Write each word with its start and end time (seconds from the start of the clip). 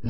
I 0.00 0.06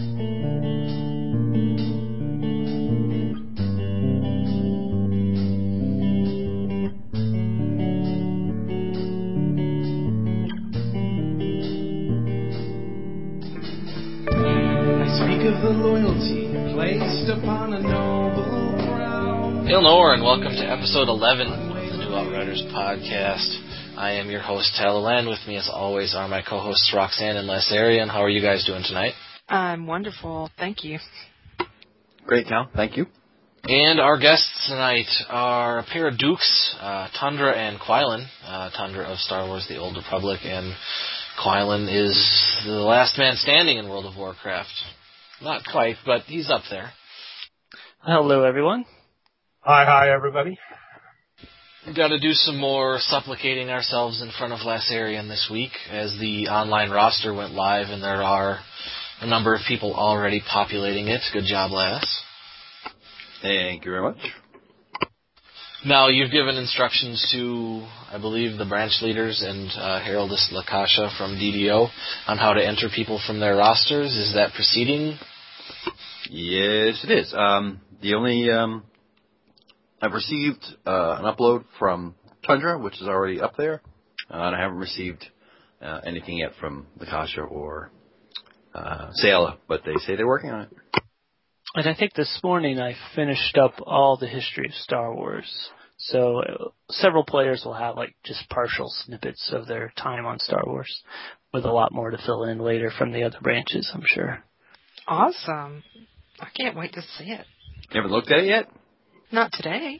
speak 15.19 15.43
of 15.43 15.59
the 15.59 15.75
loyalty 15.75 16.55
placed 16.73 17.27
upon 17.29 17.73
a 17.73 17.81
noble 17.83 18.79
crown. 18.87 19.67
Hail 19.67 19.83
Nor, 19.83 20.15
and 20.15 20.23
welcome 20.23 20.53
to 20.53 20.71
episode 20.71 21.09
11 21.09 21.49
of 21.49 21.75
the 21.75 21.97
New 21.97 22.15
Outriders 22.15 22.63
podcast. 22.73 23.99
I 23.99 24.13
am 24.13 24.31
your 24.31 24.41
host, 24.41 24.71
Talalan. 24.81 25.29
With 25.29 25.45
me, 25.49 25.57
as 25.57 25.69
always, 25.69 26.15
are 26.15 26.29
my 26.29 26.43
co-hosts 26.43 26.93
Roxanne 26.95 27.37
and 27.37 27.49
Lassarian. 27.49 28.09
How 28.09 28.23
are 28.23 28.31
you 28.31 28.41
guys 28.41 28.65
doing 28.65 28.85
tonight? 28.87 29.15
I'm 29.51 29.89
wonderful. 29.89 30.49
Thank 30.57 30.85
you. 30.85 31.01
Great, 32.25 32.47
Cal. 32.47 32.71
Thank 32.75 32.97
you. 32.97 33.07
And 33.65 34.01
our 34.01 34.17
guests 34.17 34.69
tonight 34.69 35.09
are 35.29 35.81
a 35.81 35.85
pair 35.85 36.07
of 36.07 36.19
dukes, 36.19 36.77
uh, 36.81 37.09
Tundra 37.19 37.53
and 37.53 37.79
Quillen. 37.81 38.27
Uh, 38.47 38.71
Tundra 38.71 39.05
of 39.05 39.19
Star 39.19 39.49
Wars 39.49 39.67
The 39.69 39.77
Old 39.77 39.97
Republic, 39.97 40.39
and 40.45 40.73
Quillen 41.43 41.89
is 41.89 42.63
the 42.65 42.71
last 42.71 43.19
man 43.19 43.35
standing 43.37 43.79
in 43.79 43.89
World 43.89 44.07
of 44.07 44.17
Warcraft. 44.17 44.71
Not 45.43 45.63
quite, 45.71 45.97
but 46.07 46.23
he's 46.23 46.49
up 46.49 46.63
there. 46.71 46.93
Hello, 48.03 48.45
everyone. 48.45 48.85
Hi, 49.63 49.85
hi, 49.85 50.11
everybody. 50.15 50.59
We've 51.87 51.97
got 51.97 52.09
to 52.09 52.21
do 52.21 52.33
some 52.33 52.57
more 52.57 52.99
supplicating 53.01 53.71
ourselves 53.71 54.23
in 54.23 54.31
front 54.39 54.53
of 54.53 54.61
Lassarian 54.61 55.29
this 55.29 55.49
week 55.51 55.73
as 55.91 56.17
the 56.21 56.47
online 56.49 56.91
roster 56.91 57.35
went 57.35 57.53
live, 57.53 57.89
and 57.89 58.03
there 58.03 58.23
are 58.23 58.61
a 59.21 59.27
number 59.27 59.55
of 59.55 59.61
people 59.69 59.95
already 59.95 60.43
populating 60.51 61.09
it. 61.09 61.21
Good 61.33 61.45
job, 61.45 61.73
Lass. 61.73 62.23
Thank 63.43 63.85
you 63.85 63.91
very 63.91 64.03
much. 64.03 64.19
Now, 65.85 66.09
you've 66.09 66.31
given 66.31 66.57
instructions 66.57 67.27
to, 67.33 67.87
I 68.13 68.19
believe, 68.19 68.59
the 68.59 68.67
branch 68.67 68.99
leaders 69.01 69.43
and 69.45 69.71
uh, 69.71 70.01
Heraldess 70.03 70.53
Lakasha 70.53 71.17
from 71.17 71.37
DDO 71.37 71.89
on 72.27 72.37
how 72.37 72.53
to 72.53 72.67
enter 72.67 72.89
people 72.95 73.21
from 73.27 73.41
their 73.41 73.57
rosters. 73.57 74.15
Is 74.15 74.35
that 74.35 74.53
proceeding? 74.55 75.19
Yes, 76.29 77.03
it 77.03 77.11
is. 77.11 77.33
Um, 77.35 77.81
the 78.03 78.15
only 78.15 78.51
um, 78.51 78.85
I've 80.03 80.13
received 80.13 80.63
uh, 80.87 81.17
an 81.19 81.25
upload 81.25 81.65
from 81.79 82.15
Tundra, 82.47 82.79
which 82.79 83.01
is 83.01 83.09
already 83.09 83.41
up 83.41 83.57
there, 83.57 83.81
uh, 84.31 84.37
and 84.37 84.57
I 84.57 84.61
haven't 84.61 84.79
received 84.79 85.25
uh, 85.81 86.01
anything 86.05 86.39
yet 86.39 86.53
from 86.61 86.87
Lakasha 86.99 87.51
or 87.51 87.91
uh, 88.75 89.11
Sayala, 89.23 89.59
but 89.69 89.83
they 89.85 89.95
say 90.07 90.17
they're 90.17 90.27
working 90.27 90.51
on 90.51 90.63
it. 90.63 90.71
And 91.75 91.89
I 91.89 91.95
think 91.95 92.15
this 92.15 92.41
morning 92.43 92.81
I 92.81 92.95
finished 93.15 93.57
up 93.57 93.75
all 93.87 94.17
the 94.17 94.27
history 94.27 94.67
of 94.67 94.75
Star 94.75 95.15
Wars. 95.15 95.71
So 95.99 96.73
several 96.89 97.25
players 97.25 97.63
will 97.65 97.75
have 97.75 97.97
like 97.97 98.15
just 98.25 98.49
partial 98.49 98.89
snippets 99.05 99.51
of 99.53 99.67
their 99.67 99.93
time 99.97 100.27
on 100.27 100.39
Star 100.39 100.63
Wars, 100.67 101.03
with 101.53 101.65
a 101.65 101.71
lot 101.71 101.93
more 101.93 102.11
to 102.11 102.19
fill 102.25 102.45
in 102.45 102.59
later 102.59 102.91
from 102.97 103.13
the 103.13 103.23
other 103.23 103.39
branches, 103.43 103.91
I'm 103.95 104.03
sure. 104.07 104.43
Awesome. 105.07 105.83
I 106.41 106.49
can't 106.57 106.77
wait 106.77 106.93
to 106.95 107.03
see 107.03 107.25
it. 107.25 107.45
You 107.91 108.01
haven't 108.01 108.13
looked 108.13 108.31
at 108.31 108.39
it 108.41 108.47
yet? 108.47 108.69
Not 109.31 109.53
today. 109.53 109.99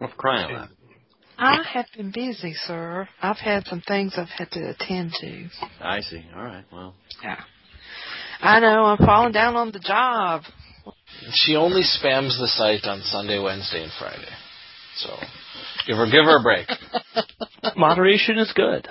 Well, 0.00 0.10
for 0.10 0.16
crying 0.16 0.44
out 0.44 0.52
loud. 0.52 0.68
I 1.38 1.62
have 1.72 1.86
been 1.96 2.10
busy, 2.12 2.52
sir. 2.66 3.08
I've 3.22 3.38
had 3.38 3.66
some 3.66 3.82
things 3.86 4.14
I've 4.16 4.28
had 4.28 4.50
to 4.50 4.70
attend 4.70 5.12
to. 5.20 5.48
I 5.80 6.00
see. 6.00 6.22
All 6.36 6.42
right. 6.42 6.64
Well, 6.70 6.94
Yeah. 7.22 7.40
I 8.42 8.60
know, 8.60 8.84
I'm 8.84 8.98
falling 8.98 9.32
down 9.32 9.56
on 9.56 9.70
the 9.72 9.80
job. 9.80 10.42
She 11.32 11.56
only 11.56 11.82
spams 11.82 12.38
the 12.38 12.48
site 12.48 12.84
on 12.84 13.02
Sunday, 13.02 13.38
Wednesday, 13.38 13.82
and 13.82 13.92
Friday. 13.98 14.28
So, 14.96 15.10
give 15.86 15.96
her 15.96 16.06
give 16.06 16.24
her 16.24 16.38
a 16.38 16.42
break. 16.42 16.66
Moderation 17.76 18.38
is 18.38 18.52
good. 18.54 18.88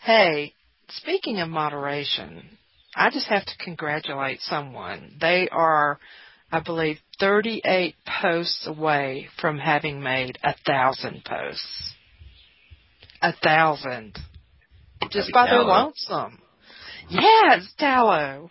Hey, 0.00 0.54
speaking 0.90 1.40
of 1.40 1.48
moderation, 1.48 2.58
I 2.96 3.10
just 3.10 3.28
have 3.28 3.44
to 3.46 3.52
congratulate 3.64 4.40
someone. 4.40 5.16
They 5.20 5.48
are, 5.50 5.98
I 6.50 6.60
believe, 6.60 6.98
38 7.20 7.94
posts 8.20 8.66
away 8.66 9.28
from 9.40 9.58
having 9.58 10.02
made 10.02 10.38
a 10.42 10.54
thousand 10.66 11.24
posts. 11.24 11.94
A 13.22 13.32
thousand. 13.42 14.18
Just 15.10 15.32
Happy 15.32 15.32
by 15.32 15.46
their 15.46 15.62
lonesome. 15.62 16.38
Yes, 17.08 17.72
tallow. 17.78 18.50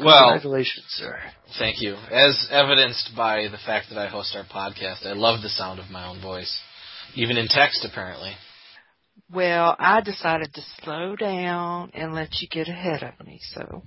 Well, 0.00 0.30
Congratulations, 0.30 0.86
sir. 0.88 1.18
thank 1.58 1.80
you. 1.80 1.94
As 2.10 2.48
evidenced 2.50 3.10
by 3.16 3.48
the 3.48 3.58
fact 3.64 3.86
that 3.90 3.98
I 3.98 4.08
host 4.08 4.34
our 4.36 4.44
podcast, 4.44 5.06
I 5.06 5.12
love 5.12 5.42
the 5.42 5.48
sound 5.48 5.78
of 5.80 5.90
my 5.90 6.06
own 6.06 6.20
voice, 6.20 6.58
even 7.14 7.36
in 7.36 7.46
text, 7.48 7.84
apparently. 7.90 8.32
Well, 9.32 9.76
I 9.78 10.00
decided 10.00 10.52
to 10.54 10.62
slow 10.82 11.16
down 11.16 11.90
and 11.94 12.14
let 12.14 12.28
you 12.40 12.48
get 12.48 12.68
ahead 12.68 13.02
of 13.02 13.26
me, 13.26 13.40
so. 13.54 13.82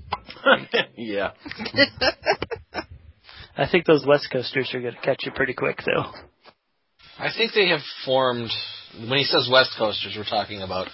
yeah. 0.96 1.32
I 3.58 3.68
think 3.70 3.86
those 3.86 4.06
West 4.06 4.28
Coasters 4.32 4.72
are 4.74 4.82
going 4.82 4.96
to 4.96 5.02
catch 5.02 5.22
you 5.24 5.32
pretty 5.32 5.54
quick, 5.54 5.80
though. 5.86 6.12
I 7.18 7.30
think 7.36 7.54
they 7.54 7.70
have 7.70 7.82
formed. 8.06 8.50
When 8.98 9.18
he 9.18 9.24
says 9.24 9.50
West 9.52 9.72
Coasters, 9.78 10.16
we're 10.18 10.24
talking 10.26 10.62
about 10.62 10.88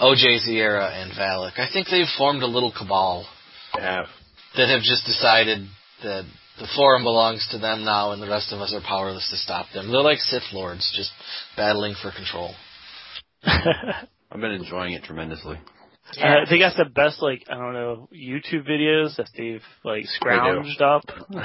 OJ 0.00 0.40
Sierra 0.40 0.90
and 0.92 1.12
Valak. 1.12 1.58
I 1.58 1.68
think 1.72 1.88
they've 1.90 2.06
formed 2.18 2.42
a 2.42 2.46
little 2.46 2.72
cabal 2.76 3.26
I 3.74 3.80
have. 3.80 4.06
That 4.56 4.68
have 4.68 4.82
just 4.82 5.04
decided 5.06 5.66
that 6.02 6.24
the 6.58 6.68
forum 6.76 7.02
belongs 7.02 7.46
to 7.50 7.58
them 7.58 7.84
now, 7.84 8.12
and 8.12 8.22
the 8.22 8.28
rest 8.28 8.52
of 8.52 8.60
us 8.60 8.72
are 8.74 8.80
powerless 8.80 9.28
to 9.30 9.36
stop 9.36 9.66
them. 9.74 9.90
They're 9.90 10.00
like 10.00 10.18
Sith 10.18 10.52
lords, 10.52 10.92
just 10.96 11.10
battling 11.56 11.94
for 12.00 12.12
control. 12.12 12.54
I've 13.44 14.40
been 14.40 14.52
enjoying 14.52 14.92
it 14.92 15.02
tremendously. 15.02 15.58
Yeah. 16.16 16.42
Uh, 16.42 16.50
they 16.50 16.58
got 16.58 16.76
the 16.76 16.84
best, 16.84 17.22
like, 17.22 17.44
I 17.50 17.54
don't 17.54 17.72
know, 17.72 18.08
YouTube 18.14 18.68
videos 18.68 19.16
that 19.16 19.28
they've, 19.36 19.62
like, 19.84 20.04
scrounged 20.20 20.80
up. 20.80 21.04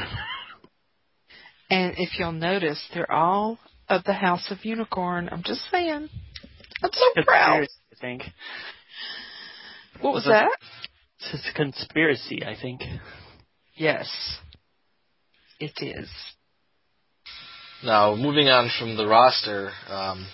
And 1.70 1.96
if 1.98 2.18
you'll 2.18 2.32
notice, 2.32 2.84
they're 2.94 3.12
all 3.12 3.60
of 3.88 4.04
the 4.04 4.14
House 4.14 4.48
of 4.50 4.66
Unicorn. 4.66 5.30
I'm 5.32 5.44
just 5.44 5.62
saying. 5.72 6.10
I'm 6.82 6.90
so 6.92 7.24
proud. 7.24 7.64
I 7.64 8.02
think. 8.02 8.24
What 10.02 10.14
was 10.14 10.26
that? 10.26 10.50
It's 11.20 11.50
a 11.50 11.54
conspiracy, 11.54 12.44
I 12.46 12.56
think. 12.60 12.82
Yes. 13.76 14.10
It 15.60 15.74
is. 15.82 16.10
Now, 17.84 18.16
moving 18.16 18.48
on 18.48 18.70
from 18.80 18.96
the 18.96 19.08
roster, 19.08 19.72
um, 19.90 20.28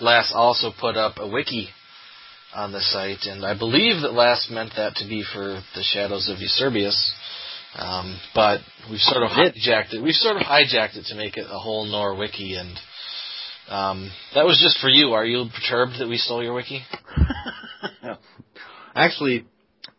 Lass 0.00 0.32
also 0.34 0.70
put 0.78 0.96
up 0.96 1.14
a 1.18 1.28
wiki 1.28 1.68
on 2.54 2.72
the 2.72 2.80
site, 2.80 3.24
and 3.24 3.44
I 3.44 3.56
believe 3.56 4.02
that 4.02 4.12
Lass 4.12 4.48
meant 4.50 4.72
that 4.76 4.96
to 4.96 5.08
be 5.08 5.24
for 5.32 5.60
the 5.74 5.82
Shadows 5.82 6.28
of 6.28 6.38
Euserbius. 6.38 7.12
Um, 7.76 8.18
but 8.34 8.60
we've 8.90 9.00
sort 9.00 9.24
of 9.24 9.30
hijacked 9.30 9.92
it. 9.92 10.02
We've 10.02 10.14
sort 10.14 10.36
of 10.36 10.42
hijacked 10.42 10.96
it 10.96 11.06
to 11.06 11.16
make 11.16 11.36
it 11.36 11.46
a 11.50 11.58
whole 11.58 11.84
Nor 11.84 12.16
wiki, 12.16 12.54
and 12.54 12.78
um, 13.68 14.10
that 14.34 14.44
was 14.44 14.60
just 14.62 14.80
for 14.80 14.88
you. 14.88 15.12
Are 15.12 15.24
you 15.24 15.46
perturbed 15.54 15.94
that 15.98 16.08
we 16.08 16.16
stole 16.16 16.42
your 16.42 16.54
wiki? 16.54 16.82
Actually, 18.94 19.44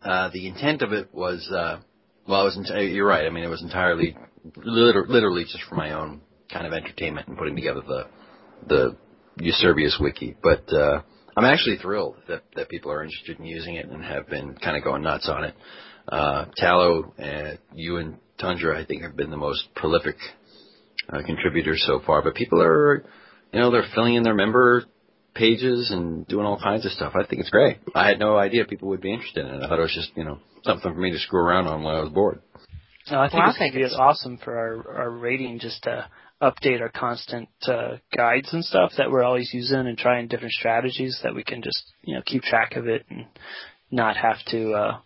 uh, 0.06 0.30
the 0.32 0.46
intent 0.46 0.82
of 0.82 0.92
it 0.92 1.12
was, 1.12 1.48
uh, 1.50 1.80
well, 2.28 2.42
it 2.42 2.44
was. 2.44 2.58
Enti- 2.58 2.94
you're 2.94 3.06
right. 3.06 3.26
I 3.26 3.30
mean, 3.30 3.44
it 3.44 3.48
was 3.48 3.62
entirely, 3.62 4.16
liter- 4.56 5.06
literally, 5.08 5.44
just 5.44 5.64
for 5.68 5.74
my 5.74 5.92
own 5.92 6.20
kind 6.52 6.66
of 6.66 6.72
entertainment 6.72 7.28
and 7.28 7.36
putting 7.36 7.56
together 7.56 7.82
the 7.86 8.06
the 8.68 8.96
Euserbius 9.40 10.00
wiki. 10.00 10.36
But 10.42 10.72
uh, 10.72 11.02
I'm 11.36 11.44
actually 11.44 11.76
thrilled 11.78 12.16
that 12.28 12.42
that 12.54 12.68
people 12.68 12.92
are 12.92 13.02
interested 13.02 13.38
in 13.38 13.44
using 13.46 13.74
it 13.74 13.88
and 13.88 14.04
have 14.04 14.28
been 14.28 14.54
kind 14.54 14.76
of 14.76 14.84
going 14.84 15.02
nuts 15.02 15.28
on 15.28 15.44
it. 15.44 15.54
Uh, 16.08 16.46
Tallow, 16.56 17.12
uh, 17.18 17.56
you 17.74 17.96
and 17.96 18.18
Tundra, 18.38 18.80
I 18.80 18.86
think, 18.86 19.02
have 19.02 19.16
been 19.16 19.30
the 19.30 19.36
most 19.36 19.62
prolific 19.74 20.16
uh, 21.12 21.22
contributors 21.26 21.82
so 21.86 22.00
far. 22.06 22.22
But 22.22 22.34
people 22.34 22.62
are, 22.62 23.04
you 23.52 23.60
know, 23.60 23.70
they're 23.70 23.88
filling 23.94 24.14
in 24.14 24.22
their 24.22 24.34
member 24.34 24.84
pages 25.36 25.90
and 25.90 26.26
doing 26.26 26.46
all 26.46 26.58
kinds 26.58 26.84
of 26.86 26.92
stuff. 26.92 27.12
I 27.14 27.24
think 27.26 27.40
it's 27.40 27.50
great. 27.50 27.78
I 27.94 28.08
had 28.08 28.18
no 28.18 28.36
idea 28.36 28.64
people 28.64 28.88
would 28.88 29.00
be 29.00 29.12
interested 29.12 29.46
in 29.46 29.54
it. 29.54 29.62
I 29.62 29.68
thought 29.68 29.78
it 29.78 29.82
was 29.82 29.94
just, 29.94 30.16
you 30.16 30.24
know, 30.24 30.38
something 30.64 30.92
for 30.92 30.98
me 31.00 31.12
to 31.12 31.18
screw 31.18 31.40
around 31.40 31.66
on 31.66 31.82
while 31.82 31.96
I 31.96 32.00
was 32.00 32.10
bored. 32.12 32.40
No, 33.10 33.20
I 33.20 33.26
think 33.28 33.34
Well, 33.34 33.42
I 33.42 33.48
it's 33.50 33.58
think 33.58 33.72
going 33.74 33.84
to 33.84 33.88
be 33.88 33.94
it's- 33.94 34.00
awesome 34.00 34.38
for 34.38 34.56
our, 34.58 34.98
our 35.02 35.10
rating 35.10 35.58
just 35.60 35.82
to 35.84 36.08
update 36.42 36.80
our 36.80 36.90
constant 36.90 37.48
uh, 37.66 37.96
guides 38.14 38.52
and 38.52 38.64
stuff 38.64 38.92
that 38.98 39.10
we're 39.10 39.22
always 39.22 39.50
using 39.54 39.78
and 39.86 39.96
trying 39.96 40.26
different 40.28 40.52
strategies 40.52 41.18
that 41.22 41.34
we 41.34 41.42
can 41.44 41.62
just, 41.62 41.82
you 42.02 42.14
know, 42.14 42.22
keep 42.26 42.42
track 42.42 42.76
of 42.76 42.86
it 42.88 43.06
and 43.08 43.26
not 43.90 44.16
have 44.16 44.36
to 44.48 44.72
uh, 44.72 44.98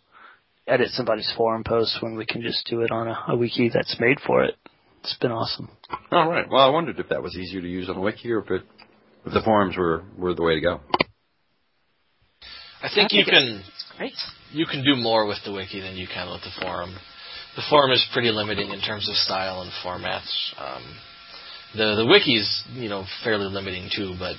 edit 0.67 0.89
somebody's 0.91 1.31
forum 1.37 1.63
post 1.65 1.99
when 2.01 2.17
we 2.17 2.27
can 2.27 2.43
just 2.43 2.67
do 2.69 2.81
it 2.81 2.91
on 2.91 3.07
a, 3.09 3.17
a 3.29 3.37
wiki 3.37 3.71
that's 3.73 3.97
made 4.01 4.19
for 4.27 4.43
it. 4.45 4.55
It's 5.03 5.17
been 5.21 5.31
awesome. 5.33 5.69
All 6.11 6.29
right. 6.29 6.47
Well, 6.51 6.67
I 6.67 6.71
wondered 6.71 6.99
if 6.99 7.09
that 7.11 7.23
was 7.23 7.37
easier 7.37 7.61
to 7.61 7.69
use 7.69 7.89
on 7.89 7.95
the 7.95 8.01
wiki 8.03 8.31
or 8.33 8.41
if, 8.41 8.51
it, 8.51 8.63
if 8.79 8.80
the 9.25 9.43
forums 9.45 9.77
were, 9.77 10.05
were 10.17 10.35
the 10.35 10.43
way 10.43 10.55
to 10.55 10.61
go. 10.61 10.81
I 12.83 12.89
think 12.95 13.13
I 13.13 13.17
you 13.17 13.25
can 13.25 13.63
Great. 13.99 14.15
you 14.53 14.67
can 14.67 14.83
do 14.85 14.97
more 14.97 15.27
with 15.27 15.39
the 15.45 15.53
wiki 15.53 15.81
than 15.81 15.97
you 15.97 16.07
can 16.13 16.31
with 16.31 16.41
the 16.43 16.63
forum. 16.63 16.97
The 17.57 17.63
forum 17.69 17.91
is 17.91 18.07
pretty 18.13 18.31
limiting 18.31 18.71
in 18.71 18.81
terms 18.81 19.09
of 19.09 19.17
style 19.17 19.61
and 19.61 19.71
formats. 19.85 20.31
Um, 20.59 20.83
the 21.77 21.97
the 21.97 22.07
wiki's 22.07 22.65
you 22.73 22.89
know 22.89 23.05
fairly 23.23 23.47
limiting 23.47 23.91
too, 23.95 24.15
but 24.19 24.37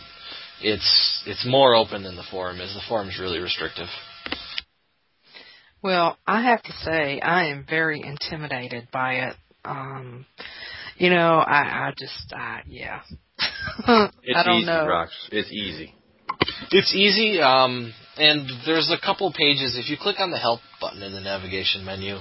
it's 0.62 1.24
it's 1.28 1.46
more 1.46 1.76
open 1.76 2.04
than 2.04 2.16
the 2.16 2.26
forum 2.32 2.60
is. 2.60 2.74
The 2.74 2.82
forum's 2.88 3.20
really 3.20 3.40
restrictive. 3.40 3.88
Well, 5.84 6.18
I 6.28 6.44
have 6.44 6.62
to 6.64 6.74
say 6.84 7.20
I 7.20 7.48
am 7.48 7.66
very 7.68 8.02
intimidated 8.02 8.88
by 8.92 9.14
it. 9.14 9.36
Um, 9.66 10.26
you 10.98 11.10
know, 11.10 11.38
I, 11.40 11.88
I 11.88 11.94
just, 11.98 12.34
I, 12.34 12.62
yeah. 12.68 13.02
It's 14.24 14.38
I 14.38 14.44
don't 14.44 14.58
easy, 14.58 14.66
know. 14.68 14.86
Rox. 14.86 15.08
It's 15.32 15.52
easy. 15.52 15.94
It's 16.72 16.94
easy, 16.94 17.42
um, 17.42 17.94
and 18.18 18.50
there's 18.66 18.90
a 18.92 19.04
couple 19.04 19.32
pages. 19.34 19.76
If 19.78 19.90
you 19.90 19.98
click 20.00 20.18
on 20.20 20.32
the 20.32 20.38
help 20.38 20.62
button 20.80 21.02
in 21.02 21.12
the 21.14 21.22
navigation 21.22 21.84
menu, 21.86 22.18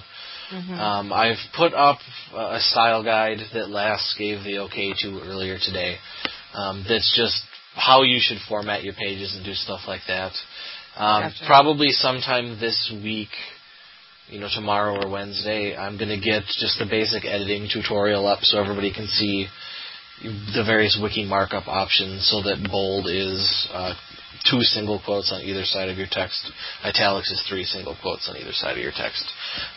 Mhm. 0.53 0.79
um, 0.79 1.13
I've 1.13 1.39
put 1.57 1.75
up 1.75 1.99
a 2.35 2.61
style 2.61 3.03
guide 3.05 3.39
that 3.53 3.71
Lass 3.71 4.15
gave 4.19 4.43
the 4.43 4.59
okay 4.67 4.93
to 4.99 5.21
earlier 5.21 5.59
today. 5.59 5.99
Um, 6.55 6.85
that's 6.89 7.15
just 7.17 7.41
how 7.77 8.03
you 8.03 8.19
should 8.21 8.39
format 8.49 8.83
your 8.83 8.95
pages 8.95 9.35
and 9.37 9.45
do 9.45 9.55
stuff 9.55 9.87
like 9.87 10.03
that. 10.09 10.33
Um, 10.97 11.23
Gotcha. 11.23 11.45
Probably 11.47 11.91
sometime 11.91 12.59
this 12.59 12.91
week, 13.05 13.31
you 14.29 14.41
know, 14.41 14.49
tomorrow 14.53 15.01
or 15.01 15.09
Wednesday, 15.09 15.77
I'm 15.77 15.97
going 15.97 16.09
to 16.11 16.19
get 16.19 16.43
just 16.47 16.79
the 16.81 16.87
basic 16.87 17.25
editing 17.25 17.69
tutorial 17.73 18.27
up 18.27 18.41
so 18.43 18.59
everybody 18.61 18.93
can 18.93 19.07
see 19.07 19.47
the 20.23 20.65
various 20.67 20.99
wiki 21.01 21.25
markup 21.25 21.67
options 21.67 22.29
so 22.31 22.43
that 22.43 22.67
bold 22.71 23.07
is 23.09 23.69
uh, 23.73 23.95
two 24.49 24.61
single 24.63 25.01
quotes 25.05 25.33
on 25.33 25.43
either 25.43 25.65
side 25.65 25.89
of 25.89 25.97
your 25.97 26.07
text. 26.11 26.51
Italics 26.85 27.31
is 27.31 27.43
three 27.49 27.65
single 27.65 27.97
quotes 28.01 28.29
on 28.29 28.37
either 28.37 28.53
side 28.53 28.77
of 28.77 28.83
your 28.83 28.93
text. 28.95 29.25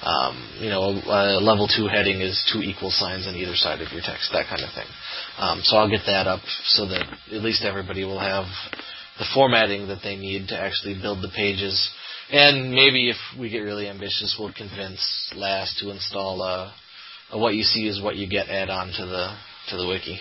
Um, 0.04 0.60
you 0.60 0.70
know, 0.70 0.82
a, 0.84 1.40
a 1.40 1.44
level 1.44 1.68
two 1.68 1.88
heading 1.88 2.22
is 2.22 2.36
two 2.52 2.62
equal 2.62 2.92
signs 2.92 3.28
on 3.28 3.36
either 3.36 3.56
side 3.56 3.82
of 3.82 3.92
your 3.92 4.02
text, 4.04 4.32
that 4.32 4.48
kind 4.48 4.62
of 4.62 4.74
thing. 4.74 4.88
Um, 5.38 5.62
so 5.64 5.78
I'll 5.78 5.90
get 5.90 6.06
that 6.08 6.28
up 6.28 6.42
so 6.66 6.88
that 6.88 7.04
at 7.32 7.42
least 7.44 7.64
everybody 7.64 8.04
will 8.04 8.20
have 8.20 8.46
the 9.20 9.26
formatting 9.34 9.88
that 9.88 10.00
they 10.04 10.16
need 10.16 10.48
to 10.50 10.60
actually 10.60 11.00
build 11.00 11.22
the 11.22 11.32
pages. 11.36 11.76
And 12.32 12.72
maybe 12.72 13.10
if 13.10 13.18
we 13.40 13.50
get 13.50 13.60
really 13.60 13.88
ambitious, 13.88 14.36
we'll 14.40 14.54
convince 14.54 15.32
Lass 15.36 15.76
to 15.82 15.92
install 15.92 16.42
a, 16.42 16.74
a 17.32 17.38
what 17.38 17.54
you 17.54 17.64
see 17.64 17.88
is 17.88 18.02
what 18.02 18.16
you 18.16 18.28
get 18.28 18.50
add 18.50 18.70
on 18.70 18.88
to 18.88 19.06
the 19.06 19.36
to 19.70 19.78
the 19.78 19.88
wiki. 19.88 20.20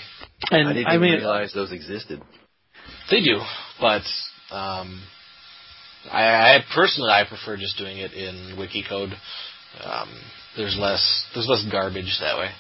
And 0.50 0.68
I 0.68 0.72
didn't 0.72 0.86
I 0.86 0.94
even 0.94 1.02
mean, 1.02 1.18
realize 1.18 1.52
those 1.52 1.72
existed. 1.72 2.20
They 3.10 3.20
do, 3.20 3.40
but 3.80 4.02
um, 4.50 5.02
I, 6.10 6.22
I 6.22 6.58
personally 6.74 7.10
I 7.10 7.24
prefer 7.28 7.56
just 7.56 7.78
doing 7.78 7.98
it 7.98 8.12
in 8.12 8.56
wiki 8.58 8.84
code. 8.88 9.10
Um, 9.82 10.08
there's 10.56 10.76
less 10.78 11.24
there's 11.34 11.48
less 11.48 11.64
garbage 11.70 12.18
that 12.20 12.36
way. 12.38 12.50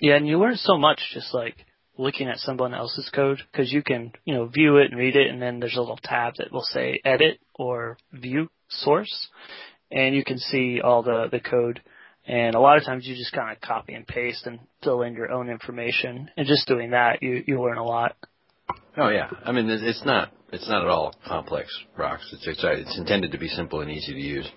yeah, 0.00 0.16
and 0.16 0.26
you 0.26 0.38
learn 0.38 0.56
so 0.56 0.78
much 0.78 1.00
just 1.12 1.34
like 1.34 1.56
looking 1.96 2.28
at 2.28 2.38
someone 2.38 2.74
else's 2.74 3.10
code 3.12 3.40
because 3.50 3.72
you 3.72 3.82
can, 3.82 4.12
you 4.24 4.32
know, 4.32 4.46
view 4.46 4.76
it 4.76 4.90
and 4.90 4.98
read 4.98 5.16
it, 5.16 5.28
and 5.28 5.42
then 5.42 5.58
there's 5.58 5.76
a 5.76 5.80
little 5.80 5.98
tab 6.02 6.34
that 6.38 6.52
will 6.52 6.62
say 6.62 7.00
edit 7.04 7.40
or 7.54 7.98
view 8.12 8.48
source, 8.68 9.28
and 9.90 10.14
you 10.14 10.24
can 10.24 10.38
see 10.38 10.80
all 10.82 11.02
the 11.02 11.28
the 11.30 11.40
code. 11.40 11.82
And 12.28 12.54
a 12.54 12.60
lot 12.60 12.76
of 12.76 12.84
times 12.84 13.06
you 13.06 13.16
just 13.16 13.32
kind 13.32 13.50
of 13.50 13.60
copy 13.62 13.94
and 13.94 14.06
paste 14.06 14.46
and 14.46 14.60
fill 14.84 15.00
in 15.02 15.14
your 15.14 15.32
own 15.32 15.48
information, 15.48 16.30
and 16.36 16.46
just 16.46 16.68
doing 16.68 16.90
that, 16.90 17.22
you 17.22 17.42
you 17.46 17.60
learn 17.62 17.78
a 17.78 17.84
lot. 17.84 18.16
Oh 18.98 19.08
yeah, 19.08 19.30
I 19.44 19.52
mean 19.52 19.68
it's 19.70 19.82
it's 19.82 20.04
not 20.04 20.30
it's 20.52 20.68
not 20.68 20.82
at 20.82 20.88
all 20.88 21.14
complex, 21.26 21.66
Rox. 21.98 22.18
It's 22.32 22.46
it's, 22.46 22.60
it's 22.62 22.98
intended 22.98 23.32
to 23.32 23.38
be 23.38 23.48
simple 23.48 23.80
and 23.80 23.90
easy 23.90 24.12
to 24.12 24.20
use. 24.20 24.48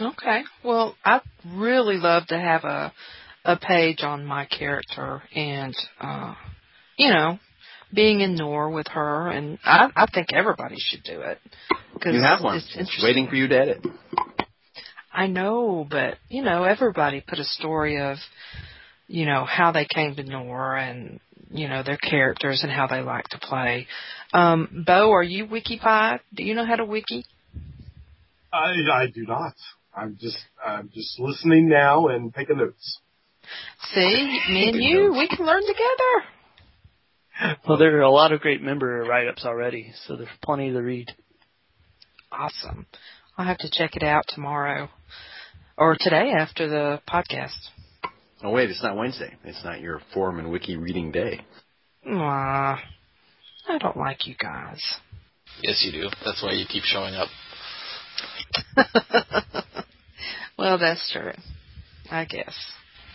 Okay. 0.00 0.42
Well, 0.62 0.94
I'd 1.04 1.22
really 1.54 1.96
love 1.96 2.26
to 2.28 2.38
have 2.38 2.64
a 2.64 2.92
a 3.44 3.56
page 3.56 4.02
on 4.02 4.24
my 4.24 4.44
character 4.46 5.22
and 5.34 5.74
uh 6.00 6.34
you 6.96 7.08
know, 7.12 7.38
being 7.92 8.20
in 8.20 8.36
Nor 8.36 8.70
with 8.70 8.86
her 8.88 9.28
and 9.28 9.58
I 9.64 9.88
I 9.96 10.06
think 10.06 10.32
everybody 10.32 10.76
should 10.78 11.02
do 11.02 11.20
it. 11.20 11.40
'Cause 12.00 12.14
You 12.14 12.20
have 12.22 12.42
one. 12.42 12.56
It's 12.58 12.66
It's 12.66 12.76
interesting. 12.76 13.04
waiting 13.04 13.26
for 13.28 13.34
you 13.34 13.48
to 13.48 13.58
edit. 13.58 13.86
I 15.16 15.26
know, 15.26 15.86
but 15.88 16.18
you 16.28 16.42
know, 16.42 16.64
everybody 16.64 17.24
put 17.26 17.38
a 17.38 17.44
story 17.44 18.00
of 18.00 18.18
you 19.08 19.24
know, 19.24 19.44
how 19.44 19.72
they 19.72 19.86
came 19.86 20.14
to 20.16 20.22
Nor 20.22 20.76
and 20.76 21.20
you 21.50 21.68
know, 21.68 21.82
their 21.82 21.96
characters 21.96 22.62
and 22.62 22.72
how 22.72 22.86
they 22.88 23.00
like 23.00 23.28
to 23.28 23.38
play. 23.38 23.86
Um, 24.32 24.84
Bo, 24.86 25.12
are 25.12 25.22
you 25.22 25.46
Wikipie? 25.46 26.18
Do 26.34 26.42
you 26.42 26.54
know 26.54 26.66
how 26.66 26.76
to 26.76 26.84
wiki? 26.84 27.24
I, 28.52 28.72
I 28.92 29.06
do 29.06 29.24
not. 29.26 29.54
I'm 29.94 30.18
just 30.20 30.38
I'm 30.64 30.90
just 30.92 31.18
listening 31.18 31.68
now 31.68 32.08
and 32.08 32.34
taking 32.34 32.58
notes. 32.58 33.00
See, 33.94 34.40
me 34.50 34.68
and 34.68 34.82
you, 34.82 35.12
we 35.12 35.28
can 35.28 35.46
learn 35.46 35.62
together. 35.62 37.56
Well, 37.68 37.78
there 37.78 37.96
are 37.98 38.02
a 38.02 38.10
lot 38.10 38.32
of 38.32 38.40
great 38.40 38.62
member 38.62 39.04
write-ups 39.04 39.44
already, 39.44 39.92
so 40.06 40.16
there's 40.16 40.28
plenty 40.42 40.72
to 40.72 40.80
read. 40.80 41.12
Awesome. 42.32 42.86
I'll 43.38 43.46
have 43.46 43.58
to 43.58 43.70
check 43.70 43.96
it 43.96 44.02
out 44.02 44.24
tomorrow 44.28 44.88
or 45.76 45.96
today 45.98 46.32
after 46.36 46.68
the 46.68 47.00
podcast. 47.08 47.58
Oh 48.42 48.50
wait, 48.50 48.70
it's 48.70 48.82
not 48.82 48.96
Wednesday. 48.96 49.34
It's 49.44 49.62
not 49.64 49.80
your 49.80 50.00
forum 50.14 50.38
and 50.38 50.50
wiki 50.50 50.76
reading 50.76 51.12
day. 51.12 51.44
Aw, 52.08 52.82
I 53.68 53.78
don't 53.78 53.96
like 53.96 54.26
you 54.26 54.34
guys. 54.38 54.82
Yes, 55.62 55.82
you 55.84 55.92
do. 55.92 56.08
That's 56.24 56.42
why 56.42 56.52
you 56.52 56.64
keep 56.68 56.84
showing 56.84 57.14
up. 57.14 57.28
well, 60.58 60.78
that's 60.78 61.10
true. 61.12 61.32
I 62.10 62.24
guess. 62.24 62.54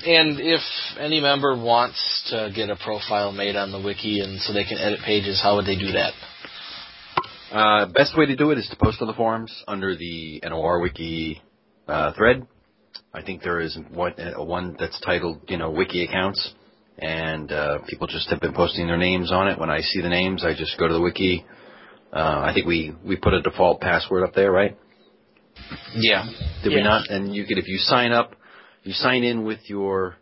And 0.06 0.40
if 0.40 0.62
any 1.00 1.20
member 1.22 1.56
wants 1.56 2.28
to 2.32 2.52
get 2.56 2.70
a 2.70 2.76
profile 2.76 3.32
made 3.32 3.56
on 3.56 3.72
the 3.72 3.80
wiki 3.80 4.20
and 4.20 4.42
so 4.42 4.54
they 4.54 4.64
can 4.64 4.78
edit 4.78 5.00
pages, 5.06 5.40
how 5.42 5.56
would 5.56 5.66
they 5.66 5.78
do 5.78 5.92
that? 5.94 6.14
Uh, 7.52 7.86
best 7.88 8.18
way 8.18 8.26
to 8.26 8.36
do 8.38 8.52
it 8.52 8.58
is 8.58 8.68
to 8.70 8.78
post 8.78 9.02
on 9.02 9.08
the 9.08 9.14
forums 9.14 9.52
under 9.68 9.94
the 9.96 10.40
NOR 10.42 10.80
wiki 10.80 11.42
uh, 11.86 12.14
thread. 12.14 12.48
I 13.14 13.22
think 13.24 13.44
there 13.44 13.60
is 13.60 13.78
one, 13.94 14.14
uh, 14.18 14.42
one 14.42 14.78
that's 14.80 14.98
titled, 15.02 15.42
you 15.50 15.58
know, 15.58 15.70
wiki 15.70 16.06
accounts, 16.06 16.54
and 16.98 17.52
uh, 17.52 17.80
people 17.90 18.08
just 18.08 18.30
have 18.30 18.40
been 18.40 18.54
posting 18.54 18.88
their 18.88 18.98
names 18.98 19.34
on 19.34 19.50
it. 19.50 19.60
When 19.60 19.70
I 19.70 19.82
see 19.82 20.00
the 20.00 20.08
names, 20.08 20.46
I 20.46 20.54
just 20.54 20.80
go 20.80 20.88
to 20.88 20.94
the 20.94 21.02
wiki. 21.02 21.46
Uh, 22.14 22.42
I 22.46 22.52
think 22.54 22.68
we 22.68 22.94
we 23.06 23.18
put 23.18 23.34
a 23.34 23.42
default 23.42 23.82
password 23.82 24.24
up 24.24 24.34
there, 24.34 24.52
right? 24.52 24.78
Yeah. 25.96 26.30
Did 26.64 26.70
we 26.70 26.84
not? 26.84 27.10
And 27.10 27.36
you 27.36 27.46
could, 27.46 27.58
if 27.58 27.68
you 27.68 27.80
sign 27.80 28.14
up, 28.14 28.34
you 28.84 28.94
sign 28.94 29.24
in 29.26 29.44
with 29.44 29.60
your. 29.66 30.16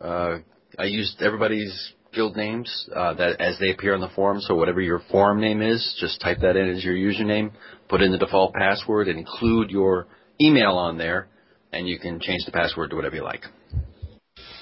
Uh, 0.00 0.38
I 0.78 0.84
used 0.84 1.20
everybody's 1.20 1.92
guild 2.14 2.36
names 2.36 2.88
uh, 2.94 3.14
that 3.14 3.40
as 3.40 3.58
they 3.58 3.70
appear 3.70 3.94
on 3.94 4.00
the 4.00 4.08
form. 4.10 4.40
So 4.40 4.54
whatever 4.54 4.80
your 4.80 5.02
form 5.10 5.40
name 5.40 5.62
is, 5.62 5.96
just 6.00 6.20
type 6.20 6.38
that 6.40 6.56
in 6.56 6.70
as 6.70 6.84
your 6.84 6.94
username. 6.94 7.52
Put 7.88 8.02
in 8.02 8.12
the 8.12 8.18
default 8.18 8.54
password 8.54 9.08
and 9.08 9.18
include 9.18 9.70
your 9.70 10.06
email 10.40 10.72
on 10.72 10.98
there, 10.98 11.28
and 11.72 11.86
you 11.86 11.98
can 11.98 12.20
change 12.20 12.44
the 12.44 12.52
password 12.52 12.90
to 12.90 12.96
whatever 12.96 13.16
you 13.16 13.24
like. 13.24 13.42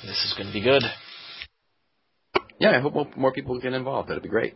This 0.03 0.25
is 0.25 0.35
going 0.37 0.49
to 0.49 0.53
be 0.53 0.63
good. 0.63 0.83
Yeah, 2.59 2.77
I 2.77 2.81
hope 2.81 2.95
more, 2.95 3.11
more 3.17 3.33
people 3.33 3.59
get 3.61 3.73
involved. 3.73 4.09
That'd 4.09 4.23
be 4.23 4.29
great. 4.29 4.55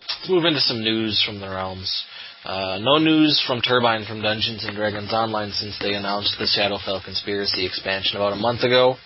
Let's 0.00 0.28
move 0.28 0.44
into 0.44 0.60
some 0.60 0.82
news 0.82 1.22
from 1.26 1.40
the 1.40 1.48
realms. 1.48 2.04
Uh, 2.44 2.78
no 2.80 2.98
news 2.98 3.42
from 3.46 3.60
Turbine 3.60 4.06
from 4.06 4.22
Dungeons 4.22 4.64
and 4.64 4.74
Dragons 4.74 5.12
Online 5.12 5.50
since 5.50 5.78
they 5.80 5.94
announced 5.94 6.36
the 6.38 6.46
Shadowfell 6.46 7.04
Conspiracy 7.04 7.66
expansion 7.66 8.16
about 8.16 8.32
a 8.32 8.36
month 8.36 8.62
ago. 8.62 8.96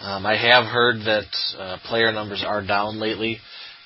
Um, 0.00 0.24
I 0.24 0.34
have 0.34 0.64
heard 0.64 1.00
that 1.04 1.28
uh, 1.58 1.76
player 1.84 2.10
numbers 2.10 2.42
are 2.46 2.66
down 2.66 2.98
lately, 2.98 3.38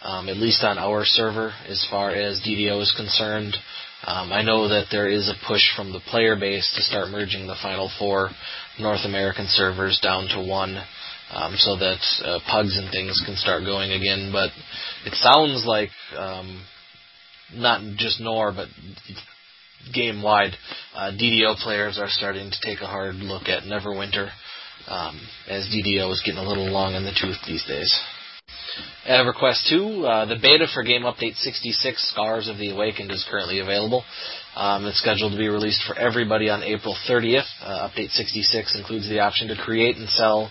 um, 0.03 0.29
at 0.29 0.37
least 0.37 0.63
on 0.63 0.79
our 0.79 1.05
server 1.05 1.53
as 1.67 1.85
far 1.91 2.11
as 2.11 2.41
DDO 2.47 2.81
is 2.83 2.95
concerned. 2.97 3.57
Um, 4.07 4.33
I 4.33 4.43
know 4.43 4.69
that 4.69 4.87
there 4.93 5.09
is 5.09 5.29
a 5.29 5.47
push 5.49 5.63
from 5.75 5.93
the 5.93 5.99
player 6.11 6.37
base 6.39 6.73
to 6.77 6.83
start 6.83 7.11
merging 7.11 7.49
the 7.49 7.57
final 7.61 7.91
four 7.99 8.31
North 8.79 9.05
American 9.05 9.47
servers 9.49 9.99
down 10.01 10.29
to 10.29 10.47
one, 10.47 10.77
um, 11.33 11.55
so 11.57 11.77
that 11.79 11.99
uh, 12.23 12.39
pugs 12.49 12.79
and 12.79 12.93
things 12.93 13.21
can 13.27 13.35
start 13.35 13.65
going 13.65 13.91
again. 13.91 14.31
But 14.31 14.51
it 15.05 15.15
sounds 15.15 15.65
like 15.67 15.91
um, 16.17 16.63
not 17.55 17.81
just 17.97 18.21
NOR, 18.21 18.53
but 18.53 18.69
game 19.93 20.23
wide, 20.23 20.53
uh, 20.95 21.11
DDO 21.11 21.57
players 21.57 21.99
are 21.99 22.09
starting 22.09 22.53
to 22.53 22.57
take 22.63 22.83
a 22.83 22.87
hard 22.87 23.17
look 23.17 23.49
at 23.49 23.65
Neverwinter, 23.65 24.31
um, 24.89 25.21
as 25.49 25.67
DDO 25.67 26.11
is 26.13 26.23
getting 26.25 26.41
a 26.41 26.49
little 26.49 26.71
long 26.71 26.95
in 26.95 27.05
the 27.05 27.13
tooth 27.19 27.39
these 27.47 27.65
days. 27.65 27.93
EverQuest 29.07 29.69
2, 29.69 30.07
uh, 30.07 30.25
the 30.27 30.37
beta 30.41 30.67
for 30.73 30.83
Game 30.83 31.03
Update 31.03 31.37
66, 31.37 32.11
Scars 32.11 32.49
of 32.49 32.59
the 32.59 32.71
Awakened, 32.71 33.11
is 33.11 33.27
currently 33.31 33.61
available. 33.61 34.03
Um, 34.57 34.87
it's 34.87 34.99
scheduled 34.99 35.33
to 35.33 35.39
be 35.39 35.49
released 35.49 35.83
for 35.87 35.99
everybody 35.99 36.49
on 36.49 36.63
April 36.63 36.97
30th. 37.09 37.45
Uh, 37.63 37.89
Update 37.89 38.11
66 38.11 38.77
includes 38.77 39.09
the 39.09 39.21
option 39.21 39.49
to 39.49 39.57
create 39.57 39.97
and 39.97 40.09
sell 40.09 40.51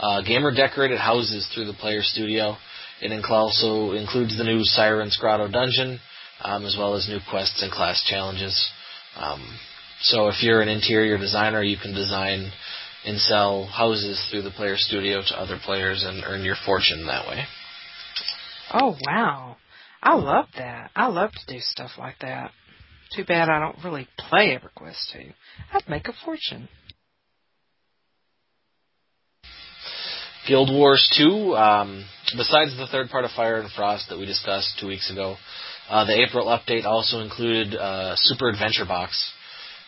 uh, 0.00 0.22
gamer 0.22 0.52
decorated 0.52 0.98
houses 0.98 1.48
through 1.54 1.66
the 1.66 1.74
player 1.74 2.02
studio. 2.02 2.56
It 3.00 3.12
also 3.30 3.92
includes 3.92 4.36
the 4.36 4.44
new 4.44 4.62
Siren's 4.62 5.16
Grotto 5.16 5.48
dungeon, 5.48 6.00
um, 6.40 6.64
as 6.64 6.76
well 6.78 6.94
as 6.94 7.08
new 7.08 7.18
quests 7.30 7.62
and 7.62 7.70
class 7.70 8.02
challenges. 8.08 8.54
Um, 9.16 9.42
so 10.02 10.28
if 10.28 10.42
you're 10.42 10.60
an 10.60 10.68
interior 10.68 11.18
designer, 11.18 11.62
you 11.62 11.76
can 11.80 11.94
design 11.94 12.50
and 13.04 13.18
sell 13.18 13.66
houses 13.66 14.24
through 14.30 14.42
the 14.42 14.50
player 14.50 14.76
studio 14.76 15.22
to 15.26 15.40
other 15.40 15.58
players 15.64 16.04
and 16.06 16.22
earn 16.26 16.42
your 16.42 16.56
fortune 16.64 17.06
that 17.06 17.26
way. 17.26 17.44
Oh 18.72 18.96
wow. 19.06 19.56
I 20.02 20.14
love 20.14 20.46
that. 20.56 20.90
I 20.96 21.06
love 21.06 21.30
to 21.32 21.54
do 21.54 21.60
stuff 21.60 21.92
like 21.98 22.16
that. 22.20 22.50
Too 23.14 23.24
bad 23.24 23.48
I 23.48 23.60
don't 23.60 23.84
really 23.84 24.08
play 24.18 24.58
EverQuest 24.58 25.12
2. 25.12 25.18
I'd 25.72 25.88
make 25.88 26.08
a 26.08 26.12
fortune. 26.24 26.68
Guild 30.48 30.70
Wars 30.72 31.08
2, 31.18 31.54
um, 31.54 32.04
besides 32.36 32.76
the 32.76 32.88
third 32.90 33.10
part 33.10 33.24
of 33.24 33.30
Fire 33.30 33.60
and 33.60 33.70
Frost 33.70 34.08
that 34.08 34.18
we 34.18 34.26
discussed 34.26 34.76
two 34.80 34.88
weeks 34.88 35.08
ago, 35.10 35.36
uh, 35.88 36.04
the 36.04 36.20
April 36.20 36.46
update 36.46 36.84
also 36.84 37.20
included 37.20 37.76
uh, 37.76 38.16
Super 38.16 38.48
Adventure 38.48 38.86
Box, 38.86 39.32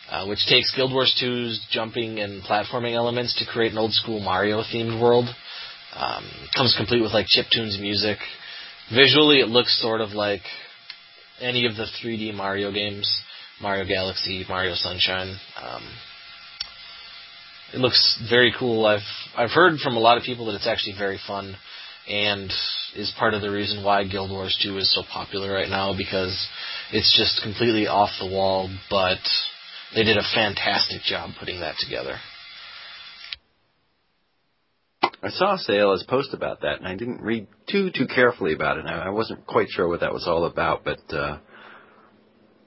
uh, 0.09 0.25
which 0.27 0.45
takes 0.47 0.75
Guild 0.75 0.91
Wars 0.91 1.13
2's 1.21 1.65
jumping 1.71 2.19
and 2.19 2.43
platforming 2.43 2.93
elements 2.93 3.35
to 3.39 3.45
create 3.45 3.71
an 3.71 3.77
old 3.77 3.93
school 3.93 4.19
Mario 4.19 4.61
themed 4.61 5.01
world. 5.01 5.25
Um, 5.95 6.25
comes 6.55 6.75
complete 6.77 7.01
with 7.01 7.13
like 7.13 7.25
chip 7.27 7.45
tunes 7.51 7.77
music. 7.79 8.17
Visually, 8.93 9.39
it 9.39 9.47
looks 9.47 9.79
sort 9.81 10.01
of 10.01 10.11
like 10.11 10.41
any 11.41 11.65
of 11.65 11.75
the 11.75 11.85
3D 12.03 12.33
Mario 12.33 12.71
games, 12.71 13.21
Mario 13.61 13.85
Galaxy, 13.85 14.45
Mario 14.47 14.75
Sunshine. 14.75 15.37
Um, 15.61 15.83
it 17.73 17.79
looks 17.79 18.21
very 18.29 18.53
cool. 18.57 18.85
I've 18.85 18.99
I've 19.35 19.51
heard 19.51 19.79
from 19.79 19.95
a 19.95 19.99
lot 19.99 20.17
of 20.17 20.23
people 20.23 20.45
that 20.47 20.55
it's 20.55 20.67
actually 20.67 20.95
very 20.97 21.19
fun, 21.25 21.55
and 22.07 22.51
is 22.95 23.13
part 23.17 23.33
of 23.33 23.41
the 23.41 23.51
reason 23.51 23.83
why 23.83 24.05
Guild 24.05 24.31
Wars 24.31 24.57
2 24.63 24.77
is 24.77 24.93
so 24.93 25.01
popular 25.11 25.51
right 25.51 25.69
now 25.69 25.95
because 25.97 26.47
it's 26.91 27.17
just 27.17 27.41
completely 27.41 27.87
off 27.87 28.11
the 28.19 28.27
wall, 28.27 28.69
but 28.89 29.19
they 29.93 30.03
did 30.03 30.17
a 30.17 30.23
fantastic 30.33 31.01
job 31.03 31.31
putting 31.39 31.59
that 31.59 31.75
together. 31.79 32.17
I 35.21 35.29
saw 35.29 35.57
Sale's 35.57 36.03
post 36.07 36.33
about 36.33 36.61
that, 36.61 36.77
and 36.77 36.87
I 36.87 36.95
didn't 36.95 37.21
read 37.21 37.47
too 37.69 37.89
too 37.89 38.05
carefully 38.05 38.53
about 38.53 38.77
it. 38.77 38.85
I, 38.85 39.07
I 39.07 39.09
wasn't 39.09 39.45
quite 39.47 39.69
sure 39.69 39.87
what 39.87 40.01
that 40.01 40.13
was 40.13 40.27
all 40.27 40.45
about, 40.45 40.83
but 40.83 41.01
uh, 41.11 41.39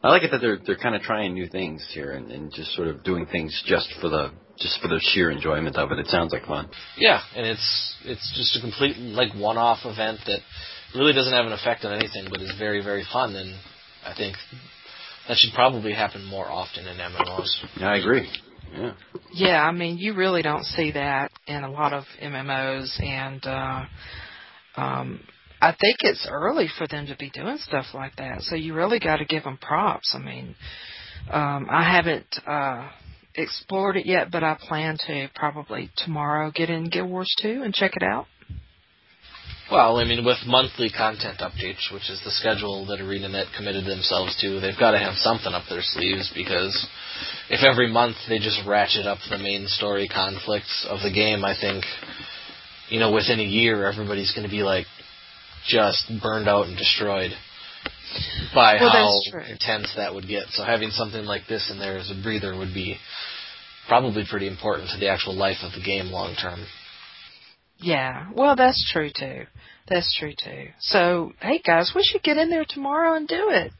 I 0.02 0.08
like 0.08 0.22
it 0.22 0.30
that 0.32 0.40
they're 0.40 0.58
they're 0.64 0.76
kind 0.76 0.96
of 0.96 1.02
trying 1.02 1.34
new 1.34 1.48
things 1.48 1.86
here 1.92 2.12
and, 2.12 2.30
and 2.32 2.52
just 2.52 2.72
sort 2.74 2.88
of 2.88 3.04
doing 3.04 3.26
things 3.26 3.62
just 3.66 3.88
for 4.00 4.08
the 4.08 4.32
just 4.58 4.80
for 4.80 4.88
the 4.88 5.00
sheer 5.12 5.30
enjoyment 5.30 5.76
of 5.76 5.92
it. 5.92 6.00
It 6.00 6.06
sounds 6.08 6.32
like 6.32 6.46
fun. 6.46 6.68
Yeah, 6.96 7.20
and 7.36 7.46
it's 7.46 7.96
it's 8.04 8.32
just 8.36 8.56
a 8.56 8.60
complete 8.60 8.96
like 8.98 9.32
one-off 9.34 9.78
event 9.84 10.20
that 10.26 10.40
really 10.94 11.12
doesn't 11.12 11.32
have 11.32 11.46
an 11.46 11.52
effect 11.52 11.84
on 11.84 11.92
anything, 11.92 12.26
but 12.30 12.40
is 12.40 12.52
very 12.58 12.82
very 12.82 13.04
fun, 13.12 13.36
and 13.36 13.54
I 14.04 14.14
think 14.16 14.36
that 15.28 15.36
should 15.36 15.52
probably 15.54 15.92
happen 15.92 16.24
more 16.24 16.46
often 16.46 16.86
in 16.86 16.96
MMOs. 16.96 17.48
Yeah, 17.78 17.90
I 17.90 17.96
agree. 17.98 18.28
Yeah. 18.72 18.94
Yeah, 19.32 19.62
I 19.62 19.72
mean, 19.72 19.98
you 19.98 20.14
really 20.14 20.42
don't 20.42 20.64
see 20.64 20.92
that 20.92 21.30
in 21.46 21.64
a 21.64 21.70
lot 21.70 21.92
of 21.92 22.04
MMOs, 22.22 23.02
and 23.02 23.44
uh, 23.46 23.84
um, 24.76 25.20
I 25.60 25.70
think 25.72 25.96
it's 26.00 26.26
early 26.30 26.68
for 26.78 26.86
them 26.86 27.06
to 27.06 27.16
be 27.16 27.30
doing 27.30 27.58
stuff 27.58 27.86
like 27.94 28.16
that. 28.16 28.42
So 28.42 28.54
you 28.54 28.74
really 28.74 28.98
got 28.98 29.16
to 29.16 29.24
give 29.24 29.44
them 29.44 29.58
props. 29.58 30.14
I 30.14 30.18
mean, 30.18 30.54
um, 31.30 31.66
I 31.70 31.82
haven't 31.82 32.38
uh, 32.46 32.88
explored 33.34 33.96
it 33.96 34.06
yet, 34.06 34.30
but 34.30 34.42
I 34.44 34.56
plan 34.60 34.96
to 35.06 35.28
probably 35.34 35.90
tomorrow 35.96 36.50
get 36.54 36.70
in 36.70 36.88
Guild 36.88 37.10
Wars 37.10 37.32
2 37.42 37.62
and 37.64 37.74
check 37.74 37.92
it 37.96 38.02
out. 38.02 38.26
Well, 39.70 39.98
I 39.98 40.04
mean, 40.04 40.24
with 40.24 40.38
monthly 40.46 40.88
content 40.88 41.40
updates, 41.40 41.92
which 41.92 42.08
is 42.08 42.20
the 42.24 42.30
schedule 42.30 42.86
that 42.86 43.00
ArenaNet 43.00 43.54
committed 43.54 43.84
themselves 43.84 44.34
to, 44.40 44.60
they've 44.60 44.78
got 44.78 44.92
to 44.92 44.98
have 44.98 45.16
something 45.16 45.52
up 45.52 45.64
their 45.68 45.82
sleeves 45.82 46.32
because 46.34 46.86
if 47.50 47.62
every 47.62 47.92
month 47.92 48.16
they 48.30 48.38
just 48.38 48.60
ratchet 48.66 49.06
up 49.06 49.18
the 49.28 49.36
main 49.36 49.66
story 49.66 50.08
conflicts 50.08 50.86
of 50.88 51.00
the 51.02 51.12
game, 51.12 51.44
I 51.44 51.54
think, 51.60 51.84
you 52.88 52.98
know, 52.98 53.12
within 53.12 53.40
a 53.40 53.44
year 53.44 53.86
everybody's 53.86 54.32
going 54.32 54.48
to 54.48 54.50
be 54.50 54.62
like 54.62 54.86
just 55.66 56.10
burned 56.22 56.48
out 56.48 56.66
and 56.66 56.78
destroyed 56.78 57.32
by 58.54 58.78
well, 58.80 59.22
how 59.30 59.50
intense 59.50 59.92
that 59.96 60.14
would 60.14 60.26
get. 60.26 60.44
So 60.52 60.64
having 60.64 60.90
something 60.90 61.24
like 61.26 61.42
this 61.46 61.70
in 61.70 61.78
there 61.78 61.98
as 61.98 62.10
a 62.10 62.22
breather 62.22 62.56
would 62.56 62.72
be 62.72 62.96
probably 63.86 64.24
pretty 64.28 64.46
important 64.48 64.88
to 64.90 64.98
the 64.98 65.08
actual 65.08 65.34
life 65.36 65.58
of 65.62 65.72
the 65.72 65.84
game 65.84 66.06
long 66.06 66.34
term. 66.40 66.64
Yeah, 67.78 68.30
well, 68.34 68.56
that's 68.56 68.90
true 68.92 69.10
too. 69.14 69.44
That's 69.88 70.14
true 70.18 70.32
too. 70.32 70.68
So, 70.80 71.32
hey 71.40 71.60
guys, 71.64 71.92
we 71.94 72.02
should 72.02 72.22
get 72.22 72.36
in 72.36 72.50
there 72.50 72.66
tomorrow 72.68 73.14
and 73.14 73.26
do 73.26 73.48
it. 73.50 73.72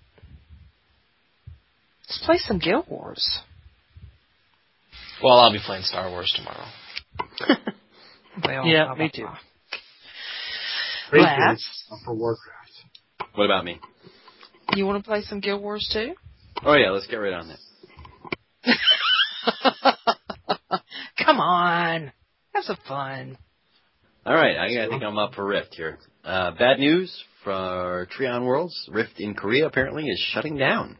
Let's 2.07 2.23
play 2.25 2.39
some 2.39 2.59
Guild 2.59 2.87
Wars. 2.89 3.41
Well, 5.23 5.39
I'll 5.39 5.53
be 5.53 5.61
playing 5.65 5.83
Star 5.83 6.09
Wars 6.09 6.33
tomorrow. 6.35 6.67
well, 8.45 8.67
yeah, 8.67 8.87
blah, 8.87 8.95
me 8.95 8.99
blah, 8.99 9.09
too. 9.09 9.23
Blah. 9.23 9.39
Great 11.11 11.27
for 12.05 12.15
Warcraft. 12.15 12.73
What 13.35 13.47
about 13.47 13.65
me? 13.65 13.81
you 14.77 14.87
want 14.87 15.03
to 15.03 15.09
play 15.09 15.23
some 15.23 15.41
Guild 15.41 15.63
Wars 15.63 15.89
too? 15.93 16.15
Oh 16.63 16.75
yeah, 16.75 16.91
let's 16.91 17.07
get 17.07 17.17
right 17.17 17.33
on 17.33 17.49
that. 18.65 18.65
Come 21.25 21.41
on, 21.41 22.13
have 22.55 22.65
some 22.65 22.77
fun. 22.87 23.39
All 24.29 24.35
right, 24.35 24.59
I, 24.59 24.85
I 24.85 24.89
think 24.91 25.03
I'm 25.03 25.17
up 25.17 25.33
for 25.33 25.47
Rift 25.47 25.75
here. 25.75 25.99
Uh, 26.23 26.51
bad 26.51 26.79
news 26.79 27.25
for 27.45 28.07
Trion 28.15 28.45
Worlds. 28.45 28.79
Rift 28.93 29.19
in 29.21 29.33
Korea 29.33 29.65
apparently 29.65 30.05
is 30.05 30.23
shutting 30.35 30.59
down. 30.59 30.99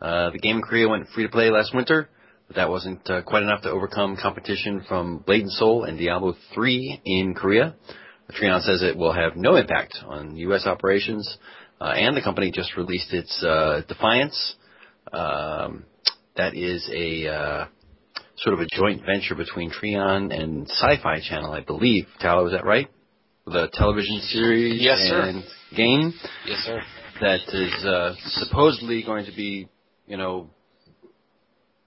Uh, 0.00 0.30
the 0.30 0.38
game 0.38 0.56
in 0.56 0.62
Korea 0.62 0.88
went 0.88 1.06
free 1.08 1.24
to 1.24 1.28
play 1.28 1.50
last 1.50 1.74
winter, 1.74 2.08
but 2.46 2.56
that 2.56 2.70
wasn't 2.70 3.06
uh, 3.10 3.20
quite 3.20 3.42
enough 3.42 3.60
to 3.64 3.70
overcome 3.70 4.16
competition 4.16 4.82
from 4.88 5.18
Blade 5.18 5.42
and 5.42 5.50
Soul 5.50 5.84
and 5.84 5.98
Diablo 5.98 6.36
3 6.54 7.02
in 7.04 7.34
Korea. 7.34 7.74
Trion 8.30 8.62
says 8.62 8.82
it 8.82 8.96
will 8.96 9.12
have 9.12 9.36
no 9.36 9.56
impact 9.56 9.98
on 10.06 10.34
U.S. 10.34 10.64
operations, 10.64 11.36
uh, 11.82 11.92
and 11.94 12.16
the 12.16 12.22
company 12.22 12.50
just 12.50 12.78
released 12.78 13.12
its 13.12 13.44
uh, 13.44 13.82
Defiance. 13.88 14.54
Um, 15.12 15.84
that 16.38 16.54
is 16.54 16.88
a 16.90 17.28
uh, 17.28 17.66
sort 18.36 18.54
of 18.54 18.60
a 18.60 18.66
joint 18.74 19.02
venture 19.06 19.34
between 19.34 19.70
Trion 19.70 20.32
and 20.32 20.68
Sci-Fi 20.68 21.20
Channel, 21.28 21.52
I 21.52 21.60
believe. 21.60 22.06
Tallow, 22.20 22.46
is 22.46 22.52
that 22.52 22.64
right? 22.64 22.88
The 23.46 23.68
television 23.74 24.20
series 24.22 24.80
Yes, 24.82 24.98
sir. 24.98 25.20
and 25.20 25.44
game 25.76 26.12
Yes, 26.46 26.58
sir. 26.64 26.80
that 27.20 27.40
is 27.52 27.84
uh, 27.84 28.14
supposedly 28.40 29.02
going 29.02 29.26
to 29.26 29.32
be, 29.32 29.68
you 30.06 30.16
know, 30.16 30.50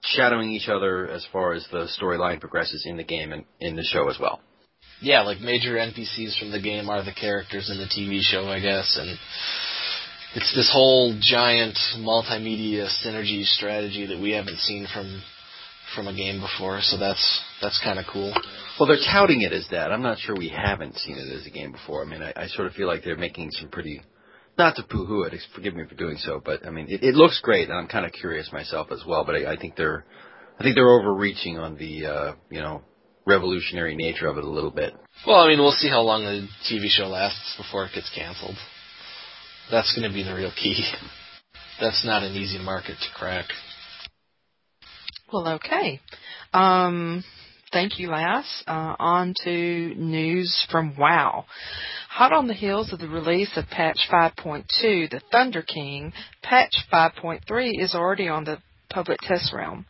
shadowing 0.02 0.50
each 0.50 0.68
other 0.68 1.08
as 1.08 1.26
far 1.32 1.52
as 1.54 1.66
the 1.72 1.88
storyline 2.00 2.40
progresses 2.40 2.84
in 2.86 2.96
the 2.96 3.04
game 3.04 3.32
and 3.32 3.44
in 3.60 3.76
the 3.76 3.82
show 3.82 4.08
as 4.08 4.18
well. 4.20 4.40
Yeah, 5.00 5.22
like 5.22 5.40
major 5.40 5.74
NPCs 5.74 6.38
from 6.38 6.50
the 6.52 6.60
game 6.60 6.88
are 6.88 7.04
the 7.04 7.12
characters 7.12 7.70
in 7.70 7.78
the 7.78 7.86
TV 7.86 8.20
show, 8.20 8.48
I 8.48 8.60
guess, 8.60 8.96
and 9.00 9.10
it's 10.36 10.54
this 10.54 10.70
whole 10.72 11.16
giant 11.20 11.76
multimedia 11.98 12.86
synergy 13.04 13.44
strategy 13.44 14.06
that 14.06 14.20
we 14.20 14.30
haven't 14.32 14.58
seen 14.58 14.86
from 14.92 15.22
from 15.94 16.06
a 16.06 16.14
game 16.14 16.40
before. 16.40 16.80
So 16.82 16.96
that's 16.98 17.42
that's 17.60 17.80
kind 17.82 17.98
of 17.98 18.06
cool. 18.12 18.32
Well, 18.78 18.88
they're 18.88 19.04
touting 19.12 19.42
it 19.42 19.52
as 19.52 19.66
that. 19.70 19.90
I'm 19.90 20.02
not 20.02 20.18
sure 20.18 20.36
we 20.36 20.48
haven't 20.48 20.96
seen 20.96 21.16
it 21.16 21.32
as 21.34 21.46
a 21.46 21.50
game 21.50 21.72
before. 21.72 22.02
I 22.02 22.06
mean, 22.06 22.22
I, 22.22 22.32
I 22.36 22.46
sort 22.48 22.66
of 22.66 22.74
feel 22.74 22.86
like 22.86 23.04
they're 23.04 23.16
making 23.16 23.50
some 23.52 23.68
pretty, 23.68 24.02
not 24.56 24.76
to 24.76 24.82
poo-hoo 24.82 25.22
it, 25.24 25.34
forgive 25.54 25.74
me 25.74 25.84
for 25.88 25.94
doing 25.94 26.16
so, 26.18 26.40
but 26.44 26.66
I 26.66 26.70
mean, 26.70 26.86
it, 26.88 27.02
it 27.02 27.14
looks 27.14 27.40
great, 27.42 27.68
and 27.68 27.76
I'm 27.76 27.88
kind 27.88 28.06
of 28.06 28.12
curious 28.12 28.52
myself 28.52 28.88
as 28.92 29.02
well. 29.06 29.24
But 29.24 29.36
I, 29.36 29.52
I 29.52 29.56
think 29.56 29.76
they're, 29.76 30.04
I 30.58 30.62
think 30.62 30.74
they're 30.74 30.88
overreaching 30.88 31.58
on 31.58 31.76
the, 31.76 32.06
uh, 32.06 32.34
you 32.50 32.60
know, 32.60 32.82
revolutionary 33.26 33.94
nature 33.94 34.26
of 34.26 34.38
it 34.38 34.44
a 34.44 34.50
little 34.50 34.70
bit. 34.70 34.94
Well, 35.26 35.40
I 35.40 35.48
mean, 35.48 35.58
we'll 35.58 35.72
see 35.72 35.88
how 35.88 36.00
long 36.00 36.24
the 36.24 36.46
TV 36.72 36.88
show 36.88 37.08
lasts 37.08 37.56
before 37.58 37.84
it 37.84 37.92
gets 37.94 38.10
canceled. 38.14 38.56
That's 39.70 39.94
going 39.94 40.08
to 40.08 40.14
be 40.14 40.22
the 40.22 40.34
real 40.34 40.52
key. 40.52 40.82
That's 41.80 42.04
not 42.04 42.22
an 42.22 42.32
easy 42.32 42.58
market 42.58 42.96
to 42.98 43.18
crack. 43.18 43.46
Well, 45.30 45.56
okay. 45.56 46.00
Um, 46.54 47.22
thank 47.70 47.98
you, 47.98 48.08
Lass. 48.08 48.64
Uh, 48.66 48.96
on 48.98 49.34
to 49.44 49.94
news 49.94 50.66
from 50.70 50.96
WoW. 50.96 51.44
Hot 52.08 52.32
on 52.32 52.46
the 52.46 52.54
heels 52.54 52.92
of 52.94 52.98
the 52.98 53.08
release 53.08 53.50
of 53.56 53.66
patch 53.66 54.08
5.2, 54.10 55.10
the 55.10 55.20
Thunder 55.30 55.62
King, 55.62 56.14
patch 56.42 56.74
5.3 56.90 57.40
is 57.78 57.94
already 57.94 58.28
on 58.28 58.44
the 58.44 58.58
public 58.88 59.18
test 59.20 59.52
realm. 59.52 59.84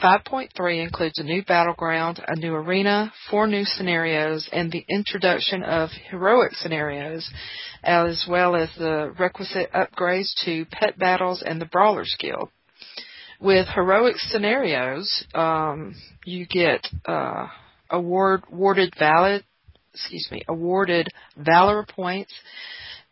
5.3 0.00 0.82
includes 0.84 1.18
a 1.18 1.24
new 1.24 1.42
battleground, 1.42 2.22
a 2.28 2.36
new 2.36 2.54
arena, 2.54 3.12
four 3.28 3.46
new 3.46 3.64
scenarios, 3.64 4.48
and 4.52 4.70
the 4.70 4.84
introduction 4.88 5.62
of 5.62 5.88
heroic 6.10 6.52
scenarios, 6.52 7.28
as 7.82 8.24
well 8.28 8.54
as 8.54 8.68
the 8.78 9.12
requisite 9.18 9.72
upgrades 9.72 10.32
to 10.44 10.66
pet 10.66 10.98
battles 10.98 11.42
and 11.44 11.60
the 11.60 11.66
Brawlers 11.66 12.14
Guild. 12.20 12.50
With 13.40 13.68
heroic 13.68 14.16
scenarios, 14.16 15.24
um, 15.34 15.94
you 16.24 16.46
get 16.46 16.86
uh, 17.04 17.48
award 17.90 18.44
awarded 18.50 18.94
valid, 18.98 19.44
excuse 19.92 20.28
me, 20.30 20.42
awarded 20.48 21.08
valor 21.36 21.84
points, 21.88 22.32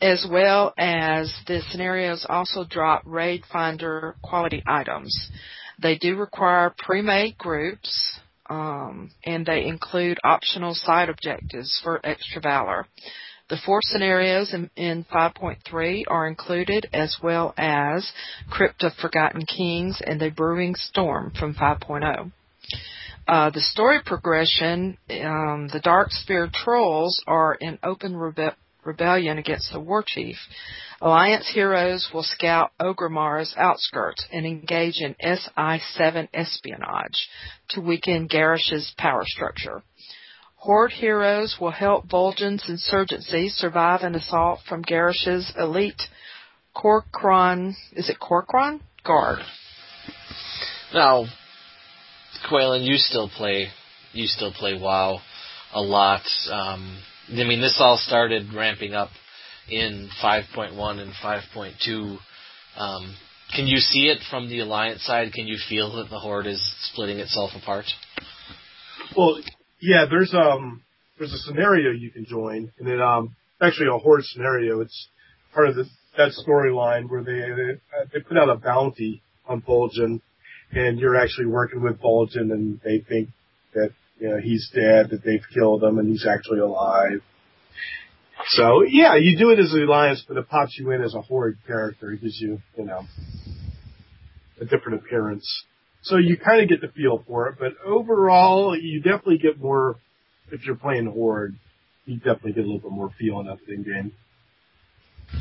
as 0.00 0.26
well 0.30 0.72
as 0.78 1.32
the 1.46 1.60
scenarios 1.70 2.26
also 2.28 2.64
drop 2.64 3.02
Raid 3.04 3.42
Finder 3.52 4.16
quality 4.22 4.62
items. 4.66 5.30
They 5.80 5.96
do 5.98 6.16
require 6.16 6.74
pre-made 6.78 7.36
groups, 7.36 8.18
um, 8.48 9.10
and 9.24 9.44
they 9.44 9.64
include 9.66 10.18
optional 10.24 10.74
side 10.74 11.08
objectives 11.08 11.80
for 11.82 12.00
extra 12.04 12.40
valor. 12.40 12.86
The 13.50 13.58
four 13.58 13.80
scenarios 13.82 14.54
in, 14.54 14.70
in 14.74 15.04
5.3 15.04 16.04
are 16.08 16.26
included 16.26 16.88
as 16.94 17.16
well 17.22 17.52
as 17.58 18.10
Crypt 18.48 18.82
of 18.82 18.94
Forgotten 18.94 19.44
Kings 19.44 20.00
and 20.04 20.18
the 20.18 20.30
Brewing 20.30 20.74
Storm 20.74 21.32
from 21.38 21.54
5.0. 21.54 22.32
Uh, 23.28 23.50
the 23.50 23.60
story 23.60 24.00
progression, 24.04 24.96
um, 25.10 25.68
the 25.68 25.80
Darkspear 25.84 26.50
Trolls 26.52 27.22
are 27.26 27.54
in 27.54 27.78
open 27.82 28.14
rebe- 28.14 28.54
rebellion 28.84 29.38
against 29.38 29.72
the 29.72 29.80
war 29.80 30.04
chief. 30.06 30.36
Alliance 31.00 31.50
heroes 31.52 32.08
will 32.14 32.22
scout 32.22 32.70
Orgrimmar's 32.80 33.54
outskirts 33.58 34.26
and 34.32 34.46
engage 34.46 35.00
in 35.00 35.14
SI-7 35.20 36.28
espionage 36.32 37.28
to 37.70 37.80
weaken 37.80 38.26
Garrosh's 38.26 38.94
power 38.96 39.24
structure. 39.26 39.82
Horde 40.64 40.92
heroes 40.92 41.58
will 41.60 41.72
help 41.72 42.08
Vol'jin's 42.08 42.66
insurgency 42.70 43.50
survive 43.50 44.00
an 44.00 44.14
assault 44.14 44.60
from 44.66 44.80
Garrosh's 44.80 45.52
elite 45.58 46.00
Kor'kron, 46.74 47.74
is 47.92 48.08
it 48.08 48.16
Kor'kron? 48.18 48.80
Guard. 49.04 49.40
Now, 50.94 51.26
Quaylen, 52.50 52.82
you 52.82 52.96
still 52.96 53.28
play, 53.28 53.68
you 54.14 54.26
still 54.26 54.54
play 54.54 54.80
WoW 54.80 55.20
a 55.74 55.82
lot. 55.82 56.22
Um, 56.50 56.98
I 57.28 57.44
mean, 57.44 57.60
this 57.60 57.76
all 57.78 57.98
started 57.98 58.54
ramping 58.54 58.94
up 58.94 59.10
in 59.68 60.08
5.1 60.22 60.98
and 60.98 61.12
5.2. 61.22 62.18
Um, 62.78 63.14
can 63.54 63.66
you 63.66 63.80
see 63.80 64.08
it 64.08 64.20
from 64.30 64.48
the 64.48 64.60
Alliance 64.60 65.02
side? 65.02 65.34
Can 65.34 65.46
you 65.46 65.58
feel 65.68 65.94
that 65.96 66.08
the 66.08 66.18
Horde 66.18 66.46
is 66.46 66.62
splitting 66.90 67.18
itself 67.18 67.50
apart? 67.54 67.84
Well, 69.14 69.36
yeah, 69.84 70.06
there's 70.08 70.32
um 70.34 70.82
there's 71.18 71.32
a 71.32 71.38
scenario 71.38 71.90
you 71.90 72.10
can 72.10 72.24
join, 72.24 72.72
and 72.78 72.88
it 72.88 73.00
um 73.00 73.36
actually 73.60 73.88
a 73.88 73.98
horde 73.98 74.24
scenario. 74.24 74.80
It's 74.80 75.08
part 75.52 75.68
of 75.68 75.76
the, 75.76 75.84
that 76.16 76.32
storyline 76.46 77.08
where 77.08 77.22
they 77.22 77.32
they, 77.32 77.78
they 78.12 78.20
put 78.20 78.38
out 78.38 78.48
a 78.48 78.56
bounty 78.56 79.22
on 79.46 79.60
Vol'jin, 79.60 80.20
and 80.72 80.98
you're 80.98 81.16
actually 81.16 81.46
working 81.46 81.82
with 81.82 82.00
Vol'jin, 82.00 82.50
and 82.50 82.80
they 82.82 82.98
think 82.98 83.28
that 83.74 83.90
you 84.18 84.30
know 84.30 84.38
he's 84.38 84.70
dead, 84.74 85.10
that 85.10 85.22
they've 85.22 85.44
killed 85.52 85.84
him, 85.84 85.98
and 85.98 86.08
he's 86.08 86.26
actually 86.26 86.60
alive. 86.60 87.20
So 88.48 88.82
yeah, 88.88 89.16
you 89.16 89.38
do 89.38 89.50
it 89.50 89.58
as 89.58 89.72
an 89.74 89.82
alliance, 89.82 90.24
but 90.26 90.38
it 90.38 90.48
pops 90.48 90.78
you 90.78 90.90
in 90.92 91.02
as 91.02 91.14
a 91.14 91.20
horde 91.20 91.58
character. 91.66 92.10
It 92.12 92.22
gives 92.22 92.40
you 92.40 92.58
you 92.78 92.84
know 92.86 93.02
a 94.60 94.64
different 94.64 95.02
appearance. 95.02 95.64
So 96.04 96.16
you 96.16 96.36
kind 96.36 96.62
of 96.62 96.68
get 96.68 96.80
the 96.80 96.88
feel 96.88 97.24
for 97.26 97.48
it, 97.48 97.56
but 97.58 97.72
overall, 97.84 98.78
you 98.78 99.00
definitely 99.00 99.38
get 99.38 99.58
more, 99.58 99.96
if 100.52 100.64
you're 100.66 100.76
playing 100.76 101.06
Horde, 101.06 101.56
you 102.04 102.16
definitely 102.18 102.52
get 102.52 102.64
a 102.64 102.66
little 102.66 102.80
bit 102.80 102.92
more 102.92 103.10
feel 103.18 103.40
in 103.40 103.46
that 103.46 103.58
thing 103.66 103.82
game. 103.82 104.12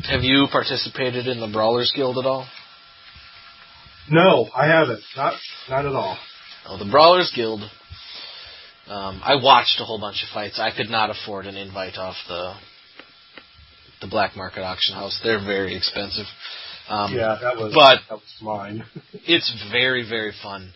Have 0.09 0.21
you 0.21 0.47
participated 0.51 1.27
in 1.27 1.39
the 1.39 1.49
Brawlers 1.51 1.91
Guild 1.95 2.17
at 2.17 2.25
all? 2.25 2.47
No, 4.09 4.49
I 4.55 4.67
haven't. 4.67 5.01
Not, 5.17 5.33
not 5.69 5.85
at 5.85 5.93
all. 5.93 6.17
Oh, 6.67 6.77
the 6.77 6.89
Brawlers 6.89 7.31
Guild. 7.35 7.61
Um, 8.87 9.21
I 9.23 9.35
watched 9.41 9.79
a 9.79 9.85
whole 9.85 9.99
bunch 9.99 10.23
of 10.23 10.33
fights. 10.33 10.59
I 10.59 10.75
could 10.75 10.89
not 10.89 11.09
afford 11.09 11.45
an 11.45 11.55
invite 11.55 11.97
off 11.97 12.15
the 12.27 12.53
the 14.01 14.07
black 14.09 14.35
market 14.35 14.61
auction 14.61 14.95
house. 14.95 15.17
They're 15.23 15.43
very 15.43 15.75
expensive. 15.75 16.25
Um, 16.89 17.13
yeah, 17.13 17.37
that 17.41 17.55
was 17.57 17.73
but 17.73 17.99
that 18.09 18.21
was 18.21 18.37
mine. 18.41 18.83
it's 19.13 19.51
very 19.71 20.07
very 20.07 20.33
fun 20.41 20.73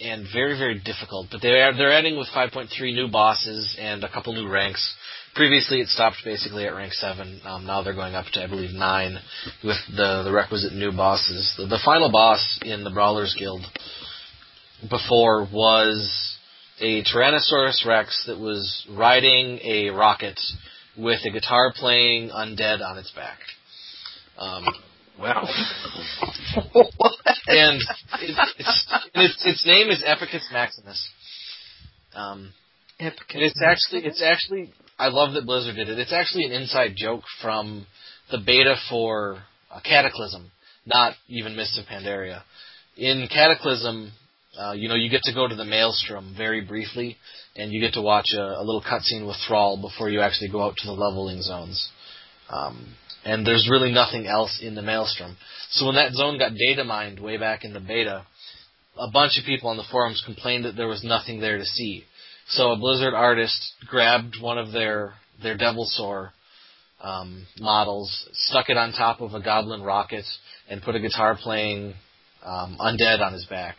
and 0.00 0.26
very 0.32 0.56
very 0.58 0.78
difficult. 0.78 1.28
But 1.30 1.42
they 1.42 1.60
are 1.60 1.76
they're 1.76 1.92
adding 1.92 2.18
with 2.18 2.28
5.3 2.34 2.68
new 2.94 3.08
bosses 3.08 3.76
and 3.78 4.04
a 4.04 4.10
couple 4.10 4.34
new 4.34 4.48
ranks. 4.48 4.94
Previously, 5.34 5.80
it 5.80 5.88
stopped 5.88 6.16
basically 6.24 6.64
at 6.66 6.74
rank 6.74 6.92
seven. 6.92 7.40
Um, 7.44 7.66
now 7.66 7.82
they're 7.82 7.94
going 7.94 8.14
up 8.14 8.26
to 8.32 8.42
I 8.42 8.46
believe 8.48 8.72
nine 8.72 9.18
with 9.62 9.78
the 9.96 10.22
the 10.24 10.32
requisite 10.32 10.72
new 10.72 10.92
bosses. 10.92 11.54
The, 11.56 11.66
the 11.66 11.80
final 11.84 12.10
boss 12.10 12.58
in 12.62 12.84
the 12.84 12.90
Brawlers 12.90 13.36
Guild 13.38 13.64
before 14.88 15.46
was 15.52 16.36
a 16.80 17.02
Tyrannosaurus 17.04 17.86
Rex 17.86 18.24
that 18.26 18.38
was 18.38 18.86
riding 18.90 19.58
a 19.62 19.90
rocket 19.90 20.40
with 20.96 21.20
a 21.26 21.30
guitar 21.30 21.72
playing 21.76 22.30
undead 22.30 22.80
on 22.80 22.98
its 22.98 23.10
back. 23.12 23.38
Um, 24.38 24.64
Wow. 25.20 25.42
and 27.46 27.80
it, 28.20 28.38
it's, 28.58 28.86
and 29.14 29.24
its 29.24 29.44
its 29.44 29.66
name 29.66 29.90
is 29.90 30.02
Epicus 30.04 30.48
Maximus. 30.50 31.08
Um, 32.14 32.52
and 32.98 33.12
it's 33.34 33.62
actually 33.62 34.06
it's 34.06 34.22
actually 34.22 34.72
I 34.98 35.08
love 35.08 35.34
that 35.34 35.44
Blizzard 35.44 35.76
did 35.76 35.88
it. 35.88 35.98
It's 35.98 36.12
actually 36.12 36.44
an 36.44 36.52
inside 36.52 36.92
joke 36.96 37.22
from 37.42 37.86
the 38.30 38.38
beta 38.38 38.76
for 38.88 39.42
uh, 39.70 39.80
Cataclysm, 39.84 40.50
not 40.86 41.14
even 41.28 41.56
Mists 41.56 41.78
of 41.78 41.84
Pandaria. 41.84 42.42
In 42.96 43.28
Cataclysm, 43.32 44.12
uh, 44.58 44.72
you 44.72 44.88
know, 44.88 44.94
you 44.94 45.10
get 45.10 45.22
to 45.22 45.34
go 45.34 45.46
to 45.46 45.54
the 45.54 45.64
Maelstrom 45.64 46.34
very 46.36 46.60
briefly, 46.60 47.16
and 47.56 47.72
you 47.72 47.80
get 47.80 47.94
to 47.94 48.02
watch 48.02 48.26
a, 48.34 48.40
a 48.42 48.64
little 48.64 48.82
cutscene 48.82 49.26
with 49.26 49.36
Thrall 49.46 49.80
before 49.80 50.08
you 50.08 50.20
actually 50.20 50.50
go 50.50 50.62
out 50.62 50.74
to 50.78 50.86
the 50.86 50.92
leveling 50.92 51.42
zones. 51.42 51.90
Um, 52.50 52.94
and 53.24 53.46
there's 53.46 53.68
really 53.70 53.92
nothing 53.92 54.26
else 54.26 54.60
in 54.62 54.74
the 54.74 54.82
Maelstrom. 54.82 55.36
So 55.70 55.86
when 55.86 55.94
that 55.96 56.12
zone 56.12 56.38
got 56.38 56.52
data 56.54 56.84
mined 56.84 57.20
way 57.20 57.36
back 57.36 57.64
in 57.64 57.72
the 57.72 57.80
beta, 57.80 58.26
a 58.98 59.10
bunch 59.10 59.38
of 59.38 59.44
people 59.44 59.70
on 59.70 59.76
the 59.76 59.84
forums 59.90 60.22
complained 60.24 60.64
that 60.64 60.76
there 60.76 60.88
was 60.88 61.04
nothing 61.04 61.40
there 61.40 61.58
to 61.58 61.64
see. 61.64 62.04
So 62.48 62.72
a 62.72 62.76
Blizzard 62.76 63.14
artist 63.14 63.74
grabbed 63.86 64.36
one 64.40 64.58
of 64.58 64.72
their 64.72 65.14
their 65.42 65.56
Devilsaur 65.56 66.30
um, 67.02 67.46
models, 67.58 68.28
stuck 68.32 68.68
it 68.68 68.76
on 68.76 68.92
top 68.92 69.20
of 69.20 69.32
a 69.32 69.40
Goblin 69.40 69.82
rocket, 69.82 70.24
and 70.68 70.82
put 70.82 70.96
a 70.96 71.00
guitar 71.00 71.38
playing 71.40 71.94
um, 72.44 72.76
undead 72.78 73.20
on 73.20 73.32
his 73.32 73.46
back 73.46 73.76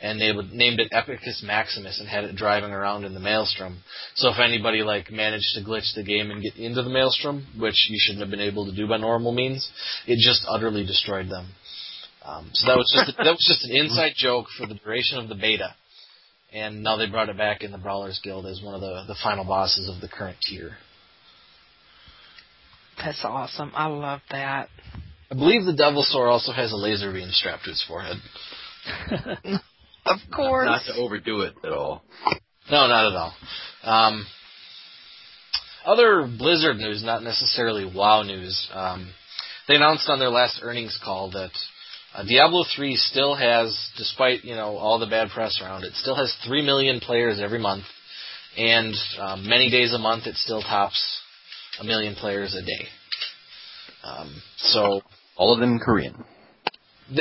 and 0.00 0.20
they 0.20 0.32
would 0.32 0.52
named 0.52 0.80
it 0.80 0.88
Epicus 0.92 1.42
Maximus 1.44 2.00
and 2.00 2.08
had 2.08 2.24
it 2.24 2.36
driving 2.36 2.70
around 2.70 3.04
in 3.04 3.14
the 3.14 3.20
Maelstrom. 3.20 3.78
So 4.14 4.28
if 4.28 4.38
anybody 4.38 4.82
like 4.82 5.10
managed 5.10 5.54
to 5.54 5.64
glitch 5.64 5.94
the 5.94 6.04
game 6.04 6.30
and 6.30 6.42
get 6.42 6.56
into 6.56 6.82
the 6.82 6.90
Maelstrom, 6.90 7.46
which 7.58 7.86
you 7.88 7.96
shouldn't 7.98 8.20
have 8.20 8.30
been 8.30 8.40
able 8.40 8.66
to 8.66 8.76
do 8.76 8.86
by 8.86 8.98
normal 8.98 9.32
means, 9.32 9.68
it 10.06 10.18
just 10.18 10.44
utterly 10.48 10.84
destroyed 10.84 11.28
them. 11.28 11.48
Um, 12.24 12.50
so 12.52 12.66
that 12.68 12.76
was 12.76 12.92
just 12.94 13.16
that 13.16 13.24
was 13.24 13.46
just 13.46 13.64
an 13.64 13.76
inside 13.76 14.12
joke 14.16 14.46
for 14.58 14.66
the 14.66 14.74
duration 14.74 15.18
of 15.18 15.28
the 15.28 15.34
beta, 15.34 15.74
and 16.52 16.82
now 16.82 16.96
they 16.96 17.08
brought 17.08 17.28
it 17.28 17.38
back 17.38 17.62
in 17.62 17.70
the 17.70 17.78
Brawlers 17.78 18.20
Guild 18.22 18.46
as 18.46 18.60
one 18.62 18.74
of 18.74 18.80
the 18.80 19.04
the 19.06 19.16
final 19.22 19.44
bosses 19.44 19.88
of 19.88 20.00
the 20.00 20.08
current 20.08 20.36
tier. 20.42 20.76
That's 22.98 23.20
awesome. 23.24 23.72
I 23.74 23.86
love 23.86 24.20
that. 24.30 24.68
I 25.30 25.34
believe 25.34 25.64
the 25.64 25.74
Devil 25.74 26.04
Devilsaur 26.04 26.30
also 26.30 26.52
has 26.52 26.72
a 26.72 26.76
laser 26.76 27.12
beam 27.12 27.28
strapped 27.30 27.64
to 27.64 27.70
its 27.70 27.84
forehead. 27.86 28.16
Of 30.06 30.18
course. 30.34 30.66
Not 30.66 30.82
to 30.86 31.00
overdo 31.00 31.40
it 31.42 31.54
at 31.64 31.72
all. 31.72 32.02
No, 32.70 32.86
not 32.86 33.06
at 33.06 33.16
all. 33.16 33.34
Um, 33.82 34.26
other 35.84 36.26
Blizzard 36.38 36.78
news, 36.78 37.02
not 37.04 37.22
necessarily 37.22 37.84
WoW 37.84 38.22
news. 38.22 38.68
Um, 38.72 39.12
they 39.68 39.74
announced 39.74 40.08
on 40.08 40.18
their 40.18 40.30
last 40.30 40.60
earnings 40.62 40.98
call 41.04 41.30
that 41.32 41.50
uh, 42.14 42.24
Diablo 42.24 42.64
3 42.74 42.96
still 42.96 43.34
has, 43.34 43.76
despite 43.96 44.44
you 44.44 44.54
know 44.54 44.76
all 44.76 44.98
the 44.98 45.06
bad 45.06 45.28
press 45.30 45.60
around 45.62 45.84
it, 45.84 45.92
still 45.94 46.16
has 46.16 46.34
three 46.46 46.64
million 46.64 47.00
players 47.00 47.38
every 47.40 47.58
month, 47.58 47.84
and 48.56 48.94
um, 49.20 49.48
many 49.48 49.70
days 49.70 49.92
a 49.92 49.98
month 49.98 50.26
it 50.26 50.36
still 50.36 50.62
tops 50.62 51.20
a 51.80 51.84
million 51.84 52.14
players 52.14 52.54
a 52.54 52.62
day. 52.62 52.88
Um, 54.02 54.42
so 54.56 55.02
All 55.36 55.52
of 55.52 55.60
them 55.60 55.78
Korean. 55.78 56.24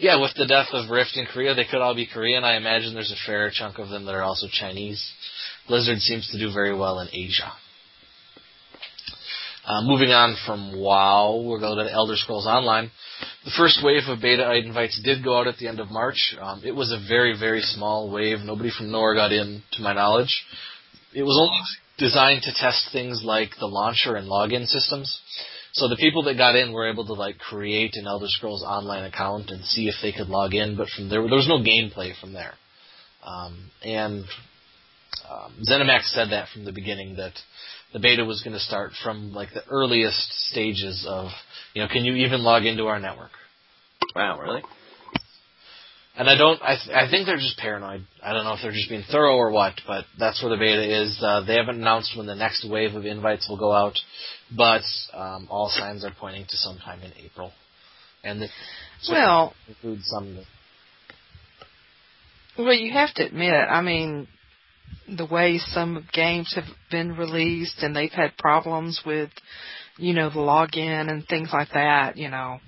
yeah, 0.00 0.20
with 0.20 0.32
the 0.34 0.46
death 0.46 0.68
of 0.72 0.88
Rift 0.88 1.16
in 1.16 1.26
Korea, 1.26 1.54
they 1.54 1.66
could 1.70 1.82
all 1.82 1.94
be 1.94 2.06
Korean. 2.06 2.42
I 2.42 2.56
imagine 2.56 2.94
there's 2.94 3.12
a 3.12 3.26
fair 3.26 3.50
chunk 3.52 3.78
of 3.78 3.90
them 3.90 4.06
that 4.06 4.14
are 4.14 4.22
also 4.22 4.46
Chinese. 4.50 5.12
Blizzard 5.68 5.98
seems 5.98 6.28
to 6.30 6.38
do 6.38 6.52
very 6.52 6.74
well 6.74 7.00
in 7.00 7.08
Asia. 7.12 7.52
Uh, 9.66 9.82
moving 9.82 10.08
on 10.08 10.36
from 10.46 10.80
WoW, 10.80 11.44
we're 11.46 11.60
going 11.60 11.84
to 11.84 11.92
Elder 11.92 12.16
Scrolls 12.16 12.46
Online. 12.46 12.90
The 13.44 13.52
first 13.56 13.80
wave 13.84 14.02
of 14.08 14.22
beta 14.22 14.54
invites 14.56 14.98
did 15.04 15.22
go 15.22 15.38
out 15.38 15.46
at 15.46 15.58
the 15.58 15.68
end 15.68 15.80
of 15.80 15.90
March. 15.90 16.34
Um, 16.40 16.62
it 16.64 16.72
was 16.72 16.90
a 16.90 17.06
very, 17.06 17.38
very 17.38 17.60
small 17.60 18.10
wave. 18.10 18.38
Nobody 18.42 18.70
from 18.76 18.90
Nor 18.90 19.14
got 19.14 19.32
in, 19.32 19.62
to 19.72 19.82
my 19.82 19.92
knowledge. 19.92 20.44
It 21.14 21.22
was 21.22 21.38
only 21.38 21.60
designed 21.98 22.42
to 22.44 22.54
test 22.54 22.88
things 22.90 23.20
like 23.22 23.50
the 23.60 23.66
launcher 23.66 24.16
and 24.16 24.26
login 24.26 24.66
systems. 24.66 25.20
So 25.72 25.88
the 25.88 25.96
people 25.96 26.24
that 26.24 26.36
got 26.36 26.56
in 26.56 26.72
were 26.72 26.90
able 26.90 27.06
to 27.06 27.12
like 27.12 27.38
create 27.38 27.94
an 27.94 28.06
Elder 28.06 28.26
Scrolls 28.28 28.64
Online 28.64 29.04
account 29.04 29.50
and 29.50 29.64
see 29.64 29.88
if 29.88 29.94
they 30.02 30.12
could 30.12 30.28
log 30.28 30.54
in, 30.54 30.76
but 30.76 30.88
from 30.88 31.08
there 31.08 31.22
there 31.22 31.36
was 31.36 31.48
no 31.48 31.58
gameplay 31.58 32.18
from 32.20 32.32
there. 32.32 32.54
Um, 33.24 33.70
and 33.82 34.24
um, 35.30 35.54
ZeniMax 35.70 36.10
said 36.12 36.30
that 36.30 36.48
from 36.52 36.64
the 36.64 36.72
beginning 36.72 37.16
that 37.16 37.32
the 37.92 37.98
beta 37.98 38.24
was 38.24 38.42
going 38.42 38.54
to 38.54 38.60
start 38.60 38.92
from 39.02 39.32
like 39.32 39.50
the 39.52 39.64
earliest 39.68 40.32
stages 40.50 41.06
of, 41.08 41.28
you 41.74 41.82
know, 41.82 41.88
can 41.88 42.04
you 42.04 42.14
even 42.26 42.42
log 42.42 42.64
into 42.64 42.86
our 42.86 43.00
network? 43.00 43.30
Wow, 44.14 44.40
really? 44.40 44.62
And 46.20 46.28
I 46.28 46.36
don't. 46.36 46.60
I 46.60 46.76
th- 46.76 46.94
I 46.94 47.10
think 47.10 47.24
they're 47.24 47.38
just 47.38 47.56
paranoid. 47.56 48.04
I 48.22 48.34
don't 48.34 48.44
know 48.44 48.52
if 48.52 48.58
they're 48.60 48.72
just 48.72 48.90
being 48.90 49.04
thorough 49.10 49.36
or 49.36 49.50
what, 49.52 49.80
but 49.86 50.04
that's 50.18 50.42
where 50.42 50.50
the 50.50 50.58
beta 50.58 51.02
is. 51.02 51.18
Uh, 51.18 51.40
they 51.46 51.54
haven't 51.54 51.76
announced 51.76 52.14
when 52.14 52.26
the 52.26 52.34
next 52.34 52.68
wave 52.68 52.94
of 52.94 53.06
invites 53.06 53.48
will 53.48 53.56
go 53.56 53.72
out, 53.72 53.94
but 54.54 54.82
um, 55.14 55.48
all 55.50 55.70
signs 55.70 56.04
are 56.04 56.12
pointing 56.20 56.44
to 56.44 56.56
sometime 56.58 57.00
in 57.00 57.10
April. 57.24 57.52
And 58.22 58.42
the 58.42 58.48
Well, 59.10 59.54
includes 59.66 60.04
some. 60.08 60.44
well, 62.58 62.74
you 62.74 62.92
have 62.92 63.14
to 63.14 63.24
admit. 63.24 63.54
I 63.54 63.80
mean, 63.80 64.28
the 65.08 65.24
way 65.24 65.56
some 65.56 66.06
games 66.12 66.52
have 66.54 66.68
been 66.90 67.16
released 67.16 67.82
and 67.82 67.96
they've 67.96 68.12
had 68.12 68.36
problems 68.36 69.00
with, 69.06 69.30
you 69.96 70.12
know, 70.12 70.28
the 70.28 70.36
login 70.36 71.08
and 71.08 71.26
things 71.26 71.48
like 71.50 71.70
that. 71.72 72.18
You 72.18 72.28
know. 72.28 72.58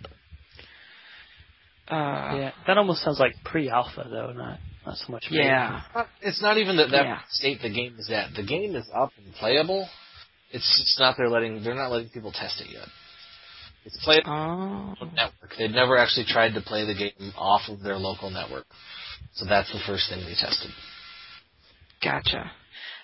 Uh, 1.88 2.36
yeah, 2.38 2.50
that 2.66 2.78
almost 2.78 3.02
sounds 3.02 3.18
like 3.18 3.34
pre-alpha 3.44 4.06
though, 4.10 4.32
not 4.32 4.58
not 4.86 4.96
so 4.96 5.12
much. 5.12 5.24
beta. 5.30 5.42
yeah. 5.44 6.04
It's 6.20 6.40
not 6.42 6.58
even 6.58 6.76
that 6.76 6.90
that 6.90 7.04
Yeah. 7.04 7.20
state 7.28 7.60
the 7.60 7.70
game 7.70 7.96
is 7.98 8.10
at. 8.10 8.34
The 8.34 8.42
game 8.42 8.74
is 8.76 8.88
up 8.94 9.10
and 9.22 9.34
playable. 9.34 9.88
It's 10.50 10.78
just 10.80 10.98
not 11.00 11.16
they're 11.16 11.28
letting 11.28 11.62
they're 11.62 11.74
not 11.74 11.90
letting 11.90 12.08
people 12.10 12.32
test 12.32 12.60
it 12.60 12.68
yet. 12.72 12.88
It's 13.84 13.98
playable 14.04 14.30
Oh. 14.30 14.32
on 14.34 14.96
the 15.00 15.06
network. 15.06 15.56
They've 15.58 15.70
never 15.70 15.98
actually 15.98 16.26
tried 16.26 16.54
to 16.54 16.60
play 16.60 16.84
the 16.86 16.94
game 16.94 17.32
off 17.36 17.68
of 17.68 17.80
their 17.82 17.96
local 17.96 18.30
network. 18.30 18.66
So 19.34 19.44
that's 19.44 19.72
the 19.72 19.80
first 19.86 20.08
thing 20.08 20.20
they 20.24 20.34
tested. 20.34 20.70
Gotcha. 22.02 22.50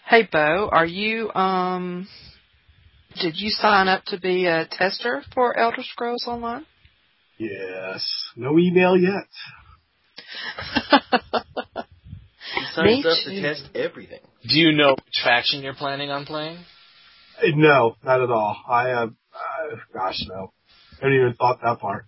Hey, 0.07 0.23
Bo, 0.31 0.69
are 0.73 0.87
you 0.87 1.33
um? 1.35 2.09
Did 3.21 3.35
you 3.37 3.51
sign 3.51 3.89
up 3.89 4.05
to 4.07 4.19
be 4.21 4.47
a 4.47 4.67
tester 4.71 5.23
for 5.35 5.57
Elder 5.57 5.83
Scrolls 5.83 6.25
Online? 6.29 6.65
Yes. 7.39 8.05
No 8.37 8.59
email 8.59 8.97
yet. 8.97 9.29
He 12.55 12.65
signs 12.75 13.07
up 13.07 13.19
to 13.25 13.41
test 13.41 13.69
everything. 13.75 14.21
Do 14.49 14.59
you 14.59 14.73
know 14.73 14.93
which 14.93 15.23
faction 15.23 15.63
you're 15.63 15.75
planning 15.75 16.11
on 16.11 16.27
playing? 16.27 16.59
Uh, 17.39 17.47
No, 17.55 17.97
not 18.05 18.23
at 18.23 18.31
all. 18.31 18.57
I, 18.69 18.91
uh, 18.91 19.07
uh 19.07 19.77
gosh, 19.93 20.19
no. 20.29 20.53
I 20.93 21.05
haven't 21.05 21.17
even 21.17 21.35
thought 21.35 21.61
that 21.63 21.81
far. 21.81 22.07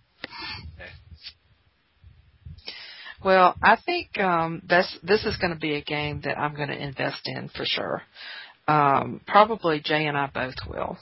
Well, 3.22 3.54
I 3.62 3.76
think 3.76 4.18
um, 4.18 4.62
that's 4.66 4.98
this 5.02 5.24
is 5.26 5.36
going 5.36 5.52
to 5.52 5.58
be 5.58 5.74
a 5.74 5.82
game 5.82 6.22
that 6.24 6.38
I'm 6.38 6.56
going 6.56 6.70
to 6.70 6.82
invest 6.82 7.20
in 7.26 7.50
for 7.50 7.64
sure. 7.66 8.02
Um, 8.66 9.20
probably 9.26 9.80
Jay 9.84 10.06
and 10.06 10.16
I 10.16 10.30
both 10.32 10.54
will. 10.66 10.96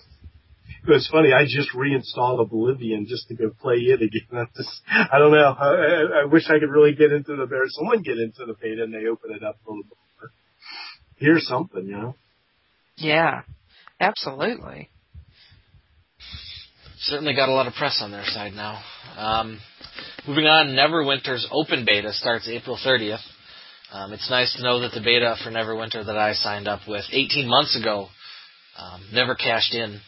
It 0.87 0.91
was 0.91 1.09
funny. 1.11 1.33
I 1.33 1.45
just 1.45 1.75
reinstalled 1.75 2.41
Oblivion 2.41 3.07
just 3.09 3.29
to 3.29 3.35
go 3.35 3.51
play 3.61 3.77
it 3.77 4.01
again. 4.01 4.27
I 4.33 4.45
just, 4.57 4.81
I 5.13 5.19
don't 5.19 5.33
know. 5.33 5.55
I, 5.59 5.67
I, 5.67 6.23
I 6.23 6.25
wish 6.25 6.45
I 6.49 6.59
could 6.59 6.71
really 6.71 6.95
get 6.95 7.13
into 7.13 7.37
the 7.37 7.47
bear. 7.47 7.63
Someone 7.69 8.03
get 8.03 8.19
into 8.19 8.45
the 8.47 8.55
beta 8.61 8.85
and 8.85 8.95
they 8.95 9.09
open 9.09 9.33
it 9.33 9.43
up 9.43 9.57
a 9.67 9.71
little 9.71 9.85
bit 9.85 9.99
more. 10.21 10.31
Here's 11.17 11.47
something, 11.47 11.87
you 11.87 11.97
know. 11.97 12.15
Yeah, 12.97 13.43
absolutely. 14.01 14.91
Certainly 17.01 17.35
got 17.35 17.49
a 17.49 17.53
lot 17.53 17.67
of 17.67 17.75
press 17.75 18.01
on 18.03 18.11
their 18.11 18.25
side 18.25 18.53
now. 18.55 18.83
Um, 19.17 19.61
moving 20.27 20.47
on, 20.47 20.69
Neverwinter's 20.69 21.47
open 21.51 21.85
beta 21.85 22.13
starts 22.13 22.49
April 22.49 22.79
30th. 22.85 23.21
Um, 23.93 24.13
it's 24.13 24.29
nice 24.29 24.55
to 24.57 24.63
know 24.63 24.81
that 24.81 24.93
the 24.93 25.01
beta 25.01 25.37
for 25.43 25.51
Neverwinter 25.51 26.05
that 26.05 26.19
I 26.19 26.35
signed 26.35 26.69
up 26.69 26.81
with 26.87 27.05
18 27.11 27.49
months 27.49 27.79
ago 27.79 28.09
um, 28.77 29.09
never 29.13 29.35
cashed 29.35 29.75
in. 29.75 30.01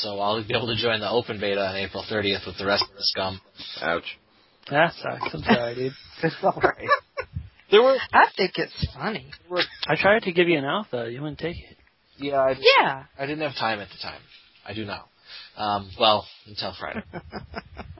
So 0.00 0.18
I'll 0.18 0.42
be 0.46 0.54
able 0.54 0.74
to 0.74 0.80
join 0.80 1.00
the 1.00 1.10
open 1.10 1.38
beta 1.38 1.60
on 1.60 1.76
April 1.76 2.04
30th 2.10 2.46
with 2.46 2.58
the 2.58 2.66
rest 2.66 2.84
of 2.90 2.96
the 2.96 3.02
scum. 3.04 3.40
Ouch. 3.82 4.18
That 4.70 4.92
sucks. 4.94 5.34
I'm 5.34 5.42
sorry, 5.42 5.74
dude. 5.74 5.92
There 7.70 7.82
were, 7.82 7.96
I 8.12 8.26
think 8.36 8.52
it's 8.56 8.86
funny. 8.94 9.30
I 9.86 9.96
tried 9.96 10.24
to 10.24 10.32
give 10.32 10.46
you 10.46 10.58
an 10.58 10.64
alpha. 10.66 11.08
You 11.10 11.22
wouldn't 11.22 11.38
take 11.38 11.56
it. 11.56 11.78
yeah, 12.18 12.36
I, 12.36 12.50
Yeah. 12.50 13.04
I 13.18 13.24
didn't 13.24 13.40
have 13.40 13.54
time 13.56 13.80
at 13.80 13.88
the 13.88 13.96
time. 14.02 14.20
I 14.66 14.74
do 14.74 14.84
now. 14.84 15.06
Um, 15.56 15.90
well, 15.98 16.26
until 16.46 16.74
Friday. 16.78 17.00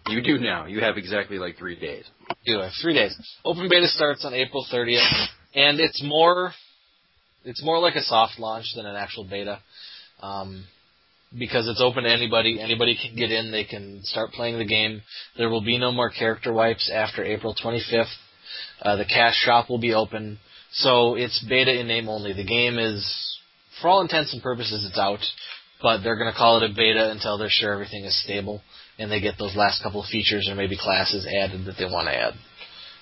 You 0.09 0.21
do 0.21 0.39
now. 0.39 0.67
You 0.67 0.81
have 0.81 0.97
exactly 0.99 1.39
like 1.39 1.57
three 1.57 1.79
days. 1.79 2.05
do 2.45 2.59
have 2.59 2.73
three 2.83 2.93
days. 2.93 3.17
Open 3.45 3.69
beta 3.71 3.87
starts 3.87 4.25
on 4.25 4.35
April 4.35 4.67
30th, 4.71 5.07
and 5.55 5.79
it's 5.81 6.03
more, 6.05 6.53
it's 7.45 7.63
more 7.65 7.79
like 7.79 7.95
a 7.95 8.03
soft 8.03 8.39
launch 8.39 8.67
than 8.75 8.85
an 8.85 8.97
actual 8.97 9.25
beta, 9.25 9.61
um, 10.21 10.65
because 11.39 11.69
it's 11.69 11.81
open 11.81 12.05
to 12.05 12.11
anybody. 12.11 12.61
Anybody 12.61 12.97
can 13.01 13.17
get 13.17 13.31
in. 13.31 13.51
They 13.51 13.65
can 13.65 14.01
start 14.05 14.33
playing 14.33 14.59
the 14.59 14.65
game. 14.65 15.03
There 15.37 15.49
will 15.49 15.65
be 15.65 15.79
no 15.79 15.93
more 15.93 16.11
character 16.11 16.53
wipes 16.53 16.91
after 16.93 17.25
April 17.25 17.55
25th. 17.55 18.07
Uh, 18.81 18.97
the 18.97 19.05
cash 19.05 19.35
shop 19.37 19.71
will 19.71 19.79
be 19.81 19.95
open, 19.95 20.39
so 20.73 21.15
it's 21.15 21.45
beta 21.49 21.79
in 21.79 21.87
name 21.87 22.09
only. 22.09 22.33
The 22.33 22.45
game 22.45 22.79
is, 22.79 23.39
for 23.81 23.89
all 23.89 24.01
intents 24.01 24.33
and 24.33 24.43
purposes, 24.43 24.85
it's 24.87 24.99
out, 24.99 25.21
but 25.81 26.03
they're 26.03 26.19
going 26.19 26.31
to 26.31 26.37
call 26.37 26.63
it 26.63 26.71
a 26.71 26.75
beta 26.75 27.11
until 27.11 27.39
they're 27.39 27.49
sure 27.49 27.73
everything 27.73 28.05
is 28.05 28.23
stable 28.25 28.61
and 28.99 29.11
they 29.11 29.21
get 29.21 29.35
those 29.39 29.57
Lass 29.57 29.81
couple 29.83 30.03
of 30.03 30.09
features 30.09 30.49
or 30.51 30.55
maybe 30.55 30.77
classes 30.77 31.27
added 31.27 31.67
that 31.67 31.77
they 31.79 31.85
want 31.85 32.09
to 32.09 32.15
add. 32.15 32.35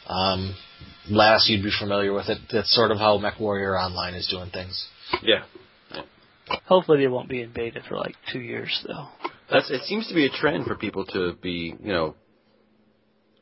Um, 0.06 0.54
last, 1.08 1.48
you'd 1.48 1.62
be 1.62 1.72
familiar 1.78 2.12
with 2.12 2.28
it. 2.28 2.38
That's 2.52 2.74
sort 2.74 2.90
of 2.90 2.98
how 2.98 3.18
MechWarrior 3.18 3.78
Online 3.78 4.14
is 4.14 4.28
doing 4.28 4.50
things. 4.50 4.86
Yeah. 5.22 5.44
Hopefully, 6.66 6.98
they 7.00 7.08
won't 7.08 7.28
be 7.28 7.42
in 7.42 7.52
beta 7.52 7.80
for 7.88 7.96
like 7.96 8.14
two 8.32 8.40
years 8.40 8.84
though. 8.86 9.08
That's 9.50 9.70
it 9.70 9.82
seems 9.84 10.06
to 10.08 10.14
be 10.14 10.26
a 10.26 10.30
trend 10.30 10.66
for 10.66 10.76
people 10.76 11.04
to 11.06 11.34
be, 11.42 11.74
you 11.82 11.92
know, 11.92 12.14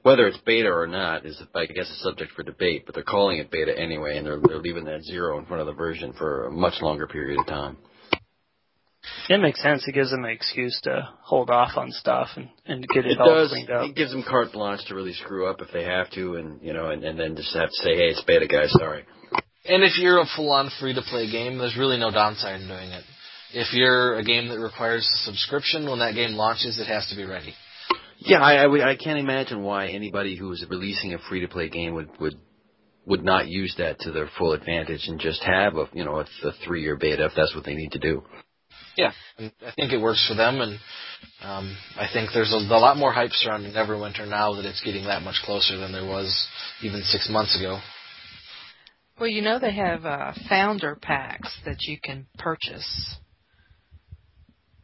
whether 0.02 0.26
it's 0.26 0.38
beta 0.38 0.68
or 0.68 0.86
not 0.86 1.26
is 1.26 1.40
I 1.54 1.66
guess 1.66 1.90
a 1.90 2.02
subject 2.02 2.32
for 2.32 2.42
debate, 2.42 2.84
but 2.86 2.94
they're 2.94 3.04
calling 3.04 3.38
it 3.38 3.50
beta 3.50 3.78
anyway 3.78 4.16
and 4.16 4.26
they're 4.26 4.40
they're 4.40 4.58
leaving 4.58 4.84
that 4.84 5.02
zero 5.02 5.38
in 5.38 5.46
front 5.46 5.60
of 5.60 5.66
the 5.66 5.74
version 5.74 6.12
for 6.14 6.46
a 6.46 6.50
much 6.50 6.80
longer 6.80 7.06
period 7.06 7.38
of 7.40 7.46
time. 7.46 7.76
It 9.28 9.40
makes 9.40 9.62
sense. 9.62 9.86
It 9.86 9.92
gives 9.92 10.10
them 10.10 10.24
an 10.24 10.30
excuse 10.30 10.78
to 10.84 11.08
hold 11.22 11.50
off 11.50 11.76
on 11.76 11.90
stuff 11.92 12.28
and 12.36 12.48
and 12.66 12.86
get 12.88 13.04
it, 13.06 13.12
It 13.12 13.20
all 13.20 13.34
does. 13.34 13.50
cleaned 13.50 13.70
up. 13.70 13.88
It 13.88 13.94
gives 13.96 14.10
them 14.10 14.24
carte 14.26 14.52
blanche 14.52 14.84
to 14.88 14.94
really 14.94 15.12
screw 15.14 15.46
up 15.46 15.60
if 15.60 15.68
they 15.72 15.84
have 15.84 16.10
to, 16.12 16.36
and 16.36 16.60
you 16.62 16.72
know, 16.72 16.90
and, 16.90 17.04
and 17.04 17.18
then 17.18 17.36
just 17.36 17.54
have 17.54 17.68
to 17.68 17.76
say, 17.76 17.94
"Hey, 17.96 18.08
it's 18.08 18.22
beta, 18.24 18.46
guys. 18.46 18.70
Sorry." 18.78 19.04
And 19.68 19.84
if 19.84 19.98
you're 19.98 20.20
a 20.20 20.26
full-on 20.34 20.70
free-to-play 20.80 21.30
game, 21.30 21.58
there's 21.58 21.76
really 21.76 21.98
no 21.98 22.10
downside 22.10 22.60
in 22.60 22.68
doing 22.68 22.90
it. 22.90 23.04
If 23.52 23.72
you're 23.74 24.18
a 24.18 24.24
game 24.24 24.48
that 24.48 24.58
requires 24.58 25.02
a 25.02 25.24
subscription, 25.24 25.88
when 25.88 25.98
that 25.98 26.14
game 26.14 26.32
launches, 26.32 26.78
it 26.78 26.86
has 26.86 27.06
to 27.08 27.16
be 27.16 27.24
ready. 27.24 27.54
Yeah, 28.18 28.40
I, 28.40 28.64
I, 28.64 28.90
I 28.90 28.96
can't 28.96 29.18
imagine 29.18 29.62
why 29.62 29.88
anybody 29.88 30.36
who 30.36 30.50
is 30.52 30.64
releasing 30.68 31.14
a 31.14 31.18
free 31.18 31.40
to 31.40 31.48
play 31.48 31.68
game 31.68 31.94
would 31.94 32.08
would 32.18 32.34
would 33.06 33.24
not 33.24 33.48
use 33.48 33.74
that 33.78 33.98
to 34.00 34.10
their 34.10 34.28
full 34.36 34.52
advantage 34.52 35.06
and 35.06 35.20
just 35.20 35.42
have 35.42 35.76
a 35.76 35.88
you 35.92 36.04
know 36.04 36.16
a, 36.16 36.46
a 36.46 36.52
three 36.64 36.82
year 36.82 36.96
beta 36.96 37.24
if 37.26 37.32
that's 37.36 37.54
what 37.54 37.64
they 37.64 37.74
need 37.74 37.92
to 37.92 37.98
do. 37.98 38.22
Yeah, 38.96 39.12
and 39.38 39.52
I 39.64 39.70
think 39.76 39.92
it 39.92 40.00
works 40.00 40.26
for 40.28 40.34
them, 40.34 40.60
and 40.60 40.78
um, 41.42 41.76
I 41.96 42.08
think 42.12 42.30
there's 42.34 42.52
a, 42.52 42.56
a 42.56 42.80
lot 42.80 42.96
more 42.96 43.12
hype 43.12 43.30
surrounding 43.30 43.72
Neverwinter 43.72 44.28
now 44.28 44.54
that 44.54 44.64
it's 44.64 44.82
getting 44.82 45.04
that 45.04 45.22
much 45.22 45.36
closer 45.44 45.78
than 45.78 45.92
there 45.92 46.06
was 46.06 46.48
even 46.82 47.02
six 47.02 47.28
months 47.30 47.56
ago. 47.58 47.78
Well, 49.18 49.28
you 49.28 49.42
know 49.42 49.58
they 49.58 49.74
have 49.74 50.04
uh, 50.04 50.32
founder 50.48 50.96
packs 51.00 51.56
that 51.64 51.82
you 51.82 51.98
can 52.02 52.26
purchase, 52.38 53.16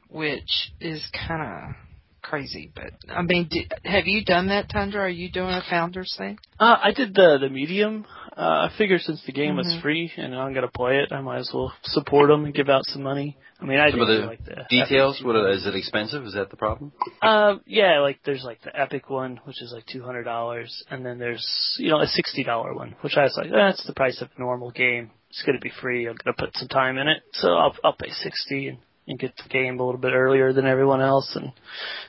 which 0.08 0.72
is 0.80 1.02
kind 1.26 1.42
of 1.42 1.74
crazy. 2.22 2.72
But 2.74 2.92
I 3.08 3.22
mean, 3.22 3.48
do, 3.48 3.60
have 3.84 4.06
you 4.06 4.24
done 4.24 4.48
that, 4.48 4.68
Tundra? 4.70 5.02
Are 5.02 5.08
you 5.08 5.30
doing 5.30 5.50
a 5.50 5.62
founders 5.70 6.14
thing? 6.18 6.38
Uh, 6.58 6.76
I 6.82 6.92
did 6.92 7.14
the 7.14 7.38
the 7.40 7.48
medium. 7.48 8.06
Uh, 8.36 8.68
I 8.68 8.76
figure 8.76 8.98
since 8.98 9.22
the 9.26 9.32
game 9.32 9.56
was 9.56 9.66
Mhm. 9.68 9.80
free 9.82 10.12
and 10.16 10.34
I'm 10.34 10.52
gonna 10.54 10.66
play 10.66 10.98
it, 10.98 11.12
I 11.12 11.20
might 11.20 11.38
as 11.38 11.52
well 11.54 11.72
support 11.84 12.28
them 12.28 12.44
and 12.44 12.52
give 12.52 12.68
out 12.68 12.84
some 12.86 13.02
money. 13.04 13.36
I 13.60 13.64
mean, 13.64 13.78
I 13.78 13.90
Some 13.90 14.00
do 14.00 14.02
of 14.02 14.08
the 14.08 14.26
like 14.26 14.44
the 14.44 14.66
Details? 14.68 15.16
Epic- 15.16 15.26
What 15.26 15.36
are, 15.36 15.48
is 15.50 15.64
it 15.66 15.76
expensive? 15.76 16.24
Is 16.26 16.32
that 16.34 16.50
the 16.50 16.56
problem? 16.56 16.90
Uh, 17.22 17.58
yeah, 17.64 18.00
like 18.00 18.18
there's 18.24 18.42
like 18.42 18.60
the 18.62 18.76
Epic 18.78 19.08
one, 19.08 19.36
which 19.44 19.62
is 19.62 19.72
like 19.72 19.86
two 19.86 20.02
hundred 20.02 20.24
dollars, 20.24 20.82
and 20.90 21.06
then 21.06 21.18
there's 21.18 21.76
you 21.78 21.90
know 21.90 22.00
a 22.00 22.08
sixty 22.08 22.42
dollar 22.42 22.74
one, 22.74 22.96
which 23.02 23.16
I 23.16 23.22
was 23.22 23.36
like, 23.36 23.52
that's 23.52 23.84
the 23.86 23.92
price 23.94 24.20
of 24.20 24.28
a 24.36 24.40
normal 24.40 24.72
game. 24.72 25.12
It's 25.30 25.42
gonna 25.42 25.60
be 25.60 25.70
free. 25.70 26.06
I'm 26.08 26.16
gonna 26.16 26.34
put 26.36 26.56
some 26.56 26.66
time 26.68 26.98
in 26.98 27.06
it, 27.06 27.22
so 27.34 27.54
I'll 27.56 27.76
I'll 27.84 27.92
pay 27.96 28.10
sixty 28.10 28.66
and, 28.66 28.78
and 29.06 29.16
get 29.16 29.36
the 29.36 29.48
game 29.48 29.78
a 29.78 29.84
little 29.84 30.00
bit 30.00 30.12
earlier 30.12 30.52
than 30.52 30.66
everyone 30.66 31.00
else, 31.00 31.36
and 31.36 31.52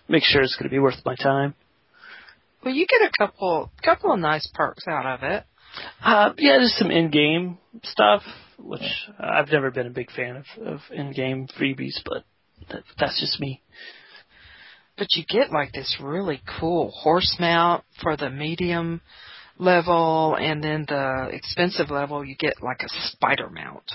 make 0.07 0.23
sure 0.23 0.41
it's 0.41 0.55
gonna 0.55 0.69
be 0.71 0.79
worth 0.79 1.05
my 1.05 1.15
time. 1.15 1.53
Well, 2.63 2.73
you 2.73 2.87
get 2.87 3.01
a 3.03 3.11
couple 3.15 3.69
couple 3.83 4.11
of 4.11 4.19
nice 4.19 4.47
perks 4.55 4.87
out 4.87 5.05
of 5.05 5.21
it. 5.21 5.43
Uh, 6.03 6.33
yeah, 6.37 6.57
there's 6.57 6.75
some 6.77 6.91
in-game 6.91 7.57
stuff, 7.83 8.21
which 8.59 8.81
I've 9.19 9.49
never 9.49 9.71
been 9.71 9.87
a 9.87 9.91
big 9.91 10.11
fan 10.11 10.37
of, 10.37 10.45
of 10.65 10.79
in-game 10.91 11.47
freebies, 11.59 11.99
but 12.05 12.23
that, 12.69 12.83
that's 12.99 13.19
just 13.19 13.39
me. 13.39 13.61
But 14.97 15.07
you 15.15 15.25
get 15.27 15.51
like 15.51 15.73
this 15.73 15.97
really 16.01 16.41
cool 16.59 16.91
horse 16.91 17.35
mount 17.39 17.83
for 18.01 18.15
the 18.15 18.29
medium 18.29 19.01
level, 19.57 20.37
and 20.39 20.63
then 20.63 20.85
the 20.87 21.29
expensive 21.31 21.89
level, 21.89 22.23
you 22.23 22.35
get 22.35 22.61
like 22.61 22.81
a 22.81 22.89
spider 23.11 23.49
mount. 23.49 23.91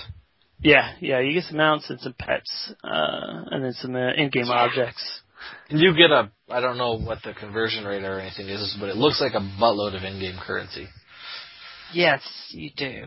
Yeah, 0.59 0.93
yeah, 0.99 1.19
you 1.19 1.33
get 1.33 1.45
some 1.45 1.57
mounts 1.57 1.89
and 1.89 1.99
some 1.99 2.13
pets, 2.17 2.73
uh, 2.83 3.45
and 3.49 3.63
then 3.63 3.73
some 3.73 3.95
uh, 3.95 4.13
in-game 4.13 4.49
objects. 4.49 5.21
And 5.69 5.79
you 5.79 5.93
get 5.93 6.11
a, 6.11 6.31
I 6.49 6.61
don't 6.61 6.77
know 6.77 6.99
what 6.99 7.19
the 7.23 7.33
conversion 7.33 7.83
rate 7.83 8.03
or 8.03 8.19
anything 8.19 8.47
is, 8.47 8.77
but 8.79 8.89
it 8.89 8.95
looks 8.95 9.19
like 9.19 9.33
a 9.33 9.39
buttload 9.59 9.97
of 9.97 10.03
in-game 10.03 10.37
currency. 10.45 10.87
Yes, 11.93 12.21
you 12.51 12.69
do. 12.75 13.05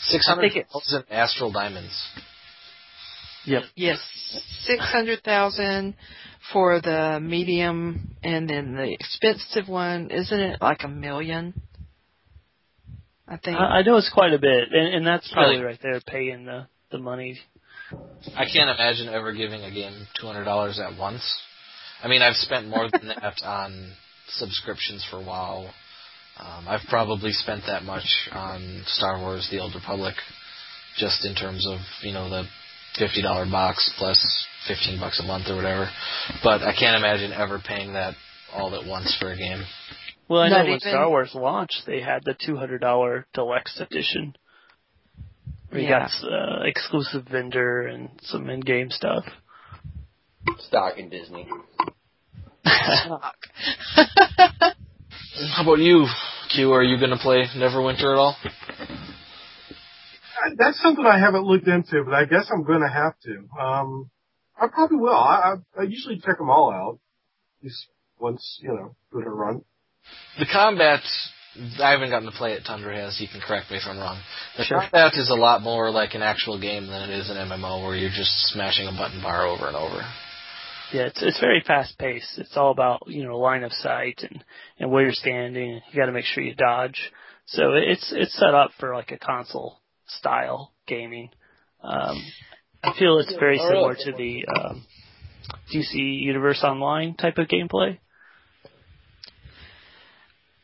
Six 0.00 0.26
I 0.28 0.34
hundred 0.34 0.52
think 0.52 0.66
thousand 0.68 1.04
astral 1.10 1.52
diamonds. 1.52 1.92
Yep. 3.44 3.62
Yes, 3.76 3.98
six 4.62 4.82
hundred 4.84 5.22
thousand 5.22 5.94
for 6.52 6.80
the 6.80 7.18
medium, 7.20 8.16
and 8.22 8.48
then 8.48 8.74
the 8.74 8.92
expensive 8.92 9.68
one, 9.68 10.10
isn't 10.10 10.40
it 10.40 10.60
like 10.60 10.82
a 10.82 10.88
million? 10.88 11.60
I 13.28 13.36
think. 13.36 13.56
I, 13.56 13.78
I 13.78 13.82
know 13.82 13.96
it's 13.96 14.10
quite 14.12 14.32
a 14.32 14.38
bit, 14.38 14.72
and, 14.72 14.94
and 14.96 15.06
that's 15.06 15.30
probably 15.32 15.60
right 15.60 15.78
there 15.82 16.00
paying 16.06 16.44
the 16.44 16.66
the 16.90 16.98
money. 16.98 17.38
I 18.34 18.44
can't 18.52 18.70
imagine 18.70 19.08
ever 19.08 19.32
giving 19.32 19.62
a 19.62 19.70
game 19.70 20.06
two 20.20 20.26
hundred 20.26 20.44
dollars 20.44 20.80
at 20.80 20.98
once. 20.98 21.22
I 22.02 22.08
mean, 22.08 22.22
I've 22.22 22.36
spent 22.36 22.68
more 22.68 22.88
than 22.90 23.08
that 23.08 23.42
on 23.44 23.92
subscriptions 24.28 25.06
for 25.10 25.18
WoW. 25.24 25.70
Um, 26.38 26.68
I've 26.68 26.86
probably 26.88 27.32
spent 27.32 27.62
that 27.66 27.84
much 27.84 28.04
on 28.32 28.82
Star 28.86 29.18
Wars: 29.18 29.48
The 29.50 29.58
Old 29.58 29.74
Republic, 29.74 30.14
just 30.98 31.24
in 31.24 31.34
terms 31.34 31.66
of 31.66 31.78
you 32.02 32.12
know 32.12 32.28
the 32.28 32.44
fifty 32.98 33.22
dollar 33.22 33.46
box 33.50 33.90
plus 33.98 34.46
fifteen 34.68 35.00
bucks 35.00 35.18
a 35.20 35.22
month 35.22 35.46
or 35.48 35.56
whatever. 35.56 35.88
But 36.42 36.62
I 36.62 36.74
can't 36.78 36.96
imagine 36.96 37.32
ever 37.32 37.58
paying 37.66 37.94
that 37.94 38.14
all 38.52 38.74
at 38.74 38.86
once 38.86 39.16
for 39.18 39.32
a 39.32 39.36
game. 39.36 39.62
Well, 40.28 40.42
I 40.42 40.48
Not 40.48 40.64
know 40.64 40.70
when 40.72 40.80
Star 40.80 41.08
Wars 41.08 41.30
launched, 41.34 41.82
they 41.86 42.00
had 42.00 42.24
the 42.24 42.34
two 42.38 42.56
hundred 42.56 42.80
dollar 42.80 43.26
deluxe 43.32 43.80
edition. 43.80 44.34
Where 45.70 45.80
you 45.80 45.88
Yeah. 45.88 46.08
got 46.08 46.30
uh, 46.30 46.62
exclusive 46.64 47.26
vendor 47.30 47.86
and 47.86 48.10
some 48.22 48.50
in-game 48.50 48.90
stuff. 48.90 49.24
Stock 50.58 50.98
in 50.98 51.08
Disney. 51.08 51.48
How 55.36 55.62
about 55.62 55.78
you, 55.80 56.06
Q? 56.54 56.72
Are 56.72 56.82
you 56.82 56.98
going 56.98 57.10
to 57.10 57.18
play 57.18 57.44
Neverwinter 57.56 58.12
at 58.12 58.18
all? 58.18 58.36
That's 60.56 60.80
something 60.80 61.04
I 61.04 61.18
haven't 61.18 61.44
looked 61.44 61.66
into, 61.68 62.04
but 62.04 62.14
I 62.14 62.24
guess 62.24 62.48
I'm 62.52 62.64
going 62.64 62.80
to 62.80 62.88
have 62.88 63.14
to. 63.24 63.60
Um, 63.62 64.10
I 64.58 64.68
probably 64.68 64.98
will. 64.98 65.14
I, 65.14 65.56
I, 65.76 65.80
I 65.80 65.82
usually 65.82 66.18
check 66.20 66.38
them 66.38 66.48
all 66.48 66.70
out. 66.72 66.98
just 67.62 67.86
once, 68.18 68.58
you 68.62 68.68
know, 68.68 68.96
it 69.12 69.26
a 69.26 69.30
run. 69.30 69.62
The 70.38 70.46
combat, 70.50 71.00
I 71.82 71.90
haven't 71.90 72.10
gotten 72.10 72.30
to 72.30 72.36
play 72.36 72.52
it. 72.52 72.62
Tundra 72.66 72.96
has. 72.96 73.20
You 73.20 73.28
can 73.30 73.40
correct 73.40 73.70
me 73.70 73.76
if 73.76 73.82
I'm 73.86 73.98
wrong. 73.98 74.18
The 74.56 74.64
Sure. 74.64 74.80
combat 74.80 75.12
is 75.14 75.28
a 75.28 75.34
lot 75.34 75.60
more 75.62 75.90
like 75.90 76.14
an 76.14 76.22
actual 76.22 76.58
game 76.58 76.86
than 76.86 77.10
it 77.10 77.18
is 77.18 77.28
an 77.28 77.36
MMO, 77.36 77.84
where 77.84 77.96
you're 77.96 78.08
just 78.08 78.32
smashing 78.52 78.86
a 78.88 78.92
button 78.92 79.20
bar 79.22 79.46
over 79.46 79.66
and 79.66 79.76
over. 79.76 80.00
Yeah, 80.92 81.06
it's 81.06 81.22
it's 81.22 81.40
very 81.40 81.62
fast 81.66 81.98
paced. 81.98 82.38
It's 82.38 82.56
all 82.56 82.70
about 82.70 83.04
you 83.08 83.24
know 83.24 83.38
line 83.38 83.64
of 83.64 83.72
sight 83.72 84.20
and 84.28 84.44
and 84.78 84.90
where 84.90 85.02
you're 85.04 85.12
standing. 85.12 85.80
You 85.90 85.96
got 86.00 86.06
to 86.06 86.12
make 86.12 86.24
sure 86.24 86.42
you 86.44 86.54
dodge. 86.54 87.12
So 87.46 87.72
it's 87.74 88.12
it's 88.14 88.36
set 88.38 88.54
up 88.54 88.70
for 88.78 88.94
like 88.94 89.10
a 89.10 89.18
console 89.18 89.78
style 90.06 90.72
gaming. 90.86 91.30
Um, 91.82 92.22
I 92.82 92.92
feel 92.98 93.18
it's 93.18 93.34
very 93.38 93.58
similar 93.58 93.94
to 93.94 94.12
the 94.12 94.44
um, 94.48 94.84
DC 95.74 95.94
Universe 95.94 96.60
Online 96.64 97.14
type 97.14 97.38
of 97.38 97.48
gameplay. 97.48 97.98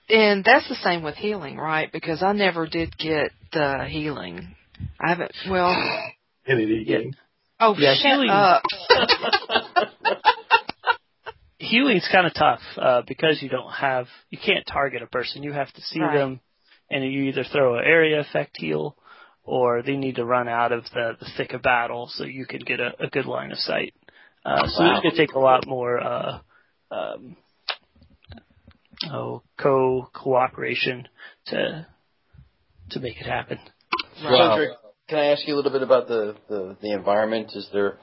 And 0.08 0.44
that's 0.44 0.68
the 0.68 0.74
same 0.76 1.02
with 1.02 1.14
healing, 1.14 1.56
right? 1.56 1.90
Because 1.90 2.22
I 2.22 2.32
never 2.32 2.66
did 2.66 2.96
get 2.98 3.30
the 3.52 3.86
healing. 3.88 4.54
I 5.00 5.08
haven't. 5.10 5.32
Well, 5.48 5.70
Entity 6.46 6.84
Yeah. 6.86 6.98
game. 6.98 7.14
oh 7.60 7.74
Yeah, 7.78 7.94
shut 7.94 8.02
healing- 8.12 8.30
up. 8.30 8.62
Healing's 11.62 12.08
kind 12.10 12.26
of 12.26 12.34
tough 12.34 12.60
uh, 12.76 13.02
because 13.06 13.40
you 13.40 13.48
don't 13.48 13.70
have 13.70 14.06
you 14.30 14.38
can't 14.44 14.66
target 14.66 15.00
a 15.02 15.06
person. 15.06 15.42
You 15.44 15.52
have 15.52 15.72
to 15.72 15.80
see 15.82 16.00
Right. 16.00 16.18
them, 16.18 16.40
and 16.90 17.04
you 17.04 17.22
either 17.24 17.44
throw 17.44 17.78
an 17.78 17.84
area 17.84 18.20
effect 18.20 18.56
heal, 18.58 18.96
or 19.44 19.82
they 19.82 19.96
need 19.96 20.16
to 20.16 20.24
run 20.24 20.48
out 20.48 20.72
of 20.72 20.84
the, 20.92 21.16
the 21.20 21.26
thick 21.36 21.52
of 21.52 21.62
battle 21.62 22.08
so 22.08 22.24
you 22.24 22.46
can 22.46 22.60
get 22.66 22.80
a, 22.80 22.90
a 22.98 23.08
good 23.08 23.26
line 23.26 23.52
of 23.52 23.58
sight. 23.58 23.94
Uh, 24.44 24.66
so 24.66 24.82
Wow. 24.82 24.90
it's 24.96 25.02
going 25.02 25.14
to 25.14 25.26
take 25.26 25.34
a 25.36 25.38
lot 25.38 25.66
more 25.66 26.00
uh, 26.02 26.38
um, 26.90 27.36
oh 29.12 29.42
co 29.56 30.08
cooperation 30.12 31.06
to 31.46 31.86
to 32.90 33.00
make 33.00 33.20
it 33.20 33.26
happen. 33.26 33.58
Wow. 34.24 34.56
Cedric, 34.56 34.70
can 35.08 35.18
I 35.18 35.26
ask 35.26 35.46
you 35.46 35.54
a 35.54 35.56
little 35.56 35.70
bit 35.72 35.82
about 35.82 36.08
the, 36.08 36.34
the, 36.48 36.76
the 36.80 36.92
environment? 36.92 37.52
Is 37.54 37.68
there 37.72 37.98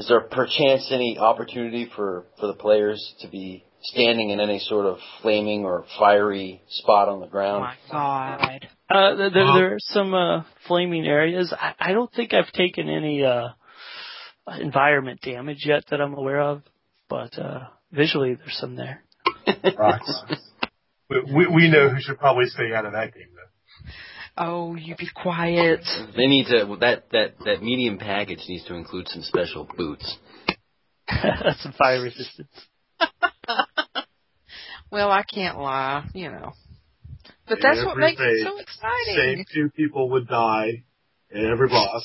is 0.00 0.08
there 0.08 0.20
perchance 0.22 0.90
any 0.90 1.18
opportunity 1.18 1.86
for, 1.94 2.24
for 2.38 2.46
the 2.46 2.54
players 2.54 3.14
to 3.20 3.28
be 3.28 3.62
standing 3.82 4.30
in 4.30 4.40
any 4.40 4.58
sort 4.58 4.86
of 4.86 4.96
flaming 5.20 5.64
or 5.66 5.84
fiery 5.98 6.62
spot 6.70 7.10
on 7.10 7.20
the 7.20 7.26
Oh 7.26 7.28
ground? 7.28 7.60
my 7.60 7.74
god. 7.92 8.66
Uh, 8.88 9.14
there, 9.16 9.30
there, 9.30 9.44
there 9.54 9.74
are 9.74 9.78
some 9.80 10.14
uh, 10.14 10.44
flaming 10.66 11.04
areas. 11.06 11.52
I, 11.52 11.74
I 11.78 11.92
don't 11.92 12.10
think 12.12 12.32
I've 12.32 12.50
taken 12.52 12.88
any 12.88 13.22
uh, 13.22 13.48
environment 14.58 15.20
damage 15.20 15.64
yet 15.66 15.84
that 15.90 16.00
I'm 16.00 16.14
aware 16.14 16.40
of, 16.40 16.62
but 17.10 17.38
uh, 17.38 17.64
visually 17.92 18.34
there's 18.36 18.56
some 18.56 18.76
there. 18.76 19.02
Rox. 19.46 20.00
we, 21.10 21.20
we, 21.34 21.46
we 21.54 21.68
know 21.70 21.90
who 21.90 22.00
should 22.00 22.18
probably 22.18 22.46
stay 22.46 22.72
out 22.74 22.86
of 22.86 22.92
that 22.92 23.12
game, 23.12 23.28
though. 23.34 23.39
Oh, 24.42 24.74
you 24.74 24.96
be 24.96 25.08
quiet. 25.14 25.80
They 26.16 26.26
need 26.26 26.46
to 26.46 26.76
that 26.80 27.10
that 27.12 27.34
that 27.44 27.62
medium 27.62 27.98
package 27.98 28.40
needs 28.48 28.64
to 28.66 28.74
include 28.74 29.06
some 29.08 29.22
special 29.22 29.68
boots. 29.76 30.16
some 31.58 31.72
fire 31.78 32.02
resistance. 32.02 32.48
Well, 34.92 35.08
I 35.10 35.22
can't 35.22 35.56
lie, 35.56 36.04
you 36.14 36.30
know. 36.32 36.52
But 37.46 37.58
that's 37.62 37.78
what 37.84 37.92
Every 37.92 38.02
makes 38.06 38.20
it 38.20 38.44
so 38.44 38.58
exciting. 38.58 39.14
Same 39.36 39.44
two 39.54 39.70
people 39.70 40.10
would 40.10 40.26
die, 40.26 40.82
and 41.30 41.46
every 41.46 41.68
boss. 41.68 42.04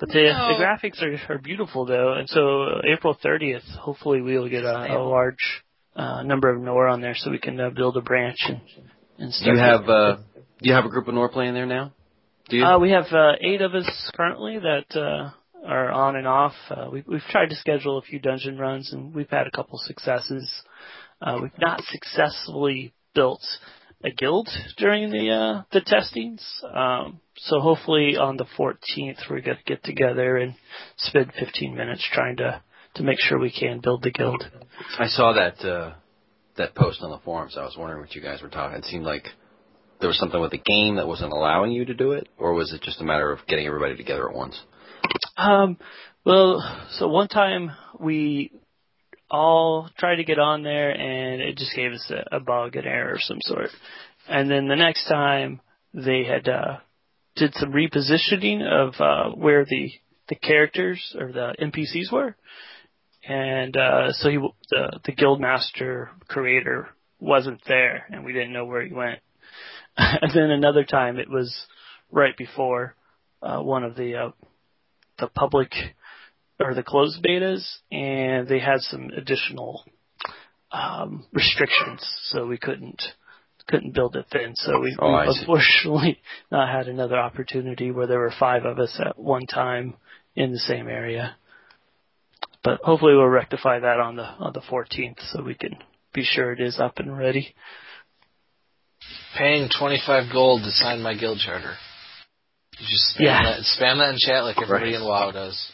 But 0.00 0.08
the, 0.08 0.24
No. 0.24 0.48
the 0.58 0.64
graphics 0.64 1.00
are, 1.02 1.34
are 1.34 1.38
beautiful 1.38 1.86
though, 1.86 2.14
and 2.14 2.28
so 2.28 2.62
uh, 2.62 2.80
April 2.92 3.16
30th, 3.24 3.62
hopefully 3.76 4.22
we'll 4.22 4.48
get 4.48 4.64
a, 4.64 4.96
a 4.96 4.98
large 4.98 5.62
uh, 5.94 6.22
number 6.24 6.50
of 6.52 6.60
Nor 6.60 6.88
on 6.88 7.00
there 7.00 7.14
so 7.16 7.30
we 7.30 7.38
can 7.38 7.60
uh, 7.60 7.70
build 7.70 7.96
a 7.96 8.00
branch 8.02 8.38
and 8.48 8.60
and 9.18 9.32
Do 9.32 9.50
you 9.50 9.56
start. 9.56 9.58
have 9.58 9.88
uh 9.88 10.16
do 10.60 10.68
you 10.68 10.74
have 10.74 10.84
a 10.84 10.88
group 10.88 11.08
of 11.08 11.14
Nor 11.14 11.28
playing 11.28 11.54
there 11.54 11.66
now? 11.66 11.92
Do 12.48 12.56
you? 12.56 12.64
Uh, 12.64 12.78
we 12.78 12.90
have 12.90 13.06
uh, 13.12 13.32
eight 13.40 13.60
of 13.60 13.74
us 13.74 13.88
currently 14.14 14.58
that 14.58 14.98
uh, 14.98 15.30
are 15.66 15.90
on 15.90 16.16
and 16.16 16.26
off. 16.26 16.54
Uh, 16.70 16.88
we, 16.90 17.02
we've 17.06 17.20
tried 17.30 17.50
to 17.50 17.56
schedule 17.56 17.98
a 17.98 18.02
few 18.02 18.18
dungeon 18.18 18.56
runs, 18.58 18.92
and 18.92 19.14
we've 19.14 19.30
had 19.30 19.46
a 19.46 19.50
couple 19.50 19.78
successes. 19.82 20.50
Uh, 21.20 21.38
we've 21.42 21.58
not 21.58 21.82
successfully 21.84 22.94
built 23.14 23.42
a 24.04 24.10
guild 24.10 24.48
during 24.76 25.10
the 25.10 25.30
uh, 25.30 25.62
the 25.72 25.80
testings, 25.80 26.42
um, 26.72 27.20
so 27.36 27.60
hopefully 27.60 28.16
on 28.16 28.36
the 28.36 28.46
14th 28.58 29.18
we're 29.30 29.40
going 29.40 29.56
to 29.56 29.64
get 29.64 29.82
together 29.82 30.36
and 30.36 30.54
spend 30.98 31.32
15 31.38 31.74
minutes 31.74 32.06
trying 32.12 32.36
to 32.36 32.62
to 32.94 33.02
make 33.02 33.18
sure 33.18 33.38
we 33.38 33.50
can 33.50 33.80
build 33.80 34.02
the 34.02 34.10
guild. 34.10 34.44
I 34.98 35.06
saw 35.06 35.32
that 35.32 35.66
uh 35.66 35.94
that 36.56 36.74
post 36.74 37.02
on 37.02 37.10
the 37.10 37.18
forums. 37.18 37.56
I 37.58 37.64
was 37.64 37.76
wondering 37.76 38.00
what 38.00 38.14
you 38.14 38.22
guys 38.22 38.42
were 38.42 38.48
talking. 38.48 38.78
It 38.78 38.84
seemed 38.84 39.04
like 39.04 39.26
there 40.00 40.08
was 40.08 40.18
something 40.18 40.40
with 40.40 40.50
the 40.50 40.58
game 40.58 40.96
that 40.96 41.06
wasn't 41.06 41.32
allowing 41.32 41.72
you 41.72 41.84
to 41.84 41.94
do 41.94 42.12
it, 42.12 42.28
or 42.38 42.52
was 42.52 42.72
it 42.72 42.82
just 42.82 43.00
a 43.00 43.04
matter 43.04 43.32
of 43.32 43.46
getting 43.46 43.66
everybody 43.66 43.96
together 43.96 44.28
at 44.28 44.34
once? 44.34 44.60
Um, 45.36 45.78
well, 46.24 46.86
so 46.98 47.08
one 47.08 47.28
time 47.28 47.72
we 47.98 48.52
all 49.30 49.88
tried 49.98 50.16
to 50.16 50.24
get 50.24 50.38
on 50.38 50.62
there 50.62 50.90
and 50.90 51.40
it 51.40 51.56
just 51.56 51.74
gave 51.74 51.92
us 51.92 52.10
a, 52.10 52.36
a 52.36 52.40
bug, 52.40 52.76
an 52.76 52.84
error 52.84 53.14
of 53.14 53.22
some 53.22 53.38
sort. 53.40 53.70
And 54.28 54.50
then 54.50 54.68
the 54.68 54.76
next 54.76 55.06
time 55.08 55.60
they 55.94 56.24
had 56.24 56.48
uh, 56.48 56.78
did 57.36 57.54
some 57.54 57.72
repositioning 57.72 58.62
of 58.62 58.94
uh, 59.00 59.34
where 59.36 59.64
the 59.64 59.90
the 60.28 60.34
characters 60.34 61.14
or 61.18 61.30
the 61.30 61.54
NPCs 61.60 62.10
were, 62.10 62.34
and 63.28 63.76
uh, 63.76 64.12
so 64.12 64.28
he 64.28 64.38
the 64.70 64.98
the 65.04 65.12
guild 65.12 65.40
master 65.40 66.10
creator 66.26 66.88
wasn't 67.20 67.60
there, 67.68 68.06
and 68.10 68.24
we 68.24 68.32
didn't 68.32 68.52
know 68.52 68.64
where 68.64 68.84
he 68.84 68.92
went. 68.92 69.20
and 70.22 70.30
then 70.34 70.50
another 70.50 70.84
time 70.84 71.18
it 71.18 71.30
was 71.30 71.54
right 72.10 72.36
before 72.36 72.94
uh, 73.42 73.60
one 73.60 73.84
of 73.84 73.96
the 73.96 74.16
uh, 74.16 74.30
the 75.18 75.28
public 75.28 75.72
or 76.60 76.74
the 76.74 76.82
closed 76.82 77.22
betas, 77.22 77.64
and 77.90 78.48
they 78.48 78.58
had 78.58 78.80
some 78.80 79.10
additional 79.16 79.84
um, 80.72 81.26
restrictions, 81.32 82.06
so 82.24 82.46
we 82.46 82.58
couldn't 82.58 83.02
couldn't 83.68 83.94
build 83.94 84.14
it 84.16 84.26
then. 84.32 84.54
So 84.54 84.80
we, 84.80 84.96
Oh, 84.98 85.10
we 85.10 85.28
unfortunately 85.28 86.20
not 86.52 86.68
had 86.68 86.88
another 86.88 87.18
opportunity 87.18 87.90
where 87.90 88.06
there 88.06 88.20
were 88.20 88.32
five 88.38 88.64
of 88.64 88.78
us 88.78 88.98
at 89.04 89.18
one 89.18 89.46
time 89.46 89.94
in 90.34 90.52
the 90.52 90.58
same 90.58 90.88
area. 90.88 91.36
But 92.62 92.80
hopefully 92.82 93.14
we'll 93.14 93.26
rectify 93.26 93.80
that 93.80 94.00
on 94.00 94.16
the 94.16 94.24
on 94.24 94.52
the 94.52 94.60
14th, 94.60 95.18
so 95.32 95.42
we 95.42 95.54
can 95.54 95.76
be 96.12 96.24
sure 96.24 96.52
it 96.52 96.60
is 96.60 96.78
up 96.78 96.98
and 96.98 97.16
ready. 97.16 97.54
Paying 99.36 99.68
25 99.78 100.32
gold 100.32 100.62
to 100.64 100.70
sign 100.70 101.02
my 101.02 101.14
guild 101.14 101.38
charter. 101.38 101.74
You 102.78 102.86
just 102.88 103.16
spam 103.16 103.20
Yeah. 103.20 103.42
that, 103.42 103.60
spam 103.60 103.98
that 103.98 104.10
in 104.10 104.18
chat 104.18 104.44
like 104.44 104.56
everybody 104.60 104.92
Right. 104.92 105.00
in 105.00 105.04
WoW 105.06 105.30
does. 105.30 105.70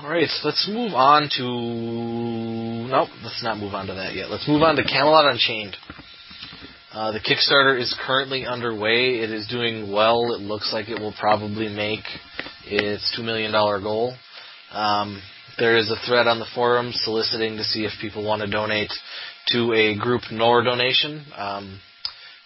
All 0.00 0.08
right, 0.08 0.28
let's 0.44 0.68
move 0.68 0.94
on 0.94 1.28
to. 1.36 2.88
Nope, 2.88 3.08
let's 3.22 3.42
not 3.42 3.58
move 3.58 3.74
on 3.74 3.86
to 3.88 3.94
that 3.94 4.14
yet. 4.14 4.30
Let's 4.30 4.46
move 4.46 4.62
on 4.62 4.76
to 4.76 4.84
Camelot 4.84 5.30
Unchained. 5.30 5.76
Uh, 6.92 7.10
the 7.10 7.18
Kickstarter 7.20 7.80
is 7.80 7.92
currently 8.06 8.46
underway. 8.46 9.16
It 9.18 9.30
is 9.30 9.46
doing 9.48 9.90
well. 9.90 10.32
It 10.34 10.40
looks 10.40 10.72
like 10.72 10.88
it 10.88 11.00
will 11.00 11.14
probably 11.18 11.68
make 11.68 12.04
its 12.66 13.12
two 13.16 13.22
million 13.24 13.50
dollar 13.52 13.80
goal. 13.80 14.14
Um, 14.70 15.20
there 15.58 15.76
is 15.76 15.90
a 15.90 15.96
thread 16.06 16.26
on 16.28 16.38
the 16.38 16.46
forum 16.54 16.92
soliciting 16.92 17.56
to 17.56 17.64
see 17.64 17.84
if 17.84 17.92
people 18.00 18.22
want 18.24 18.42
to 18.42 18.48
donate 18.48 18.92
to 19.48 19.72
a 19.72 19.96
group 19.98 20.22
NOR 20.30 20.62
donation. 20.62 21.24
Um, 21.36 21.80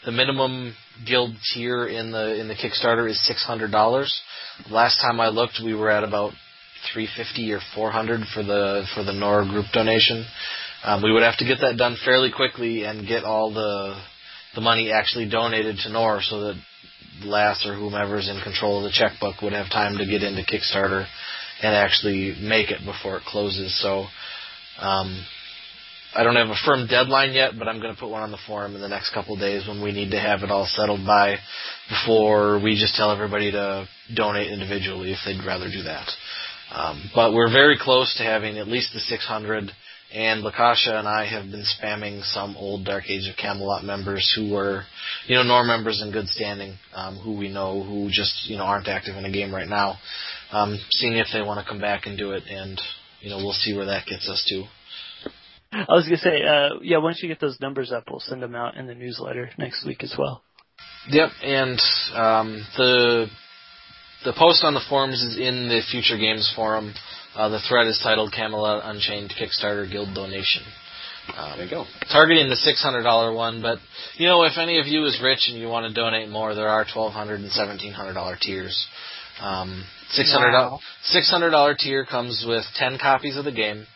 the 0.04 0.12
minimum 0.12 0.74
guild 1.06 1.34
tier 1.52 1.86
in 1.86 2.12
the 2.12 2.40
in 2.40 2.48
the 2.48 2.54
Kickstarter 2.54 3.08
is 3.10 3.26
six 3.26 3.44
hundred 3.44 3.70
dollars. 3.70 4.20
Last 4.70 5.00
time 5.00 5.20
I 5.20 5.28
looked, 5.28 5.60
we 5.64 5.74
were 5.74 5.90
at 5.90 6.04
about 6.04 6.32
three 6.92 7.08
fifty 7.16 7.52
or 7.52 7.60
four 7.74 7.90
hundred 7.90 8.20
for 8.34 8.42
the 8.42 8.84
for 8.94 9.02
the 9.02 9.12
NOR 9.12 9.44
group 9.44 9.66
donation. 9.72 10.24
Um, 10.84 11.02
we 11.02 11.12
would 11.12 11.22
have 11.22 11.36
to 11.38 11.44
get 11.44 11.58
that 11.60 11.76
done 11.76 11.96
fairly 12.04 12.30
quickly 12.34 12.84
and 12.84 13.06
get 13.06 13.24
all 13.24 13.52
the 13.52 14.00
the 14.54 14.60
money 14.60 14.92
actually 14.92 15.28
donated 15.28 15.76
to 15.82 15.92
NOR 15.92 16.20
so 16.22 16.40
that 16.40 16.62
Lass 17.24 17.66
or 17.66 17.74
whomever's 17.74 18.28
in 18.28 18.40
control 18.42 18.78
of 18.78 18.84
the 18.84 18.96
checkbook 18.96 19.42
would 19.42 19.52
have 19.52 19.68
time 19.70 19.98
to 19.98 20.06
get 20.06 20.22
into 20.22 20.42
Kickstarter 20.42 21.06
and 21.62 21.74
actually 21.74 22.36
make 22.40 22.70
it 22.70 22.84
before 22.84 23.16
it 23.16 23.24
closes. 23.24 23.76
So 23.82 24.04
um, 24.78 25.24
I 26.14 26.22
don't 26.22 26.36
have 26.36 26.48
a 26.48 26.56
firm 26.64 26.86
deadline 26.86 27.32
yet, 27.32 27.52
but 27.58 27.68
I'm 27.68 27.80
going 27.80 27.94
to 27.94 28.00
put 28.00 28.10
one 28.10 28.22
on 28.22 28.30
the 28.30 28.38
forum 28.46 28.74
in 28.74 28.80
the 28.80 28.88
next 28.88 29.12
couple 29.12 29.34
of 29.34 29.40
days 29.40 29.68
when 29.68 29.82
we 29.82 29.92
need 29.92 30.10
to 30.12 30.20
have 30.20 30.42
it 30.42 30.50
all 30.50 30.66
settled 30.66 31.06
by 31.06 31.36
before 31.88 32.60
we 32.62 32.78
just 32.80 32.94
tell 32.94 33.12
everybody 33.12 33.50
to 33.52 33.86
donate 34.14 34.50
individually 34.50 35.12
if 35.12 35.18
they'd 35.26 35.44
rather 35.46 35.68
do 35.70 35.82
that. 35.82 36.08
Um, 36.74 37.10
but 37.14 37.34
we're 37.34 37.52
very 37.52 37.78
close 37.78 38.14
to 38.16 38.24
having 38.24 38.58
at 38.58 38.68
least 38.68 38.92
the 38.94 39.00
600, 39.00 39.70
and 40.14 40.42
Lakasha 40.42 40.98
and 40.98 41.06
I 41.06 41.26
have 41.26 41.50
been 41.50 41.64
spamming 41.64 42.22
some 42.24 42.56
old 42.56 42.86
Dark 42.86 43.10
Age 43.10 43.28
of 43.28 43.36
Camelot 43.36 43.84
members 43.84 44.32
who 44.34 44.52
were, 44.52 44.84
you 45.26 45.36
know, 45.36 45.42
NOR 45.42 45.64
members 45.64 46.02
in 46.02 46.10
good 46.10 46.28
standing, 46.28 46.78
um, 46.94 47.16
who 47.16 47.36
we 47.36 47.48
know 47.48 47.82
who 47.82 48.08
just, 48.10 48.48
you 48.48 48.56
know, 48.56 48.64
aren't 48.64 48.88
active 48.88 49.16
in 49.16 49.24
the 49.24 49.30
game 49.30 49.54
right 49.54 49.68
now, 49.68 49.96
um, 50.52 50.78
seeing 50.90 51.16
if 51.16 51.26
they 51.32 51.42
want 51.42 51.62
to 51.62 51.70
come 51.70 51.80
back 51.80 52.06
and 52.06 52.16
do 52.16 52.32
it, 52.32 52.44
and, 52.48 52.80
you 53.20 53.28
know, 53.28 53.36
we'll 53.36 53.52
see 53.52 53.76
where 53.76 53.86
that 53.86 54.06
gets 54.06 54.28
us 54.28 54.42
to. 54.48 54.64
I 55.72 55.84
was 55.94 56.04
gonna 56.04 56.16
say, 56.18 56.42
uh, 56.42 56.80
yeah, 56.82 56.98
once 56.98 57.22
you 57.22 57.28
get 57.28 57.40
those 57.40 57.60
numbers 57.60 57.92
up, 57.92 58.04
we'll 58.10 58.20
send 58.20 58.42
them 58.42 58.54
out 58.54 58.76
in 58.76 58.86
the 58.86 58.94
newsletter 58.94 59.50
next 59.58 59.84
week 59.86 60.02
as 60.02 60.14
well. 60.18 60.42
Yep, 61.08 61.28
and 61.42 61.78
um, 62.14 62.62
the 62.76 63.26
the 64.24 64.32
post 64.36 64.64
on 64.64 64.74
the 64.74 64.80
forums 64.88 65.22
is 65.22 65.36
in 65.38 65.68
the 65.68 65.80
Future 65.90 66.16
Games 66.18 66.50
forum. 66.56 66.92
Uh, 67.36 67.48
the 67.50 67.60
thread 67.68 67.86
is 67.86 68.00
titled 68.02 68.32
Camelot 68.32 68.82
Unchained 68.84 69.32
Kickstarter 69.38 69.90
Guild 69.90 70.14
Donation. 70.14 70.62
Um, 71.36 71.52
There 71.58 71.64
you 71.66 71.70
go. 71.70 71.84
targeting 72.10 72.48
the 72.48 72.56
six 72.56 72.82
hundred 72.82 73.02
dollar 73.02 73.32
one, 73.34 73.60
but 73.60 73.78
you 74.16 74.26
know 74.26 74.42
if 74.44 74.56
any 74.56 74.80
of 74.80 74.86
you 74.86 75.04
is 75.04 75.20
rich 75.22 75.48
and 75.50 75.58
you 75.58 75.68
want 75.68 75.86
to 75.86 75.92
donate 75.92 76.30
more, 76.30 76.54
there 76.54 76.68
are 76.68 76.86
twelve 76.90 77.12
hundred 77.12 77.40
and 77.40 77.52
seventeen 77.52 77.92
hundred 77.92 78.14
dollar 78.14 78.36
tiers. 78.40 78.86
Um, 79.40 79.84
six 80.10 80.32
hundred 80.32 80.52
Wow. 80.52 80.80
six 81.02 81.30
hundred 81.30 81.50
dollar 81.50 81.74
tier 81.78 82.06
comes 82.06 82.44
with 82.48 82.64
ten 82.76 82.96
copies 82.98 83.36
of 83.36 83.44
the 83.44 83.52
game. 83.52 83.86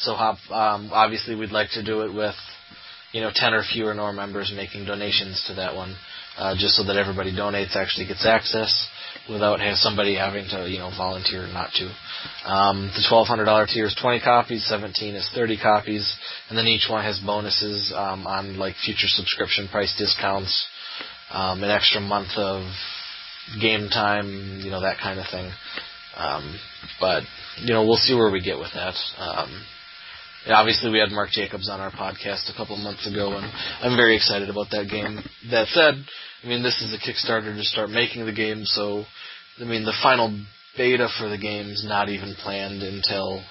So 0.00 0.14
hop, 0.14 0.38
um, 0.50 0.90
obviously 0.92 1.34
we'd 1.34 1.52
like 1.52 1.70
to 1.72 1.82
do 1.82 2.02
it 2.02 2.12
with 2.12 2.34
you 3.12 3.20
know 3.20 3.30
ten 3.34 3.54
or 3.54 3.62
fewer 3.62 3.94
NOR 3.94 4.12
members 4.12 4.52
making 4.54 4.84
donations 4.84 5.42
to 5.48 5.54
that 5.54 5.74
one, 5.74 5.96
uh, 6.36 6.54
just 6.54 6.76
so 6.76 6.84
that 6.84 6.96
everybody 6.96 7.32
donates 7.34 7.76
actually 7.76 8.06
gets 8.06 8.26
access 8.26 8.88
without 9.28 9.60
have 9.60 9.76
somebody 9.76 10.14
having 10.14 10.46
to 10.50 10.68
you 10.68 10.78
know 10.78 10.90
volunteer 10.96 11.46
not 11.48 11.70
to. 11.74 11.86
Um, 12.48 12.90
the 12.94 13.04
twelve 13.08 13.26
hundred 13.26 13.46
dollar 13.46 13.66
tier 13.66 13.86
is 13.86 13.96
twenty 14.00 14.20
copies, 14.20 14.66
seventeen 14.68 15.14
is 15.14 15.28
thirty 15.34 15.56
copies, 15.56 16.14
and 16.48 16.58
then 16.58 16.66
each 16.66 16.88
one 16.90 17.02
has 17.02 17.18
bonuses 17.24 17.92
um, 17.96 18.26
on 18.26 18.58
like 18.58 18.74
future 18.84 19.08
subscription 19.08 19.68
price 19.68 19.94
discounts, 19.96 20.66
um, 21.30 21.62
an 21.62 21.70
extra 21.70 22.02
month 22.02 22.36
of 22.36 22.62
game 23.60 23.88
time, 23.88 24.60
you 24.62 24.70
know 24.70 24.82
that 24.82 24.98
kind 24.98 25.18
of 25.18 25.26
thing. 25.30 25.50
Um, 26.16 26.58
but 27.00 27.22
you 27.62 27.72
know 27.72 27.86
we'll 27.86 27.96
see 27.96 28.14
where 28.14 28.30
we 28.30 28.42
get 28.42 28.58
with 28.58 28.72
that. 28.74 28.94
Um, 29.18 29.64
obviously, 30.48 30.90
we 30.90 30.98
had 30.98 31.10
Mark 31.10 31.30
Jacobs 31.30 31.68
on 31.68 31.80
our 31.80 31.90
podcast 31.90 32.50
a 32.52 32.56
couple 32.56 32.76
months 32.76 33.06
ago, 33.06 33.36
and 33.36 33.46
I'm 33.80 33.96
very 33.96 34.16
excited 34.16 34.48
about 34.48 34.70
that 34.70 34.88
game. 34.90 35.18
That 35.50 35.68
said, 35.68 35.94
I 36.42 36.46
mean, 36.46 36.62
this 36.62 36.80
is 36.82 36.94
a 36.94 36.98
Kickstarter 36.98 37.54
to 37.54 37.64
start 37.64 37.90
making 37.90 38.24
the 38.26 38.32
game, 38.32 38.64
so 38.64 39.04
I 39.60 39.64
mean, 39.64 39.84
the 39.84 39.96
final 40.02 40.38
beta 40.76 41.08
for 41.18 41.28
the 41.28 41.38
game 41.38 41.66
is 41.68 41.84
not 41.86 42.08
even 42.08 42.34
planned 42.34 42.82
until 42.82 43.42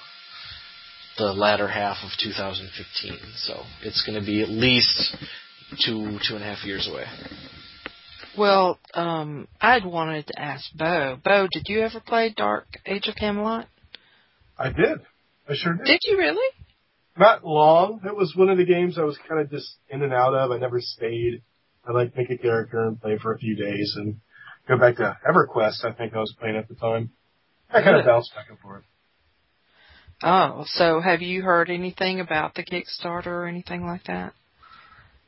the 1.18 1.32
latter 1.32 1.66
half 1.68 1.96
of 2.04 2.10
2015. 2.22 3.18
So 3.36 3.62
it's 3.82 4.04
going 4.06 4.20
to 4.20 4.24
be 4.24 4.42
at 4.42 4.48
least 4.48 5.16
two 5.84 6.18
two 6.28 6.34
and 6.34 6.44
a 6.44 6.46
half 6.46 6.64
years 6.64 6.88
away. 6.90 7.04
Well, 8.38 8.78
um, 8.92 9.48
I'd 9.60 9.84
wanted 9.84 10.26
to 10.28 10.38
ask 10.38 10.64
Bo. 10.74 11.18
Bo, 11.24 11.48
did 11.50 11.64
you 11.66 11.80
ever 11.80 12.00
play 12.00 12.34
Dark 12.36 12.66
Age 12.84 13.08
of 13.08 13.16
Camelot? 13.16 13.66
I 14.58 14.68
did. 14.68 15.00
I 15.48 15.54
sure 15.54 15.74
did. 15.74 15.86
Did 15.86 16.00
you 16.04 16.18
really? 16.18 16.48
Not 17.18 17.44
long. 17.44 18.00
It 18.04 18.14
was 18.14 18.34
one 18.36 18.50
of 18.50 18.58
the 18.58 18.64
games 18.64 18.98
I 18.98 19.02
was 19.02 19.18
kind 19.28 19.40
of 19.40 19.50
just 19.50 19.76
in 19.88 20.02
and 20.02 20.12
out 20.12 20.34
of. 20.34 20.50
I 20.50 20.58
never 20.58 20.80
stayed. 20.80 21.42
I 21.86 21.92
like 21.92 22.16
make 22.16 22.30
a 22.30 22.36
character 22.36 22.86
and 22.86 23.00
play 23.00 23.18
for 23.18 23.32
a 23.32 23.38
few 23.38 23.56
days 23.56 23.94
and 23.96 24.16
go 24.68 24.76
back 24.76 24.96
to 24.96 25.16
EverQuest. 25.28 25.84
I 25.84 25.92
think 25.92 26.14
I 26.14 26.18
was 26.18 26.34
playing 26.38 26.56
at 26.56 26.68
the 26.68 26.74
time. 26.74 27.10
I 27.70 27.82
kind 27.82 27.96
of 27.96 28.04
bounced 28.04 28.34
back 28.34 28.46
and 28.48 28.58
forth. 28.58 28.84
Oh, 30.22 30.64
so 30.66 31.00
have 31.00 31.20
you 31.20 31.42
heard 31.42 31.70
anything 31.70 32.20
about 32.20 32.54
the 32.54 32.64
Kickstarter 32.64 33.26
or 33.26 33.46
anything 33.46 33.86
like 33.86 34.04
that? 34.04 34.32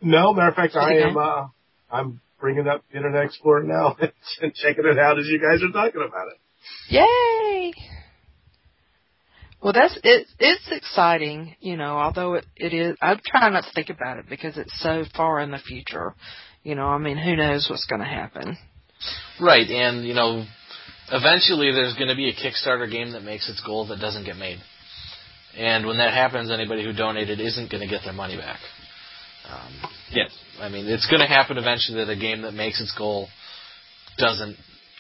No, 0.00 0.32
matter 0.32 0.48
of 0.48 0.54
fact, 0.54 0.76
I 0.76 0.98
am. 0.98 1.16
Uh, 1.16 1.48
I'm 1.90 2.20
bringing 2.40 2.68
up 2.68 2.84
Internet 2.94 3.24
Explorer 3.24 3.64
now 3.64 3.96
and 4.42 4.54
checking 4.54 4.86
it 4.86 4.98
out 4.98 5.18
as 5.18 5.26
you 5.26 5.40
guys 5.40 5.62
are 5.62 5.72
talking 5.72 6.06
about 6.06 6.28
it. 6.28 6.38
Yay! 6.90 7.74
Well, 9.62 9.72
that's 9.72 9.98
it. 10.04 10.26
It's 10.38 10.68
exciting, 10.70 11.56
you 11.60 11.76
know. 11.76 11.98
Although 11.98 12.34
it 12.34 12.46
it 12.56 12.72
is, 12.72 12.96
I'm 13.00 13.20
trying 13.26 13.52
not 13.52 13.64
to 13.64 13.72
think 13.74 13.90
about 13.90 14.18
it 14.18 14.26
because 14.28 14.56
it's 14.56 14.80
so 14.80 15.04
far 15.16 15.40
in 15.40 15.50
the 15.50 15.58
future. 15.58 16.14
You 16.62 16.74
know, 16.74 16.86
I 16.86 16.98
mean, 16.98 17.16
who 17.16 17.36
knows 17.36 17.66
what's 17.68 17.86
going 17.86 18.00
to 18.00 18.06
happen? 18.06 18.56
Right, 19.40 19.68
and 19.68 20.04
you 20.06 20.14
know, 20.14 20.44
eventually 21.10 21.72
there's 21.72 21.94
going 21.94 22.08
to 22.08 22.16
be 22.16 22.28
a 22.28 22.34
Kickstarter 22.34 22.90
game 22.90 23.12
that 23.12 23.22
makes 23.22 23.48
its 23.48 23.62
goal 23.64 23.86
that 23.88 24.00
doesn't 24.00 24.24
get 24.24 24.36
made, 24.36 24.58
and 25.56 25.86
when 25.86 25.98
that 25.98 26.14
happens, 26.14 26.50
anybody 26.50 26.84
who 26.84 26.92
donated 26.92 27.40
isn't 27.40 27.70
going 27.70 27.82
to 27.82 27.88
get 27.88 28.02
their 28.04 28.14
money 28.14 28.36
back. 28.36 28.60
Um, 29.50 29.90
Yes. 30.10 30.30
I 30.60 30.68
mean, 30.68 30.86
it's 30.86 31.06
going 31.06 31.20
to 31.20 31.26
happen 31.26 31.58
eventually 31.58 32.04
that 32.04 32.10
a 32.10 32.16
game 32.16 32.42
that 32.42 32.52
makes 32.52 32.80
its 32.80 32.94
goal 32.96 33.28
doesn't 34.16 34.56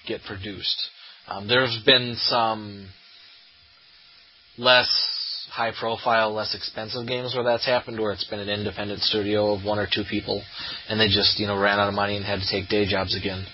get 0.06 0.22
produced. 0.22 0.90
Um, 1.26 1.48
there's 1.48 1.80
been 1.84 2.14
some 2.16 2.88
less 4.58 4.88
high 5.50 5.72
profile, 5.78 6.32
less 6.32 6.54
expensive 6.54 7.06
games 7.06 7.34
where 7.34 7.44
that's 7.44 7.66
happened, 7.66 7.98
where 7.98 8.12
it's 8.12 8.28
been 8.28 8.40
an 8.40 8.48
independent 8.48 9.00
studio 9.00 9.54
of 9.54 9.64
one 9.64 9.78
or 9.78 9.88
two 9.92 10.04
people, 10.08 10.42
and 10.88 11.00
they 11.00 11.08
just 11.08 11.38
you 11.38 11.46
know 11.46 11.58
ran 11.58 11.78
out 11.78 11.88
of 11.88 11.94
money 11.94 12.16
and 12.16 12.24
had 12.24 12.40
to 12.40 12.50
take 12.50 12.68
day 12.68 12.86
jobs 12.86 13.16
again. 13.16 13.44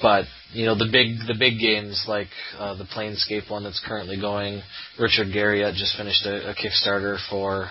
But 0.00 0.24
you 0.52 0.66
know 0.66 0.74
the 0.74 0.88
big 0.90 1.18
the 1.26 1.36
big 1.38 1.60
games 1.60 2.04
like 2.08 2.28
uh, 2.58 2.74
the 2.76 2.84
Planescape 2.84 3.50
one 3.50 3.64
that's 3.64 3.82
currently 3.86 4.20
going. 4.20 4.62
Richard 4.98 5.28
Garriott 5.28 5.74
just 5.74 5.96
finished 5.96 6.24
a, 6.26 6.50
a 6.50 6.54
Kickstarter 6.54 7.18
for 7.30 7.70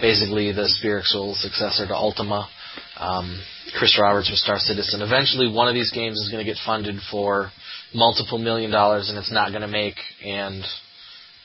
basically 0.00 0.52
the 0.52 0.68
spiritual 0.68 1.34
successor 1.36 1.86
to 1.86 1.94
Ultima. 1.94 2.48
Um, 2.98 3.40
Chris 3.78 3.98
Roberts 4.00 4.30
with 4.30 4.38
Star 4.38 4.58
Citizen. 4.58 5.00
Eventually, 5.00 5.52
one 5.52 5.68
of 5.68 5.74
these 5.74 5.92
games 5.92 6.18
is 6.18 6.30
going 6.30 6.44
to 6.44 6.50
get 6.50 6.60
funded 6.64 6.96
for 7.10 7.50
multiple 7.94 8.38
million 8.38 8.70
dollars, 8.70 9.08
and 9.08 9.18
it's 9.18 9.32
not 9.32 9.50
going 9.50 9.62
to 9.62 9.68
make. 9.68 9.96
And 10.24 10.62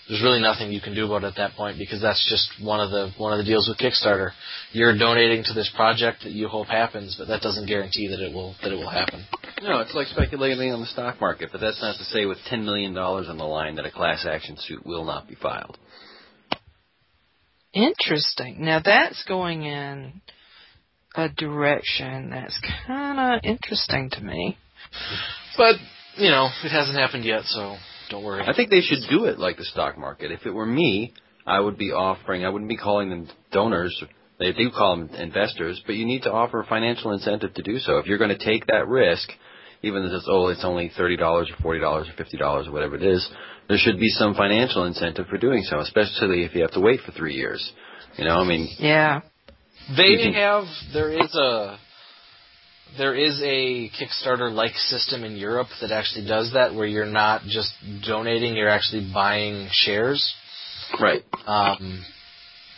there's 0.08 0.22
really 0.22 0.42
nothing 0.42 0.72
you 0.72 0.82
can 0.82 0.96
do 0.96 1.06
about 1.06 1.24
it 1.24 1.28
at 1.28 1.36
that 1.38 1.54
point 1.54 1.78
because 1.78 2.02
that's 2.02 2.28
just 2.30 2.66
one 2.66 2.80
of 2.80 2.90
the 2.92 3.12
one 3.18 3.32
of 3.32 3.38
the 3.38 3.46
deals 3.46 3.70
with 3.70 3.78
Kickstarter. 3.78 4.32
You're 4.72 4.98
donating 4.98 5.44
to 5.46 5.54
this 5.54 5.72
project 5.76 6.24
that 6.24 6.32
you 6.32 6.48
hope 6.48 6.68
happens, 6.68 7.16
but 7.18 7.28
that 7.28 7.42
doesn't 7.42 7.68
guarantee 7.68 8.08
that 8.10 8.20
it 8.20 8.34
will 8.34 8.56
that 8.62 8.72
it 8.72 8.76
will 8.76 8.90
happen. 8.90 9.26
No, 9.62 9.80
it's 9.80 9.94
like 9.94 10.08
speculating 10.08 10.74
on 10.74 10.82
the 10.82 10.88
stock 10.88 11.22
market, 11.22 11.50
but 11.52 11.62
that's 11.62 11.82
not 11.82 11.98
to 11.98 12.04
say 12.04 12.26
with 12.26 12.40
$10 12.52 12.66
million 12.66 12.98
on 12.98 13.38
the 13.38 13.44
line 13.44 13.76
that 13.76 13.86
a 13.86 13.92
class 13.92 14.26
action 14.26 14.58
suit 14.58 14.86
will 14.86 15.06
not 15.06 15.28
be 15.28 15.36
filed. 15.36 15.78
Interesting. 17.74 18.58
Now 18.66 18.82
that's 18.84 19.24
going 19.26 19.64
in 19.64 20.22
a 21.16 21.30
direction 21.30 22.32
that's 22.32 22.60
kind 22.88 23.36
of 23.36 23.42
interesting 23.44 24.10
to 24.12 24.22
me. 24.22 24.58
But 25.58 25.76
you 26.18 26.30
know, 26.30 26.50
it 26.64 26.70
hasn't 26.70 26.98
happened 26.98 27.24
yet, 27.24 27.44
so 27.46 27.78
don't 28.12 28.24
worry. 28.24 28.44
I 28.46 28.54
think 28.54 28.70
they 28.70 28.82
should 28.82 29.10
do 29.10 29.26
it 29.26 29.40
like 29.40 29.58
the 29.58 29.66
stock 29.66 29.98
market. 29.98 30.32
If 30.32 30.46
it 30.46 30.52
were 30.52 30.66
me, 30.66 31.14
I 31.48 31.60
would 31.60 31.78
be 31.78 31.92
offering, 31.92 32.46
I 32.46 32.50
wouldn't 32.50 32.70
be 32.70 32.78
calling 32.78 33.10
them 33.10 33.28
donors. 33.52 34.04
They 34.38 34.54
do 34.54 34.70
call 34.70 34.98
them 34.98 35.10
investors, 35.16 35.82
but 35.86 35.96
you 35.96 36.06
need 36.06 36.24
to 36.24 36.32
offer 36.32 36.62
a 36.62 36.66
financial 36.66 37.12
incentive 37.12 37.54
to 37.56 37.64
do 37.64 37.80
so. 37.80 37.98
If 37.98 38.06
you're 38.08 38.18
going 38.18 38.38
to 38.38 38.46
take 38.46 38.68
that 38.68 38.88
risk, 38.88 39.30
even 39.84 40.04
if 40.04 40.12
it's 40.12 40.28
oh 40.30 40.48
it's 40.48 40.64
only 40.64 40.92
thirty 40.96 41.16
dollars 41.16 41.50
or 41.50 41.62
forty 41.62 41.80
dollars 41.80 42.08
or 42.10 42.14
fifty 42.14 42.38
dollars 42.38 42.68
or 42.68 42.72
whatever 42.72 42.96
it 42.96 43.04
is, 43.04 43.28
there 43.68 43.78
should 43.78 44.00
be 44.00 44.10
some 44.10 44.34
financial 44.36 44.86
incentive 44.86 45.28
for 45.28 45.38
doing 45.38 45.64
so, 45.64 45.80
especially 45.80 46.44
if 46.44 46.54
you 46.54 46.62
have 46.62 46.72
to 46.72 46.80
wait 46.80 47.00
for 47.06 47.12
three 47.12 47.36
years. 47.36 47.72
You 48.18 48.26
know, 48.26 48.36
I 48.36 48.44
mean, 48.44 48.68
Yeah. 48.78 49.22
They 49.98 50.18
can- 50.18 50.34
have 50.34 50.66
there 50.94 51.10
is 51.10 51.36
a 51.36 51.78
there 52.98 53.16
is 53.16 53.40
a 53.44 53.90
Kickstarter 53.90 54.52
like 54.52 54.74
system 54.76 55.24
in 55.24 55.36
Europe 55.38 55.68
that 55.82 55.92
actually 55.92 56.28
does 56.28 56.52
that 56.54 56.74
where 56.76 56.88
you're 56.88 57.06
not 57.06 57.44
just 57.44 57.72
donating, 58.06 58.56
you're 58.56 58.70
actually 58.70 59.10
buying 59.14 59.68
shares. 59.72 60.34
right? 61.00 61.24
Um, 61.46 62.04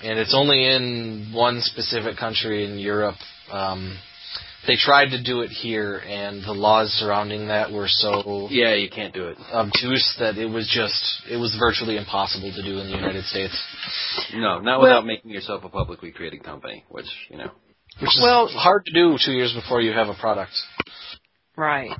and 0.03 0.19
it's 0.19 0.35
only 0.35 0.65
in 0.65 1.31
one 1.33 1.61
specific 1.61 2.17
country 2.17 2.65
in 2.65 2.77
Europe. 2.77 3.15
Um, 3.51 3.97
they 4.65 4.75
tried 4.77 5.09
to 5.09 5.21
do 5.21 5.41
it 5.41 5.49
here, 5.49 5.97
and 6.07 6.41
the 6.43 6.53
laws 6.53 6.89
surrounding 6.93 7.47
that 7.47 7.69
were 7.71 7.87
so 7.89 8.47
Yeah, 8.49 8.75
you 8.75 8.89
can't 8.89 9.13
do 9.13 9.27
it. 9.27 9.37
obtuse 9.51 10.15
that 10.19 10.37
it 10.37 10.45
was 10.45 10.69
just 10.73 11.29
it 11.29 11.35
was 11.35 11.53
virtually 11.59 11.97
impossible 11.97 12.49
to 12.53 12.61
do 12.63 12.79
in 12.79 12.87
the 12.89 12.95
United 12.95 13.25
States. 13.25 13.57
No, 14.33 14.59
not 14.59 14.79
Well- 14.79 14.81
without 14.89 15.05
making 15.05 15.31
yourself 15.31 15.63
a 15.65 15.69
publicly 15.69 16.11
traded 16.11 16.43
company, 16.43 16.85
which 16.89 17.07
you 17.29 17.37
know. 17.37 17.51
Which 17.99 18.15
is 18.15 18.21
Well- 18.21 18.47
hard 18.47 18.85
to 18.85 18.91
do 18.91 19.17
two 19.17 19.33
years 19.33 19.53
before 19.53 19.81
you 19.81 19.93
have 19.93 20.09
a 20.09 20.13
product. 20.13 20.53
Right. 21.55 21.91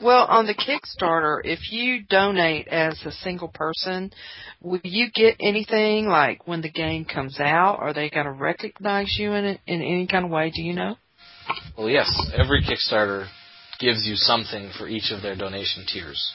Well, 0.00 0.26
on 0.26 0.46
the 0.46 0.54
Kickstarter, 0.54 1.40
if 1.44 1.72
you 1.72 2.02
donate 2.02 2.68
as 2.68 3.00
a 3.06 3.12
single 3.12 3.48
person, 3.48 4.12
will 4.60 4.80
you 4.82 5.10
get 5.10 5.36
anything 5.40 6.06
like 6.08 6.46
when 6.46 6.60
the 6.60 6.68
game 6.68 7.06
comes 7.06 7.40
out? 7.40 7.78
Are 7.78 7.94
they 7.94 8.10
going 8.10 8.26
to 8.26 8.32
recognize 8.32 9.16
you 9.18 9.32
in 9.32 9.44
it 9.46 9.60
in 9.66 9.80
any 9.80 10.06
kind 10.06 10.24
of 10.26 10.30
way? 10.30 10.50
Do 10.50 10.62
you 10.62 10.74
know? 10.74 10.98
Well, 11.78 11.88
yes, 11.88 12.10
every 12.34 12.62
Kickstarter 12.62 13.28
gives 13.78 14.06
you 14.06 14.16
something 14.16 14.70
for 14.76 14.86
each 14.86 15.10
of 15.12 15.22
their 15.22 15.36
donation 15.36 15.86
tiers. 15.86 16.32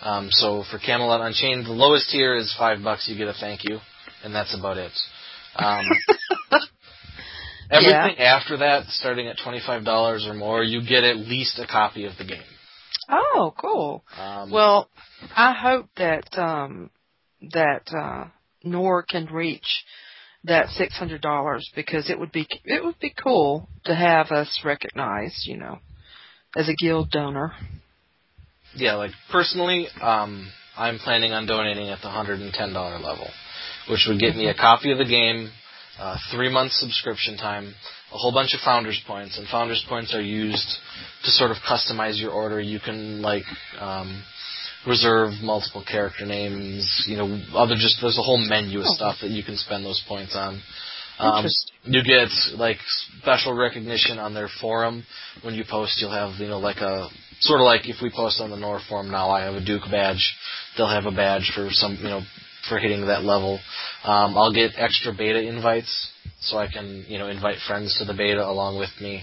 Um, 0.00 0.30
so 0.30 0.64
for 0.70 0.78
Camelot 0.78 1.20
Unchained, 1.20 1.66
the 1.66 1.72
lowest 1.72 2.10
tier 2.10 2.34
is 2.34 2.54
five 2.58 2.82
bucks. 2.82 3.08
You 3.08 3.16
get 3.16 3.28
a 3.28 3.34
thank 3.34 3.64
you, 3.64 3.78
and 4.24 4.34
that's 4.34 4.56
about 4.58 4.78
it. 4.78 4.92
Um, 5.56 5.84
everything 7.72 8.18
after 8.18 8.56
that, 8.58 8.86
starting 8.88 9.26
at 9.28 9.36
twenty 9.42 9.60
five 9.64 9.84
dollars 9.84 10.26
or 10.26 10.34
more, 10.34 10.62
you 10.62 10.80
get 10.86 11.04
at 11.04 11.16
least 11.16 11.58
a 11.58 11.66
copy 11.66 12.04
of 12.04 12.12
the 12.18 12.24
game. 12.24 12.42
Oh, 13.08 13.52
cool. 13.58 14.04
Um, 14.16 14.50
Well, 14.50 14.88
I 15.36 15.52
hope 15.52 15.86
that 15.96 16.36
um 16.38 16.90
that 17.52 17.88
uh 17.92 18.28
Nor 18.64 19.02
can 19.02 19.26
reach 19.26 19.84
that 20.44 20.68
six 20.68 20.96
hundred 20.96 21.20
dollars 21.20 21.68
because 21.74 22.08
it 22.10 22.18
would 22.18 22.32
be 22.32 22.46
it 22.64 22.84
would 22.84 22.98
be 23.00 23.12
cool 23.22 23.68
to 23.84 23.94
have 23.94 24.30
us 24.30 24.60
recognized, 24.64 25.46
you 25.46 25.56
know, 25.56 25.78
as 26.56 26.68
a 26.68 26.74
guild 26.74 27.10
donor. 27.10 27.52
yeah, 28.74 28.94
like 28.94 29.10
personally, 29.30 29.88
um, 30.00 30.50
I'm 30.76 30.98
planning 30.98 31.32
on 31.32 31.46
donating 31.46 31.88
at 31.90 32.00
the 32.02 32.08
hundred 32.08 32.40
and 32.40 32.52
ten 32.52 32.72
dollar 32.72 32.98
level, 32.98 33.28
which 33.90 34.06
would 34.08 34.20
get 34.20 34.36
me 34.36 34.46
a 34.48 34.54
copy 34.54 34.90
of 34.92 34.98
the 34.98 35.04
game, 35.04 35.50
uh, 35.98 36.16
three 36.34 36.50
month 36.52 36.72
subscription 36.72 37.36
time, 37.36 37.74
a 38.12 38.16
whole 38.18 38.32
bunch 38.32 38.54
of 38.54 38.60
founders 38.60 39.00
points, 39.06 39.38
and 39.38 39.46
founders 39.48 39.84
points 39.88 40.14
are 40.14 40.22
used 40.22 40.66
to 41.24 41.30
sort 41.30 41.50
of 41.50 41.58
customize 41.68 42.20
your 42.20 42.30
order. 42.32 42.60
You 42.60 42.80
can 42.80 43.22
like 43.22 43.44
um, 43.78 44.22
reserve 44.86 45.32
multiple 45.42 45.84
character 45.88 46.26
names, 46.26 47.04
you 47.06 47.16
know, 47.16 47.40
other 47.54 47.74
just 47.74 47.98
there's 48.00 48.18
a 48.18 48.22
whole 48.22 48.38
menu 48.38 48.80
of 48.80 48.86
Oh. 48.88 48.94
stuff 48.94 49.16
that 49.22 49.30
you 49.30 49.42
can 49.44 49.56
spend 49.56 49.84
those 49.84 50.02
points 50.08 50.34
on. 50.34 50.60
Um, 51.18 51.46
you 51.84 52.02
get 52.02 52.28
like 52.58 52.78
special 53.20 53.54
recognition 53.54 54.18
on 54.18 54.34
their 54.34 54.48
forum 54.60 55.04
when 55.42 55.54
you 55.54 55.62
post. 55.68 56.00
You'll 56.00 56.10
have 56.10 56.40
you 56.40 56.48
know 56.48 56.58
like 56.58 56.78
a 56.78 57.08
sort 57.40 57.60
of 57.60 57.64
like 57.66 57.88
if 57.88 57.96
we 58.02 58.10
post 58.10 58.40
on 58.40 58.50
the 58.50 58.56
Nor 58.56 58.80
forum 58.88 59.10
now, 59.10 59.30
I 59.30 59.42
have 59.42 59.54
a 59.54 59.64
Duke 59.64 59.82
badge. 59.90 60.34
They'll 60.76 60.88
have 60.88 61.04
a 61.06 61.14
badge 61.14 61.52
for 61.54 61.68
some 61.70 61.96
you 61.96 62.08
know 62.08 62.22
for 62.68 62.78
hitting 62.78 63.06
that 63.06 63.24
level. 63.24 63.58
Um, 64.04 64.36
I'll 64.36 64.52
get 64.52 64.72
extra 64.76 65.12
beta 65.12 65.40
invites 65.40 66.10
so 66.40 66.58
I 66.58 66.66
can 66.70 67.04
you 67.08 67.18
know 67.18 67.28
invite 67.28 67.58
friends 67.66 67.96
to 67.98 68.04
the 68.04 68.14
beta 68.14 68.44
along 68.44 68.78
with 68.78 68.90
me. 69.00 69.22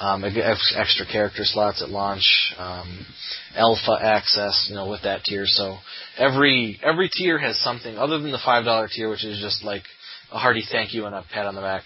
Um, 0.00 0.24
I 0.24 0.30
get 0.30 0.46
ex- 0.46 0.74
extra 0.76 1.06
character 1.06 1.42
slots 1.42 1.82
at 1.82 1.88
launch, 1.88 2.22
um, 2.56 3.04
alpha 3.56 3.98
access, 4.00 4.66
you 4.68 4.76
know, 4.76 4.88
with 4.88 5.02
that 5.02 5.24
tier. 5.24 5.42
So 5.46 5.76
every 6.16 6.78
every 6.84 7.08
tier 7.12 7.36
has 7.38 7.58
something 7.60 7.96
other 7.98 8.18
than 8.20 8.30
the 8.30 8.38
five 8.44 8.64
dollar 8.64 8.88
tier, 8.88 9.08
which 9.10 9.24
is 9.24 9.40
just 9.40 9.64
like 9.64 9.82
a 10.30 10.38
hearty 10.38 10.62
thank 10.70 10.94
you 10.94 11.06
and 11.06 11.14
a 11.14 11.24
pat 11.32 11.46
on 11.46 11.54
the 11.56 11.60
back. 11.60 11.82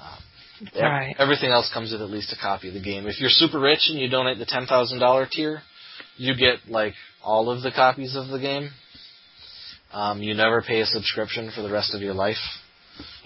Um, 0.00 0.68
Right. 0.80 1.16
Everything 1.18 1.50
else 1.50 1.70
comes 1.74 1.92
with 1.92 2.00
at 2.00 2.10
least 2.10 2.32
a 2.32 2.40
copy 2.40 2.68
of 2.68 2.74
the 2.74 2.80
game. 2.80 3.06
If 3.06 3.20
you're 3.20 3.28
super 3.30 3.58
rich 3.58 3.88
and 3.90 3.98
you 3.98 4.08
donate 4.08 4.38
the 4.38 4.46
ten 4.46 4.66
thousand 4.66 5.00
dollar 5.00 5.26
tier, 5.30 5.62
you 6.16 6.34
get 6.36 6.68
like 6.68 6.94
all 7.24 7.50
of 7.50 7.62
the 7.62 7.72
copies 7.72 8.14
of 8.14 8.28
the 8.28 8.38
game. 8.38 8.70
Um, 9.96 10.22
you 10.22 10.34
never 10.34 10.60
pay 10.60 10.80
a 10.82 10.86
subscription 10.86 11.50
for 11.54 11.62
the 11.62 11.70
rest 11.70 11.94
of 11.94 12.02
your 12.02 12.12
life. 12.12 12.36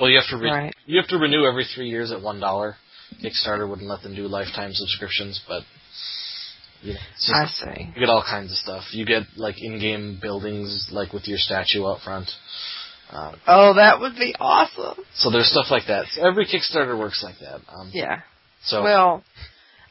Well, 0.01 0.09
you 0.09 0.18
have 0.21 0.29
to 0.31 0.37
re- 0.37 0.51
Right. 0.51 0.75
you 0.87 0.99
have 1.01 1.09
to 1.09 1.18
renew 1.18 1.45
every 1.45 1.64
three 1.64 1.89
years 1.89 2.12
at 2.12 2.21
one 2.23 2.39
dollar. 2.39 2.77
Kickstarter 3.23 3.68
wouldn't 3.68 3.89
let 3.89 4.03
them 4.03 4.14
do 4.14 4.29
lifetime 4.29 4.73
subscriptions, 4.73 5.41
but 5.49 5.64
you 6.83 6.93
know, 6.95 7.01
just, 7.16 7.33
I 7.35 7.47
see. 7.75 7.83
you 7.95 8.01
get 8.01 8.09
all 8.09 8.23
kinds 8.23 8.53
of 8.53 8.59
stuff. 8.59 8.85
You 8.93 9.05
get 9.05 9.25
like 9.37 9.57
in-game 9.61 10.18
buildings, 10.23 10.89
like 10.93 11.12
with 11.12 11.27
your 11.27 11.39
statue 11.39 11.85
out 11.87 12.01
front. 12.03 12.31
Um, 13.11 13.35
Oh, 13.49 13.75
that 13.75 13.99
would 14.01 14.14
be 14.14 14.35
awesome. 14.39 15.05
so 15.14 15.31
there's 15.31 15.51
stuff 15.51 15.66
like 15.73 15.87
that. 15.89 16.07
So 16.14 16.23
every 16.25 16.47
Kickstarter 16.47 16.97
works 16.97 17.23
like 17.25 17.39
that. 17.41 17.61
Um, 17.68 17.91
Yeah. 17.93 18.21
So 18.62 18.85
Well, 18.85 19.25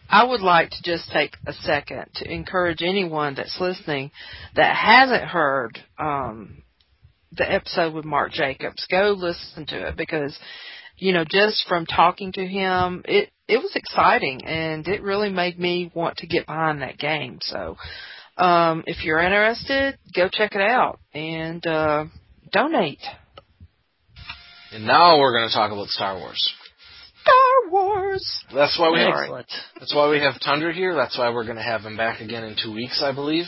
I 0.09 0.23
would 0.23 0.41
like 0.41 0.69
to 0.71 0.81
just 0.83 1.11
take 1.11 1.35
a 1.45 1.51
second 1.53 2.05
to 2.15 2.31
encourage 2.31 2.81
anyone 2.81 3.35
that's 3.35 3.59
listening 3.59 4.11
that 4.55 4.75
hasn't 4.75 5.25
heard 5.25 5.77
um, 5.99 6.63
the 7.31 7.49
episode 7.51 7.93
with 7.93 8.05
Mark 8.05 8.31
Jacobs. 8.31 8.85
Go 8.89 9.15
listen 9.17 9.65
to 9.67 9.87
it 9.87 9.95
because, 9.97 10.37
you 10.97 11.13
know, 11.13 11.23
just 11.29 11.65
from 11.67 11.85
talking 11.85 12.31
to 12.33 12.45
him, 12.45 13.03
it 13.05 13.29
it 13.47 13.57
was 13.57 13.71
exciting 13.75 14.45
and 14.45 14.87
it 14.87 15.01
really 15.01 15.29
made 15.29 15.59
me 15.59 15.91
want 15.93 16.17
to 16.17 16.27
get 16.27 16.45
behind 16.45 16.81
that 16.81 16.97
game. 16.97 17.39
So, 17.41 17.77
um, 18.37 18.83
if 18.87 19.03
you're 19.03 19.19
interested, 19.19 19.97
go 20.15 20.29
check 20.31 20.53
it 20.55 20.61
out 20.61 20.99
and 21.13 21.65
uh, 21.65 22.05
donate. 22.51 23.01
and 24.71 24.85
now 24.85 25.19
we're 25.19 25.33
going 25.33 25.49
to 25.49 25.53
talk 25.55 25.71
about 25.71 25.87
Star 25.87 26.15
Wars. 26.17 26.53
Star 27.23 27.71
Wars. 27.71 28.43
That's 28.53 28.79
why 28.79 28.91
we 28.91 28.99
have, 28.99 29.13
Excellent. 29.19 29.51
that's 29.79 29.93
why 29.93 30.09
we 30.09 30.19
have 30.19 30.39
Tundra 30.43 30.73
here. 30.73 30.95
That's 30.95 31.17
why 31.17 31.29
we're 31.31 31.43
going 31.43 31.57
to 31.57 31.61
have 31.63 31.81
him 31.81 31.97
back 31.97 32.21
again 32.21 32.43
in 32.43 32.55
two 32.61 32.73
weeks, 32.73 33.01
I 33.03 33.11
believe. 33.13 33.45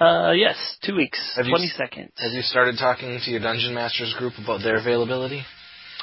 Uh, 0.00 0.32
yes, 0.32 0.56
two 0.84 0.94
weeks, 0.94 1.18
Have 1.36 1.46
you- 1.46 1.58
seconds. 1.68 2.12
Have 2.18 2.32
you 2.32 2.42
started 2.42 2.76
talking 2.78 3.18
to 3.24 3.30
your 3.30 3.40
Dungeon 3.40 3.74
Masters 3.74 4.14
group 4.18 4.34
about 4.42 4.62
their 4.62 4.76
availability? 4.76 5.44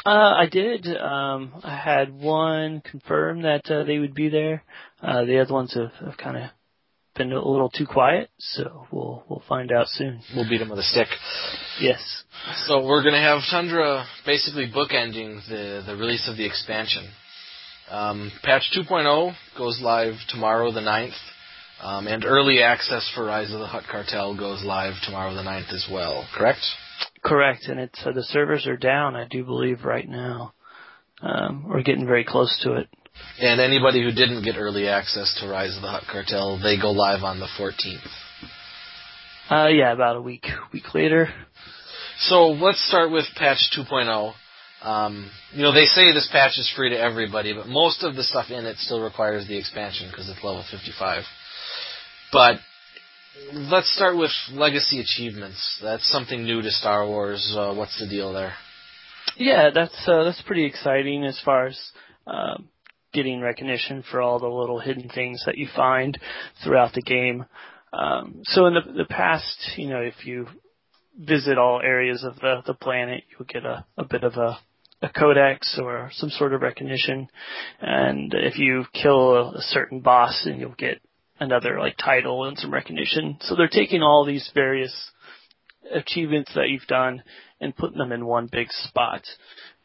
Uh, 0.06 0.34
I 0.38 0.46
did. 0.52 0.86
Um, 0.98 1.54
I 1.64 1.76
had 1.78 2.14
one 2.14 2.82
confirm 2.82 3.42
that 3.44 3.70
uh, 3.72 3.84
they 3.86 3.98
would 3.98 4.14
be 4.14 4.30
there. 4.30 4.64
Uh, 5.02 5.26
the 5.26 5.40
other 5.40 5.54
ones 5.54 5.74
have, 5.74 5.92
have 6.06 6.18
kind 6.18 6.38
of 6.38 6.50
been 7.16 7.32
a 7.32 7.36
little 7.44 7.70
too 7.70 7.88
quiet, 7.88 8.30
so 8.38 8.86
we'll 8.92 9.24
we'll 9.30 9.42
find 9.48 9.72
out 9.72 9.88
soon. 9.88 10.22
We'll 10.36 10.48
beat 10.48 10.58
them 10.60 10.70
with 10.70 10.80
a 10.80 10.84
stick. 10.84 11.08
Yes. 11.80 12.02
So 12.68 12.86
we're 12.86 13.02
going 13.02 13.16
to 13.16 13.20
have 13.22 13.40
Tundra 13.50 14.06
basically 14.26 14.70
bookending 14.72 15.40
the, 15.48 15.84
the 15.88 15.96
release 15.96 16.28
of 16.30 16.38
the 16.38 16.46
expansion. 16.46 17.08
Um, 17.90 18.32
patch 18.44 18.64
2.0 18.78 19.34
goes 19.58 19.80
live 19.82 20.16
tomorrow 20.30 20.72
the 20.72 20.82
9th, 20.82 21.14
um, 21.82 22.08
and 22.08 22.26
early 22.26 22.62
access 22.62 23.10
for 23.14 23.26
Rise 23.26 23.52
of 23.54 23.60
the 23.60 23.68
Hutt 23.68 23.84
Cartel 23.90 24.38
goes 24.38 24.64
live 24.64 24.94
tomorrow 25.04 25.34
the 25.34 25.42
9th 25.42 25.74
as 25.74 25.88
well, 25.92 26.28
correct? 26.36 26.60
Correct, 27.24 27.66
and 27.68 27.80
it's 27.80 28.00
uh, 28.06 28.12
the 28.12 28.24
servers 28.24 28.68
are 28.68 28.78
down. 28.78 29.16
I 29.16 29.28
do 29.28 29.44
believe 29.44 29.84
right 29.84 30.08
now. 30.08 30.54
Um, 31.22 31.66
we're 31.68 31.82
getting 31.82 32.06
very 32.06 32.24
close 32.24 32.58
to 32.64 32.74
it. 32.74 32.88
And 33.40 33.60
anybody 33.62 34.04
who 34.04 34.12
didn't 34.12 34.44
get 34.44 34.58
early 34.58 34.88
access 34.88 35.38
to 35.40 35.48
Rise 35.48 35.76
of 35.76 35.82
the 35.82 35.88
Hutt 35.90 36.04
Cartel, 36.12 36.60
they 36.62 36.80
go 36.80 36.92
live 36.92 37.24
on 37.24 37.40
the 37.40 37.48
14th. 37.60 38.08
Uh, 39.50 39.68
yeah, 39.68 39.92
about 39.92 40.16
a 40.16 40.22
week 40.22 40.46
week 40.74 40.94
later. 40.94 41.30
So 42.20 42.48
let's 42.50 42.86
start 42.88 43.12
with 43.12 43.26
patch 43.36 43.72
2.0. 43.78 44.34
Um, 44.82 45.30
you 45.52 45.64
know, 45.64 45.74
they 45.74 45.86
say 45.86 46.14
this 46.14 46.30
patch 46.32 46.58
is 46.58 46.72
free 46.76 46.90
to 46.90 47.00
everybody, 47.00 47.54
but 47.54 47.68
most 47.68 48.04
of 48.04 48.16
the 48.16 48.24
stuff 48.24 48.50
in 48.50 48.66
it 48.66 48.78
still 48.78 49.02
requires 49.02 49.48
the 49.48 49.58
expansion 49.58 50.10
because 50.10 50.30
it's 50.30 50.44
level 50.44 50.64
55. 50.70 51.24
But 52.32 52.58
let's 53.54 53.94
start 53.96 54.18
with 54.18 54.32
legacy 54.52 55.00
achievements. 55.00 55.80
That's 55.82 56.10
something 56.12 56.44
new 56.44 56.62
to 56.62 56.72
Star 56.72 57.08
Wars. 57.08 57.54
Uh, 57.58 57.74
what's 57.74 58.00
the 58.00 58.08
deal 58.08 58.34
there? 58.34 58.54
Yeah, 59.38 59.70
that's 59.74 60.08
uh, 60.08 60.24
that's 60.24 60.42
pretty 60.44 60.66
exciting 60.66 61.26
as 61.26 61.40
far 61.44 61.68
as 61.68 61.92
um, 62.28 62.70
getting 63.14 63.42
recognition 63.42 64.04
for 64.10 64.22
all 64.22 64.40
the 64.40 64.48
little 64.48 64.80
hidden 64.80 65.10
things 65.10 65.44
that 65.46 65.58
you 65.58 65.68
find 65.76 66.18
throughout 66.64 66.94
the 66.94 67.02
game. 67.02 67.46
Um, 67.92 68.42
so 68.46 68.66
in 68.68 68.74
the 68.76 68.82
the 68.82 69.06
past, 69.06 69.58
you 69.78 69.90
know, 69.90 70.02
if 70.02 70.26
you 70.26 70.48
visit 71.18 71.58
all 71.58 71.82
areas 71.82 72.24
of 72.24 72.36
the 72.36 72.62
the 72.66 72.74
planet, 72.74 73.24
you'll 73.32 73.48
get 73.48 73.66
a, 73.66 73.86
a 73.98 74.06
bit 74.06 74.24
of 74.24 74.36
a 74.36 74.58
a 75.02 75.10
codex 75.10 75.78
or 75.82 76.10
some 76.14 76.30
sort 76.30 76.54
of 76.54 76.62
recognition, 76.62 77.28
and 77.82 78.34
if 78.34 78.58
you 78.58 78.86
kill 78.94 79.36
a, 79.36 79.58
a 79.58 79.62
certain 79.62 80.00
boss, 80.00 80.44
then 80.46 80.60
you'll 80.60 80.76
get 80.78 81.02
another 81.40 81.80
like 81.80 81.98
title 81.98 82.46
and 82.46 82.58
some 82.58 82.74
recognition. 82.74 83.38
So 83.42 83.56
they're 83.56 83.68
taking 83.68 84.02
all 84.02 84.26
these 84.26 84.50
various 84.54 84.94
achievements 85.92 86.52
that 86.56 86.70
you've 86.70 86.88
done 86.88 87.24
and 87.60 87.76
putting 87.76 87.98
them 87.98 88.12
in 88.12 88.26
one 88.26 88.50
big 88.52 88.68
spot. 88.72 89.22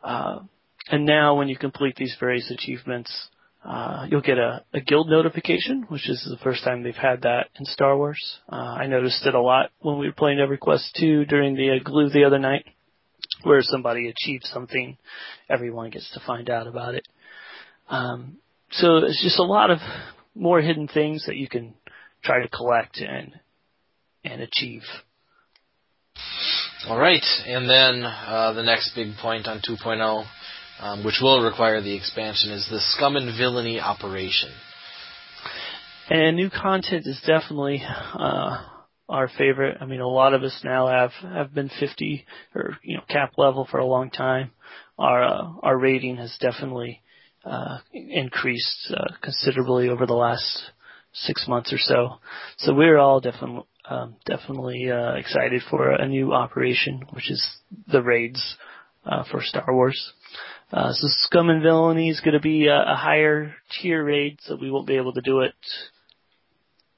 Uh, 0.02 0.40
and 0.88 1.04
now 1.04 1.36
when 1.36 1.48
you 1.48 1.56
complete 1.56 1.96
these 1.96 2.16
various 2.18 2.50
achievements, 2.50 3.28
uh, 3.64 4.06
you'll 4.08 4.22
get 4.22 4.38
a, 4.38 4.64
a 4.72 4.80
guild 4.80 5.08
notification, 5.08 5.84
which 5.88 6.08
is 6.08 6.26
the 6.28 6.42
first 6.42 6.64
time 6.64 6.82
they've 6.82 6.94
had 6.94 7.22
that 7.22 7.48
in 7.58 7.66
Star 7.66 7.96
Wars. 7.96 8.38
Uh, 8.50 8.56
I 8.56 8.86
noticed 8.86 9.26
it 9.26 9.34
a 9.34 9.40
lot 9.40 9.70
when 9.80 9.98
we 9.98 10.06
were 10.06 10.12
playing 10.12 10.38
EverQuest 10.38 10.92
2 10.98 11.26
during 11.26 11.54
the 11.54 11.72
uh, 11.72 11.84
glue 11.84 12.08
the 12.08 12.24
other 12.24 12.38
night, 12.38 12.64
where 13.42 13.60
somebody 13.62 14.08
achieved 14.08 14.44
something, 14.44 14.96
everyone 15.48 15.90
gets 15.90 16.10
to 16.12 16.20
find 16.26 16.48
out 16.48 16.66
about 16.66 16.94
it. 16.94 17.06
Um, 17.88 18.38
so 18.72 18.98
it's 18.98 19.22
just 19.22 19.38
a 19.38 19.44
lot 19.44 19.70
of 19.70 19.78
more 20.34 20.60
hidden 20.60 20.88
things 20.88 21.24
that 21.26 21.36
you 21.36 21.48
can 21.48 21.74
try 22.22 22.42
to 22.42 22.48
collect 22.48 22.98
and 22.98 23.34
and 24.24 24.42
achieve. 24.42 24.82
All 26.88 26.98
right, 26.98 27.24
and 27.46 27.68
then 27.68 28.04
uh, 28.04 28.52
the 28.54 28.62
next 28.62 28.94
big 28.94 29.14
point 29.20 29.46
on 29.46 29.60
2.0, 29.60 30.24
um, 30.80 31.04
which 31.04 31.18
will 31.20 31.42
require 31.44 31.82
the 31.82 31.94
expansion, 31.94 32.50
is 32.52 32.66
the 32.70 32.80
scum 32.80 33.16
and 33.16 33.36
villainy 33.36 33.78
operation. 33.78 34.50
And 36.08 36.36
new 36.36 36.50
content 36.50 37.06
is 37.06 37.20
definitely 37.26 37.82
uh, 37.84 38.64
our 39.08 39.28
favorite. 39.28 39.78
I 39.80 39.84
mean, 39.84 40.00
a 40.00 40.08
lot 40.08 40.34
of 40.34 40.42
us 40.42 40.58
now 40.64 40.88
have 40.88 41.12
have 41.22 41.54
been 41.54 41.70
50 41.80 42.26
or 42.54 42.78
you 42.82 42.96
know 42.96 43.04
cap 43.08 43.34
level 43.36 43.68
for 43.70 43.78
a 43.78 43.86
long 43.86 44.10
time. 44.10 44.50
Our 44.98 45.22
uh, 45.22 45.48
our 45.62 45.76
rating 45.76 46.16
has 46.16 46.36
definitely 46.40 47.02
increased 47.92 48.92
uh, 48.94 49.14
considerably 49.22 49.88
over 49.88 50.06
the 50.06 50.14
last 50.14 50.70
six 51.12 51.46
months 51.48 51.72
or 51.72 51.78
so. 51.78 52.18
So 52.58 52.74
we're 52.74 52.98
all 52.98 53.20
definitely 53.20 53.64
um, 53.88 54.16
definitely 54.24 54.90
uh, 54.90 55.14
excited 55.14 55.62
for 55.68 55.90
a 55.90 56.06
new 56.06 56.32
operation, 56.32 57.02
which 57.10 57.30
is 57.30 57.44
the 57.88 58.02
raids 58.02 58.56
uh, 59.04 59.24
for 59.30 59.42
Star 59.42 59.74
Wars. 59.74 60.12
Uh, 60.72 60.92
so 60.92 61.08
Scum 61.08 61.50
and 61.50 61.62
Villainy 61.62 62.08
is 62.08 62.20
going 62.20 62.34
to 62.34 62.40
be 62.40 62.68
a, 62.68 62.76
a 62.76 62.94
higher 62.94 63.54
tier 63.72 64.04
raid, 64.04 64.38
so 64.42 64.56
we 64.56 64.70
won't 64.70 64.86
be 64.86 64.96
able 64.96 65.12
to 65.14 65.20
do 65.20 65.40
it 65.40 65.54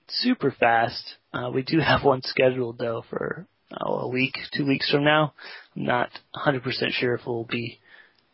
super 0.09 0.51
fast. 0.51 1.03
Uh, 1.33 1.51
we 1.53 1.63
do 1.63 1.79
have 1.79 2.05
one 2.05 2.21
scheduled 2.23 2.77
though 2.79 3.03
for 3.09 3.47
oh, 3.81 4.01
a 4.01 4.09
week, 4.09 4.35
two 4.55 4.67
weeks 4.67 4.91
from 4.91 5.05
now. 5.05 5.33
I'm 5.75 5.85
not 5.85 6.11
100% 6.37 6.63
sure 6.91 7.15
if 7.15 7.23
it 7.23 7.27
will 7.27 7.47
be 7.47 7.81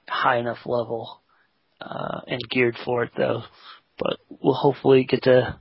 high 0.09 0.39
enough 0.39 0.67
level 0.67 1.21
uh, 1.81 2.21
and 2.27 2.41
geared 2.51 2.77
for 2.85 3.05
it 3.05 3.11
though. 3.17 3.43
But 3.99 4.19
we'll 4.29 4.55
hopefully 4.55 5.05
get 5.05 5.23
to 5.25 5.59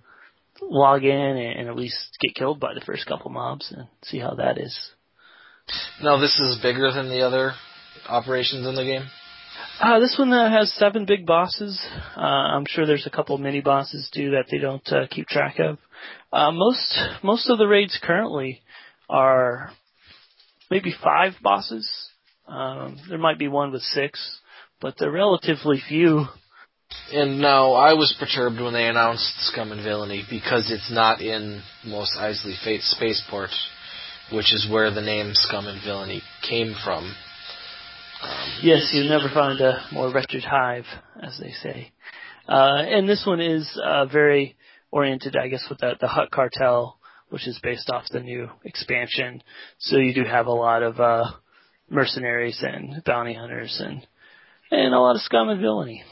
log 0.62 1.04
in 1.04 1.12
and, 1.12 1.60
and 1.60 1.68
at 1.68 1.76
least 1.76 2.18
get 2.22 2.36
killed 2.36 2.60
by 2.60 2.74
the 2.74 2.82
first 2.82 3.06
couple 3.06 3.32
mobs 3.32 3.74
and 3.76 3.88
see 4.04 4.20
how 4.20 4.36
that 4.36 4.58
is. 4.58 4.78
Now 6.02 6.20
this 6.20 6.40
is 6.40 6.60
bigger 6.62 6.92
than 6.92 7.10
the 7.10 7.22
other 7.22 7.54
operations 8.08 8.66
in 8.68 8.76
the 8.76 8.84
game. 8.84 9.08
Uh, 9.80 10.00
this 10.00 10.16
one 10.18 10.32
uh, 10.34 10.50
has 10.50 10.74
seven 10.74 11.06
big 11.06 11.26
bosses. 11.26 11.80
Uh, 12.16 12.22
I'm 12.22 12.66
sure 12.68 12.86
there's 12.86 13.06
a 13.06 13.12
couple 13.12 13.38
mini 13.38 13.62
bosses 13.62 14.10
too 14.14 14.32
that 14.32 14.46
they 14.50 14.58
don't 14.58 14.88
uh, 14.92 15.06
keep 15.10 15.28
track 15.28 15.60
of. 15.60 15.78
Uh, 16.32 16.52
most 16.52 17.00
most 17.24 17.50
of 17.50 17.58
the 17.58 17.68
raids 17.68 18.00
currently 18.02 18.62
are 19.10 19.72
maybe 20.72 20.94
five 21.04 21.34
bosses. 21.42 21.88
Um, 22.48 22.98
there 23.10 23.18
might 23.18 23.38
be 23.38 23.48
one 23.48 23.72
with 23.72 23.82
six, 23.82 24.40
but 24.82 24.96
they're 24.98 25.12
relatively 25.12 25.82
few. 25.88 26.26
And 27.12 27.40
now 27.40 27.74
I 27.74 27.94
was 27.94 28.16
perturbed 28.20 28.60
when 28.60 28.74
they 28.74 28.88
announced 28.88 29.34
Scum 29.52 29.72
and 29.72 29.84
Villainy 29.84 30.26
because 30.30 30.72
it's 30.72 30.92
not 30.92 31.22
in 31.22 31.62
Mos 31.86 32.16
Eisley 32.18 32.56
Fate 32.64 32.82
Spaceport, 32.82 33.50
which 34.32 34.54
is 34.54 34.68
where 34.72 34.92
the 34.92 35.02
name 35.02 35.32
Scum 35.34 35.68
and 35.68 35.84
Villainy 35.84 36.22
came 36.48 36.76
from. 36.84 37.14
Um, 38.24 38.60
yes, 38.64 38.92
you'll 38.94 39.10
never 39.10 39.30
find 39.34 39.60
a 39.62 39.86
more 39.92 40.12
wretched 40.12 40.44
hive, 40.44 40.86
as 41.22 41.38
they 41.40 41.52
say. 41.52 41.92
Uh, 42.48 42.82
and 42.88 43.08
this 43.08 43.24
one 43.26 43.42
is 43.42 43.70
uh, 43.84 44.06
very 44.06 44.56
oriented, 44.92 45.36
I 45.36 45.50
guess, 45.50 45.66
with 45.70 45.80
the, 45.80 45.94
the 46.00 46.08
Hutt 46.08 46.32
Cartel, 46.32 46.98
which 47.30 47.48
is 47.48 47.60
based 47.62 47.90
off 47.90 48.06
the 48.10 48.22
new 48.22 48.50
expansion. 48.64 49.44
So 49.80 49.98
you 49.98 50.14
do 50.14 50.24
have 50.24 50.48
a 50.48 50.52
lot 50.52 50.82
of 50.84 51.00
uh, 51.00 51.26
mercenaries 51.90 52.60
and 52.62 53.04
bounty 53.04 53.34
hunters 53.34 53.82
and 53.84 54.08
and 54.72 54.94
a 54.94 55.00
lot 55.00 55.16
of 55.16 55.22
scum 55.22 55.50
and 55.50 55.62
villainy. 55.62 56.04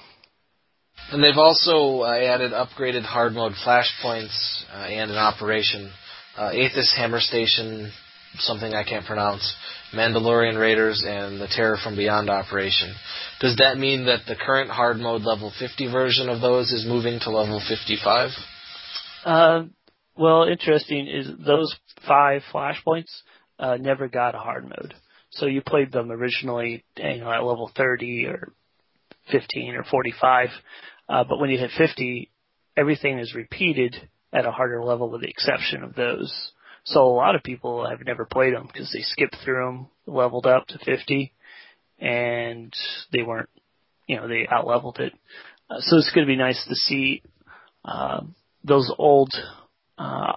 And 1.12 1.24
they've 1.24 1.38
also 1.38 2.02
uh, 2.02 2.18
added 2.18 2.52
upgraded 2.52 3.04
hard 3.04 3.34
mode 3.34 3.54
flashpoints 3.66 4.64
uh, 4.74 4.88
and 4.88 5.12
an 5.12 5.18
operation. 5.18 5.92
Uh, 6.36 6.52
Athiss 6.52 6.96
Hammer 6.98 7.20
Station, 7.20 7.92
something 8.40 8.74
I 8.74 8.84
can't 8.84 9.06
pronounce, 9.06 9.56
Mandalorian 9.94 10.60
Raiders, 10.60 11.04
and 11.08 11.40
the 11.40 11.48
Terror 11.48 11.78
from 11.82 11.96
Beyond 11.96 12.30
operation. 12.30 12.94
Does 13.40 13.56
that 13.58 13.78
mean 13.78 14.06
that 14.06 14.22
the 14.28 14.36
current 14.36 14.70
hard 14.70 14.98
mode 14.98 15.22
level 15.22 15.54
50 15.58 15.92
version 15.92 16.28
of 16.28 16.42
those 16.42 16.72
is 16.72 16.86
moving 16.88 17.20
to 17.22 17.30
level 17.30 17.62
55? 17.68 18.30
Uh, 19.24 19.64
well, 20.18 20.44
interesting 20.44 21.08
is 21.08 21.28
those 21.46 21.76
five 22.08 22.42
flashpoints 22.54 23.22
uh, 23.60 23.78
never 23.78 24.08
got 24.08 24.36
a 24.36 24.40
hard 24.40 24.64
mode. 24.64 24.94
So 25.36 25.48
you 25.48 25.62
played 25.62 25.92
them 25.92 26.12
originally, 26.12 26.84
you 26.98 27.18
know, 27.18 27.32
at 27.32 27.44
level 27.44 27.70
30 27.76 28.28
or 28.28 28.54
15 29.32 29.76
or 29.76 29.84
45, 29.84 30.50
uh, 31.10 31.24
but 31.28 31.40
when 31.40 31.50
you 31.50 31.58
hit 31.58 31.72
50, 31.78 32.32
everything 32.78 33.20
is 33.20 33.36
repeated 33.36 33.96
at 34.32 34.46
a 34.46 34.52
harder 34.52 34.84
level 34.84 35.10
with 35.10 35.22
the 35.22 35.30
exception 35.30 35.84
of 35.84 35.96
those. 35.96 36.34
So 36.86 37.06
a 37.06 37.16
lot 37.16 37.36
of 37.36 37.44
people 37.44 37.88
have 37.90 38.06
never 38.06 38.26
played 38.26 38.54
them 38.54 38.68
because 38.68 38.92
they 38.92 39.02
skipped 39.02 39.38
through 39.44 39.66
them, 39.66 39.88
leveled 40.06 40.46
up 40.46 40.68
to 40.68 40.78
50, 40.80 41.34
and 42.00 42.74
they 43.12 43.24
weren't, 43.24 43.50
you 44.08 44.18
know, 44.18 44.28
they 44.28 44.48
out 44.50 44.68
leveled 44.68 45.00
it. 45.00 45.14
Uh, 45.70 45.78
so 45.80 45.98
it's 45.98 46.12
going 46.14 46.26
to 46.26 46.32
be 46.32 46.38
nice 46.38 46.64
to 46.68 46.76
see 46.76 47.24
uh, 47.84 48.22
those 48.64 48.92
old 48.98 49.34
uh, 49.98 50.34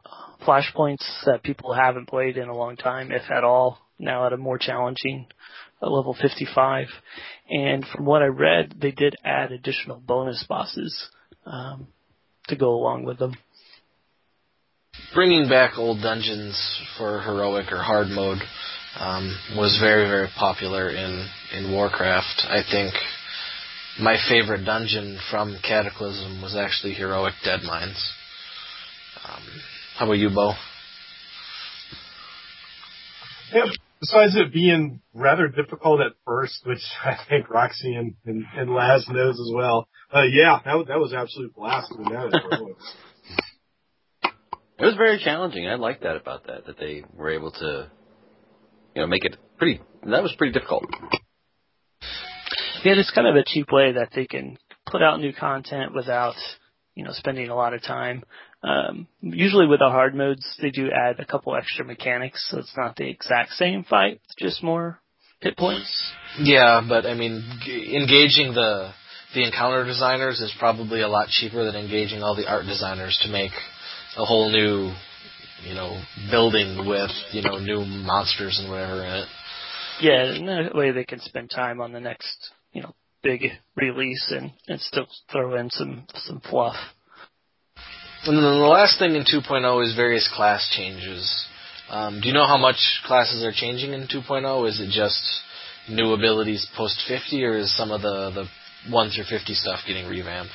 flashpoints 0.46 1.04
that 1.26 1.42
people 1.42 1.72
haven't 1.74 2.08
played 2.08 2.36
in 2.36 2.48
a 2.48 2.56
long 2.56 2.76
time, 2.76 3.12
if 3.12 3.30
at 3.30 3.44
all, 3.44 3.78
now 3.98 4.26
at 4.26 4.32
a 4.32 4.36
more 4.36 4.58
challenging 4.58 5.26
uh, 5.82 5.88
level 5.88 6.16
55. 6.20 6.86
And 7.48 7.84
from 7.86 8.04
what 8.04 8.22
I 8.22 8.26
read, 8.26 8.74
they 8.80 8.90
did 8.90 9.16
add 9.24 9.52
additional 9.52 10.00
bonus 10.00 10.44
bosses 10.48 11.08
um, 11.46 11.88
to 12.48 12.56
go 12.56 12.70
along 12.70 13.04
with 13.04 13.18
them. 13.18 13.34
Bringing 15.14 15.48
back 15.48 15.78
old 15.78 16.02
dungeons 16.02 16.80
for 16.96 17.20
heroic 17.20 17.72
or 17.72 17.82
hard 17.82 18.08
mode 18.08 18.38
um, 18.98 19.36
was 19.56 19.78
very, 19.80 20.08
very 20.08 20.28
popular 20.38 20.90
in, 20.90 21.28
in 21.54 21.72
Warcraft. 21.72 22.42
I 22.48 22.62
think 22.68 22.94
my 24.00 24.16
favorite 24.28 24.64
dungeon 24.64 25.18
from 25.30 25.58
Cataclysm 25.62 26.42
was 26.42 26.56
actually 26.56 26.94
Heroic 26.94 27.34
Deadmines. 27.44 28.12
Um, 29.28 29.42
how 29.96 30.04
about 30.06 30.18
you, 30.18 30.30
Bo? 30.30 30.52
Yeah, 33.52 33.64
besides 34.00 34.36
it 34.36 34.52
being 34.52 35.00
rather 35.14 35.48
difficult 35.48 36.00
at 36.00 36.12
first, 36.24 36.62
which 36.64 36.82
I 37.04 37.16
think 37.28 37.50
Roxy 37.50 37.94
and, 37.94 38.14
and, 38.24 38.44
and 38.56 38.74
Lass 38.74 39.06
knows 39.08 39.34
as 39.34 39.50
well. 39.54 39.88
Uh, 40.12 40.22
yeah, 40.22 40.58
that, 40.64 40.86
that 40.88 40.98
was 40.98 41.12
absolute 41.12 41.54
blast 41.54 41.92
doing 41.92 42.08
that. 42.10 42.74
it 44.78 44.84
was 44.84 44.94
very 44.96 45.18
challenging. 45.22 45.68
I 45.68 45.74
like 45.74 46.00
that 46.00 46.16
about 46.16 46.46
that, 46.46 46.66
that 46.66 46.78
they 46.78 47.04
were 47.14 47.30
able 47.30 47.50
to, 47.52 47.90
you 48.94 49.02
know, 49.02 49.06
make 49.06 49.24
it 49.24 49.36
pretty, 49.58 49.80
that 50.04 50.22
was 50.22 50.34
pretty 50.38 50.52
difficult. 50.52 50.84
Yeah, 52.84 52.94
it's 52.96 53.10
kind 53.10 53.26
of 53.26 53.34
a 53.34 53.44
cheap 53.44 53.72
way 53.72 53.92
that 53.92 54.10
they 54.14 54.26
can 54.26 54.56
put 54.86 55.02
out 55.02 55.20
new 55.20 55.32
content 55.32 55.94
without, 55.94 56.36
you 56.94 57.04
know, 57.04 57.10
spending 57.12 57.48
a 57.50 57.54
lot 57.54 57.74
of 57.74 57.82
time. 57.82 58.22
Um, 58.62 59.06
usually 59.20 59.66
with 59.66 59.78
the 59.78 59.88
hard 59.88 60.14
modes, 60.14 60.44
they 60.60 60.70
do 60.70 60.90
add 60.90 61.20
a 61.20 61.24
couple 61.24 61.54
extra 61.54 61.84
mechanics, 61.84 62.46
so 62.50 62.58
it's 62.58 62.76
not 62.76 62.96
the 62.96 63.08
exact 63.08 63.52
same 63.52 63.84
fight, 63.84 64.20
just 64.38 64.62
more 64.62 65.00
hit 65.40 65.56
points. 65.56 66.12
Yeah, 66.40 66.82
but 66.86 67.06
I 67.06 67.14
mean, 67.14 67.44
g- 67.64 67.96
engaging 67.96 68.54
the 68.54 68.92
the 69.34 69.44
encounter 69.44 69.84
designers 69.84 70.40
is 70.40 70.52
probably 70.58 71.02
a 71.02 71.08
lot 71.08 71.28
cheaper 71.28 71.64
than 71.64 71.76
engaging 71.76 72.22
all 72.22 72.34
the 72.34 72.48
art 72.48 72.64
designers 72.64 73.18
to 73.22 73.30
make 73.30 73.52
a 74.16 74.24
whole 74.24 74.50
new, 74.50 74.92
you 75.62 75.74
know, 75.74 76.02
building 76.30 76.86
with 76.86 77.10
you 77.32 77.42
know 77.42 77.58
new 77.58 77.84
monsters 77.84 78.58
and 78.60 78.70
whatever 78.70 79.04
in 79.04 79.12
it. 79.12 79.28
Yeah, 80.00 80.22
and 80.24 80.48
that 80.48 80.74
way 80.74 80.90
they 80.90 81.04
can 81.04 81.20
spend 81.20 81.50
time 81.50 81.80
on 81.80 81.92
the 81.92 82.00
next, 82.00 82.50
you 82.72 82.82
know, 82.82 82.94
big 83.22 83.42
release 83.76 84.32
and 84.34 84.52
and 84.66 84.80
still 84.80 85.06
throw 85.30 85.56
in 85.56 85.70
some 85.70 86.06
some 86.14 86.40
fluff. 86.40 86.76
And 88.28 88.36
then 88.36 88.44
the 88.44 88.66
last 88.66 88.98
thing 88.98 89.14
in 89.14 89.24
2.0 89.24 89.86
is 89.86 89.96
various 89.96 90.30
class 90.36 90.68
changes. 90.76 91.46
Um, 91.88 92.20
do 92.20 92.28
you 92.28 92.34
know 92.34 92.46
how 92.46 92.58
much 92.58 92.76
classes 93.06 93.42
are 93.42 93.52
changing 93.54 93.94
in 93.94 94.06
2.0? 94.06 94.68
Is 94.68 94.78
it 94.80 94.90
just 94.90 95.18
new 95.88 96.12
abilities 96.12 96.68
post 96.76 97.02
50, 97.08 97.42
or 97.42 97.56
is 97.56 97.74
some 97.74 97.90
of 97.90 98.02
the 98.02 98.30
the 98.34 98.92
1 98.92 99.10
through 99.10 99.24
50 99.24 99.54
stuff 99.54 99.80
getting 99.86 100.06
revamped? 100.06 100.52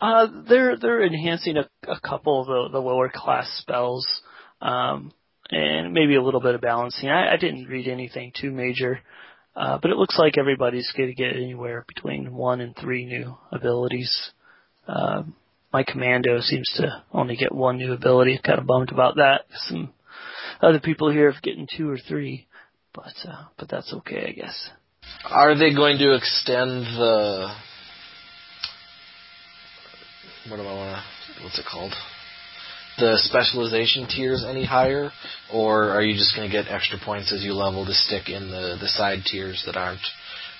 Uh, 0.00 0.28
they're 0.48 0.76
they're 0.76 1.04
enhancing 1.04 1.56
a, 1.56 1.68
a 1.90 1.98
couple 1.98 2.42
of 2.42 2.46
the, 2.46 2.78
the 2.78 2.84
lower 2.84 3.10
class 3.12 3.48
spells, 3.60 4.06
um, 4.62 5.12
and 5.50 5.92
maybe 5.92 6.14
a 6.14 6.22
little 6.22 6.40
bit 6.40 6.54
of 6.54 6.60
balancing. 6.60 7.08
I, 7.08 7.32
I 7.32 7.36
didn't 7.38 7.66
read 7.66 7.88
anything 7.88 8.30
too 8.40 8.52
major, 8.52 9.00
uh, 9.56 9.78
but 9.82 9.90
it 9.90 9.96
looks 9.96 10.16
like 10.16 10.38
everybody's 10.38 10.92
going 10.96 11.08
to 11.08 11.14
get 11.16 11.34
anywhere 11.34 11.84
between 11.88 12.32
one 12.32 12.60
and 12.60 12.76
three 12.76 13.04
new 13.04 13.36
abilities. 13.50 14.30
Um, 14.86 15.34
my 15.74 15.82
commando 15.82 16.40
seems 16.40 16.72
to 16.76 17.02
only 17.12 17.34
get 17.34 17.52
one 17.52 17.78
new 17.78 17.92
ability. 17.92 18.38
Kind 18.44 18.60
of 18.60 18.66
bummed 18.66 18.92
about 18.92 19.16
that. 19.16 19.40
Some 19.66 19.92
other 20.62 20.78
people 20.78 21.10
here 21.10 21.30
have 21.32 21.42
getting 21.42 21.66
two 21.66 21.90
or 21.90 21.98
three, 21.98 22.46
but 22.94 23.12
uh, 23.28 23.46
but 23.58 23.68
that's 23.68 23.92
okay, 23.92 24.28
I 24.28 24.32
guess. 24.40 24.70
Are 25.28 25.58
they 25.58 25.74
going 25.74 25.98
to 25.98 26.14
extend 26.14 26.86
the 26.96 27.52
what 30.48 30.58
do 30.58 30.62
I 30.62 30.74
want 30.76 30.96
to 30.96 31.42
what's 31.42 31.58
it 31.58 31.66
called? 31.68 31.92
The 32.98 33.18
specialization 33.24 34.06
tiers 34.06 34.44
any 34.48 34.64
higher, 34.64 35.10
or 35.52 35.90
are 35.90 36.02
you 36.02 36.14
just 36.14 36.36
going 36.36 36.48
to 36.48 36.52
get 36.52 36.70
extra 36.70 37.00
points 37.04 37.32
as 37.32 37.42
you 37.42 37.52
level 37.52 37.84
to 37.84 37.92
stick 37.92 38.28
in 38.28 38.48
the 38.48 38.76
the 38.80 38.86
side 38.86 39.24
tiers 39.26 39.60
that 39.66 39.76
aren't 39.76 40.06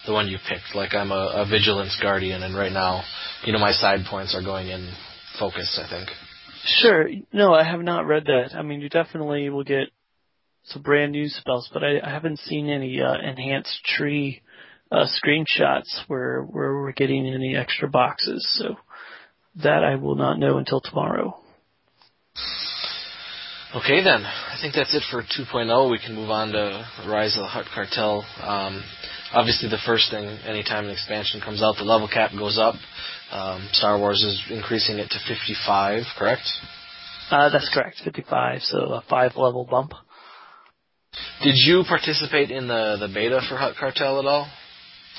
the 0.06 0.12
one 0.12 0.28
you 0.28 0.38
picked? 0.48 0.74
Like 0.74 0.94
I'm 0.94 1.10
a, 1.10 1.44
a 1.44 1.46
vigilance 1.48 1.96
guardian, 2.00 2.42
and 2.42 2.56
right 2.56 2.72
now, 2.72 3.02
you 3.44 3.52
know, 3.52 3.58
my 3.58 3.72
side 3.72 4.00
points 4.08 4.34
are 4.34 4.42
going 4.42 4.68
in 4.68 4.92
focus. 5.38 5.80
I 5.82 5.88
think. 5.88 6.08
Sure. 6.80 7.08
No, 7.32 7.54
I 7.54 7.64
have 7.64 7.80
not 7.80 8.06
read 8.06 8.24
that. 8.26 8.54
I 8.54 8.62
mean, 8.62 8.80
you 8.80 8.88
definitely 8.88 9.50
will 9.50 9.64
get 9.64 9.88
some 10.64 10.82
brand 10.82 11.12
new 11.12 11.28
spells, 11.28 11.68
but 11.72 11.84
I, 11.84 12.00
I 12.02 12.10
haven't 12.10 12.38
seen 12.38 12.70
any 12.70 13.00
uh, 13.00 13.16
enhanced 13.22 13.84
tree 13.84 14.42
uh, 14.90 15.06
screenshots 15.06 16.02
where 16.06 16.42
where 16.42 16.74
we're 16.74 16.92
getting 16.92 17.26
any 17.26 17.56
extra 17.56 17.88
boxes. 17.88 18.46
So 18.58 18.76
that 19.62 19.84
I 19.84 19.96
will 19.96 20.16
not 20.16 20.38
know 20.38 20.58
until 20.58 20.80
tomorrow. 20.80 21.38
Okay 23.74 24.04
then, 24.04 24.24
I 24.24 24.56
think 24.62 24.74
that's 24.74 24.94
it 24.94 25.02
for 25.10 25.22
2.0. 25.22 25.90
We 25.90 25.98
can 25.98 26.14
move 26.14 26.30
on 26.30 26.52
to 26.52 26.86
Rise 27.08 27.36
of 27.36 27.42
the 27.42 27.48
Hutt 27.48 27.66
Cartel. 27.74 28.24
Um, 28.40 28.84
obviously, 29.34 29.68
the 29.68 29.82
first 29.84 30.10
thing, 30.10 30.24
anytime 30.46 30.86
an 30.86 30.90
expansion 30.90 31.40
comes 31.40 31.62
out, 31.62 31.76
the 31.76 31.84
level 31.84 32.08
cap 32.08 32.30
goes 32.36 32.58
up. 32.58 32.74
Um, 33.30 33.68
Star 33.72 33.98
Wars 33.98 34.22
is 34.22 34.40
increasing 34.50 34.98
it 34.98 35.10
to 35.10 35.18
55, 35.28 36.02
correct? 36.18 36.42
Uh, 37.30 37.50
that's 37.50 37.70
correct, 37.72 38.00
55, 38.04 38.62
so 38.62 38.78
a 38.94 39.04
five 39.08 39.32
level 39.36 39.66
bump. 39.68 39.92
Did 41.42 41.54
you 41.56 41.84
participate 41.88 42.50
in 42.50 42.68
the, 42.68 42.96
the 43.00 43.08
beta 43.12 43.40
for 43.48 43.56
Hutt 43.56 43.76
Cartel 43.78 44.18
at 44.18 44.26
all? 44.26 44.48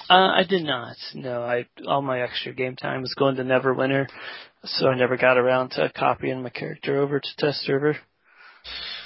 Uh, 0.09 0.29
I 0.37 0.43
did 0.47 0.63
not. 0.63 0.95
No, 1.15 1.41
I 1.41 1.65
all 1.87 2.01
my 2.01 2.21
extra 2.21 2.53
game 2.53 2.75
time 2.75 3.01
was 3.01 3.15
going 3.17 3.37
to 3.37 3.43
Neverwinter, 3.43 4.07
so 4.63 4.87
I 4.87 4.95
never 4.95 5.17
got 5.17 5.37
around 5.37 5.69
to 5.71 5.91
copying 5.95 6.43
my 6.43 6.49
character 6.49 7.01
over 7.01 7.19
to 7.19 7.29
test 7.37 7.61
server. 7.61 7.97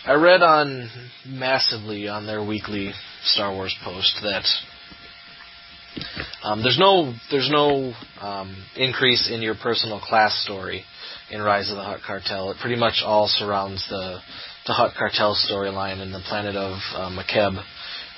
I 0.05 0.13
read 0.13 0.41
on 0.41 0.89
massively 1.25 2.07
on 2.07 2.25
their 2.25 2.43
weekly 2.43 2.91
Star 3.23 3.53
Wars 3.53 3.75
post 3.83 4.19
that 4.23 4.45
um, 6.43 6.61
there's 6.61 6.79
no 6.79 7.13
there's 7.31 7.49
no 7.51 7.93
um, 8.21 8.55
increase 8.75 9.29
in 9.31 9.41
your 9.41 9.55
personal 9.55 9.99
class 9.99 10.33
story 10.43 10.83
in 11.31 11.41
Rise 11.41 11.69
of 11.69 11.77
the 11.77 11.83
Hutt 11.83 12.01
Cartel. 12.05 12.51
It 12.51 12.57
pretty 12.61 12.77
much 12.77 13.01
all 13.05 13.27
surrounds 13.27 13.85
the 13.89 14.19
the 14.67 14.73
Hutt 14.73 14.93
Cartel 14.97 15.35
storyline 15.49 16.01
in 16.01 16.11
the 16.11 16.21
planet 16.27 16.55
of 16.55 16.77
uh, 16.93 17.09
Makeb, 17.09 17.61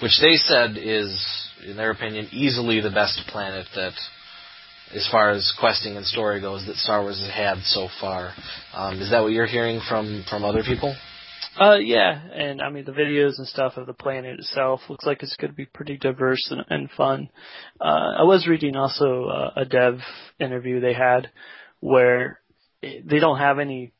which 0.01 0.19
they 0.21 0.35
said 0.35 0.77
is, 0.77 1.49
in 1.65 1.77
their 1.77 1.91
opinion, 1.91 2.27
easily 2.31 2.81
the 2.81 2.89
best 2.89 3.21
planet 3.27 3.67
that, 3.75 3.93
as 4.93 5.07
far 5.09 5.31
as 5.31 5.53
questing 5.59 5.95
and 5.95 6.05
story 6.05 6.41
goes, 6.41 6.65
that 6.65 6.75
Star 6.75 7.01
Wars 7.01 7.21
has 7.21 7.33
had 7.33 7.63
so 7.63 7.87
far. 8.01 8.33
Um, 8.73 8.99
is 8.99 9.11
that 9.11 9.21
what 9.21 9.31
you're 9.31 9.45
hearing 9.45 9.79
from 9.87 10.25
from 10.29 10.43
other 10.43 10.63
people? 10.63 10.95
Uh, 11.59 11.75
yeah, 11.75 12.21
and 12.33 12.61
I 12.61 12.69
mean 12.69 12.85
the 12.85 12.93
videos 12.93 13.37
and 13.37 13.47
stuff 13.47 13.73
of 13.75 13.85
the 13.85 13.93
planet 13.93 14.39
itself 14.39 14.81
looks 14.89 15.05
like 15.05 15.21
it's 15.21 15.35
going 15.35 15.51
to 15.51 15.55
be 15.55 15.65
pretty 15.65 15.97
diverse 15.97 16.49
and, 16.49 16.63
and 16.69 16.89
fun. 16.91 17.29
Uh, 17.79 18.15
I 18.19 18.23
was 18.23 18.47
reading 18.47 18.75
also 18.75 19.25
uh, 19.25 19.51
a 19.57 19.65
dev 19.65 19.99
interview 20.39 20.79
they 20.79 20.93
had 20.93 21.29
where 21.81 22.39
they 22.81 23.19
don't 23.19 23.37
have 23.37 23.59
any 23.59 23.91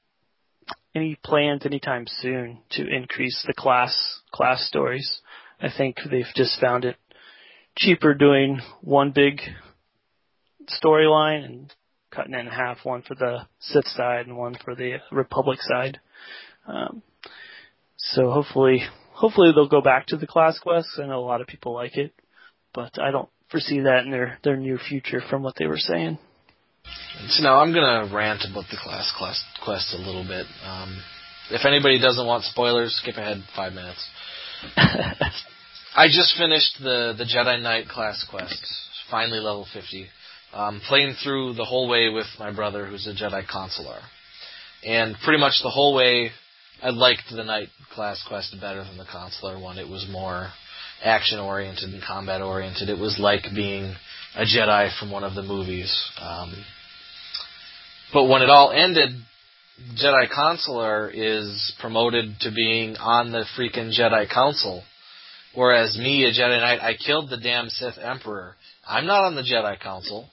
any 0.95 1.15
plans 1.23 1.65
anytime 1.65 2.05
soon 2.07 2.59
to 2.71 2.87
increase 2.87 3.43
the 3.45 3.53
class 3.53 3.93
class 4.31 4.65
stories. 4.65 5.21
I 5.59 5.67
think 5.75 5.97
they've 6.09 6.25
just 6.35 6.59
found 6.59 6.85
it 6.85 6.95
cheaper 7.77 8.13
doing 8.13 8.61
one 8.81 9.11
big 9.11 9.41
storyline 10.83 11.45
and 11.45 11.73
cutting 12.11 12.33
it 12.33 12.39
in 12.39 12.47
half, 12.47 12.79
one 12.83 13.01
for 13.01 13.15
the 13.15 13.47
Sith 13.59 13.87
side 13.87 14.27
and 14.27 14.37
one 14.37 14.55
for 14.63 14.75
the 14.75 14.97
Republic 15.11 15.59
side. 15.61 15.99
Um, 16.67 17.01
so 18.03 18.31
hopefully, 18.31 18.83
hopefully 19.13 19.51
they'll 19.53 19.67
go 19.67 19.81
back 19.81 20.07
to 20.07 20.17
the 20.17 20.27
class 20.27 20.59
quests. 20.59 20.99
I 21.01 21.05
know 21.05 21.19
a 21.19 21.25
lot 21.25 21.41
of 21.41 21.47
people 21.47 21.73
like 21.73 21.97
it, 21.97 22.13
but 22.73 22.99
I 22.99 23.11
don't 23.11 23.29
foresee 23.49 23.81
that 23.81 24.05
in 24.05 24.11
their 24.11 24.39
their 24.43 24.57
near 24.57 24.77
future 24.77 25.21
from 25.29 25.43
what 25.43 25.55
they 25.57 25.67
were 25.67 25.77
saying. 25.77 26.17
So 27.27 27.43
now 27.43 27.59
I'm 27.59 27.73
gonna 27.73 28.13
rant 28.13 28.43
about 28.49 28.65
the 28.71 28.77
class 28.81 29.13
quest, 29.17 29.43
quest 29.63 29.93
a 29.93 29.97
little 29.97 30.23
bit. 30.23 30.45
Um, 30.65 31.01
if 31.51 31.65
anybody 31.65 31.99
doesn't 31.99 32.25
want 32.25 32.43
spoilers, 32.45 32.95
skip 32.95 33.17
ahead 33.17 33.43
five 33.55 33.73
minutes. 33.73 34.03
I 35.95 36.07
just 36.07 36.37
finished 36.37 36.77
the 36.81 37.13
the 37.17 37.25
Jedi 37.25 37.61
Knight 37.61 37.87
class 37.87 38.25
quest, 38.29 38.59
finally 39.09 39.39
level 39.39 39.67
50. 39.71 40.07
Um, 40.53 40.81
playing 40.87 41.15
through 41.23 41.53
the 41.53 41.63
whole 41.63 41.87
way 41.87 42.09
with 42.09 42.25
my 42.37 42.51
brother, 42.51 42.85
who's 42.85 43.07
a 43.07 43.13
Jedi 43.13 43.47
consular, 43.47 43.99
and 44.83 45.15
pretty 45.23 45.39
much 45.39 45.61
the 45.63 45.69
whole 45.69 45.95
way 45.95 46.31
I 46.81 46.89
liked 46.89 47.23
the 47.31 47.43
Knight 47.43 47.69
class 47.93 48.23
quest 48.27 48.55
better 48.59 48.83
than 48.83 48.97
the 48.97 49.05
Consular 49.05 49.59
one. 49.59 49.77
It 49.77 49.87
was 49.87 50.07
more 50.09 50.49
action 51.03 51.39
oriented 51.39 51.93
and 51.93 52.01
combat 52.03 52.41
oriented. 52.41 52.89
It 52.89 52.97
was 52.97 53.17
like 53.19 53.43
being 53.55 53.95
a 54.35 54.43
Jedi 54.43 54.97
from 54.99 55.11
one 55.11 55.23
of 55.23 55.35
the 55.35 55.43
movies. 55.43 55.93
Um, 56.19 56.53
but 58.13 58.25
when 58.25 58.41
it 58.41 58.49
all 58.49 58.71
ended, 58.71 59.09
Jedi 60.01 60.29
Consular 60.33 61.09
is 61.13 61.73
promoted 61.79 62.39
to 62.41 62.51
being 62.51 62.95
on 62.97 63.31
the 63.31 63.45
freaking 63.57 63.91
Jedi 63.97 64.29
Council. 64.31 64.83
Whereas 65.53 65.97
me, 65.97 66.23
a 66.25 66.31
Jedi 66.31 66.59
Knight, 66.61 66.79
I 66.81 66.95
killed 66.95 67.29
the 67.29 67.37
damn 67.37 67.69
Sith 67.69 67.97
Emperor. 68.01 68.55
I'm 68.87 69.05
not 69.05 69.25
on 69.25 69.35
the 69.35 69.41
Jedi 69.41 69.79
Council. 69.79 70.29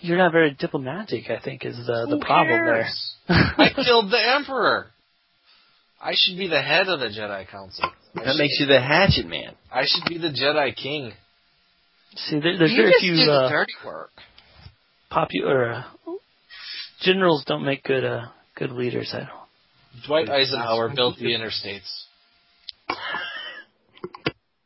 You're 0.00 0.18
not 0.18 0.32
very 0.32 0.54
diplomatic, 0.54 1.30
I 1.30 1.40
think, 1.40 1.64
is 1.64 1.76
the, 1.76 2.06
the 2.08 2.16
Who 2.16 2.20
problem 2.20 2.48
cares? 2.64 3.14
there. 3.28 3.36
I 3.58 3.72
killed 3.74 4.10
the 4.10 4.34
Emperor. 4.36 4.86
I 6.06 6.12
should 6.14 6.38
be 6.38 6.46
the 6.46 6.62
head 6.62 6.86
of 6.88 7.00
the 7.00 7.06
Jedi 7.08 7.48
Council. 7.48 7.84
I 7.84 7.90
That 8.14 8.26
should- 8.32 8.38
makes 8.38 8.56
you 8.60 8.66
the 8.66 8.80
hatchet 8.80 9.26
man. 9.26 9.56
I 9.72 9.84
should 9.86 10.04
be 10.08 10.18
the 10.18 10.28
Jedi 10.30 10.74
King. 10.76 11.12
See, 12.16 12.38
there, 12.40 12.56
there's 12.58 12.70
you 12.70 12.76
very 12.76 12.92
just 12.92 13.02
few 13.02 13.14
do 13.16 13.26
the 13.26 13.32
uh, 13.32 13.48
dirty 13.48 13.72
work. 13.84 14.12
popular 15.10 15.72
uh, 15.72 15.82
generals 17.00 17.44
don't 17.46 17.64
make 17.64 17.82
good 17.82 18.04
uh, 18.04 18.26
good 18.54 18.70
leaders. 18.70 19.10
I 19.12 19.18
don't. 19.18 20.06
Dwight 20.06 20.28
Eisenhower 20.30 20.92
built 20.94 21.18
the 21.18 21.32
interstates. 21.36 21.90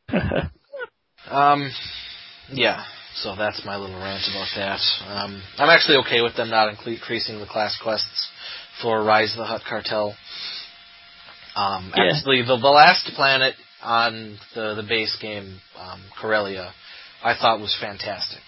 Um, 1.29 1.71
yeah. 2.51 2.83
So 3.15 3.35
that's 3.37 3.63
my 3.65 3.77
little 3.77 3.95
rant 3.95 4.23
about 4.29 4.47
that. 4.57 4.79
Um, 5.07 5.41
I'm 5.57 5.69
actually 5.69 5.97
okay 5.99 6.21
with 6.21 6.35
them 6.35 6.49
not 6.49 6.67
increasing 6.85 7.39
the 7.39 7.45
class 7.45 7.77
quests 7.81 8.27
for 8.81 9.01
Rise 9.03 9.31
of 9.33 9.37
the 9.37 9.45
Hutt 9.45 9.61
Cartel. 9.67 10.13
Um, 11.55 11.91
Yeah. 11.95 12.11
Actually, 12.11 12.41
the, 12.43 12.57
the 12.57 12.67
last 12.67 13.09
planet 13.15 13.55
on 13.83 14.37
the 14.55 14.75
the 14.75 14.83
base 14.87 15.17
game, 15.21 15.59
um, 15.77 16.01
Corellia, 16.19 16.73
I 17.23 17.35
thought 17.35 17.59
was 17.59 17.75
fantastic. 17.79 18.39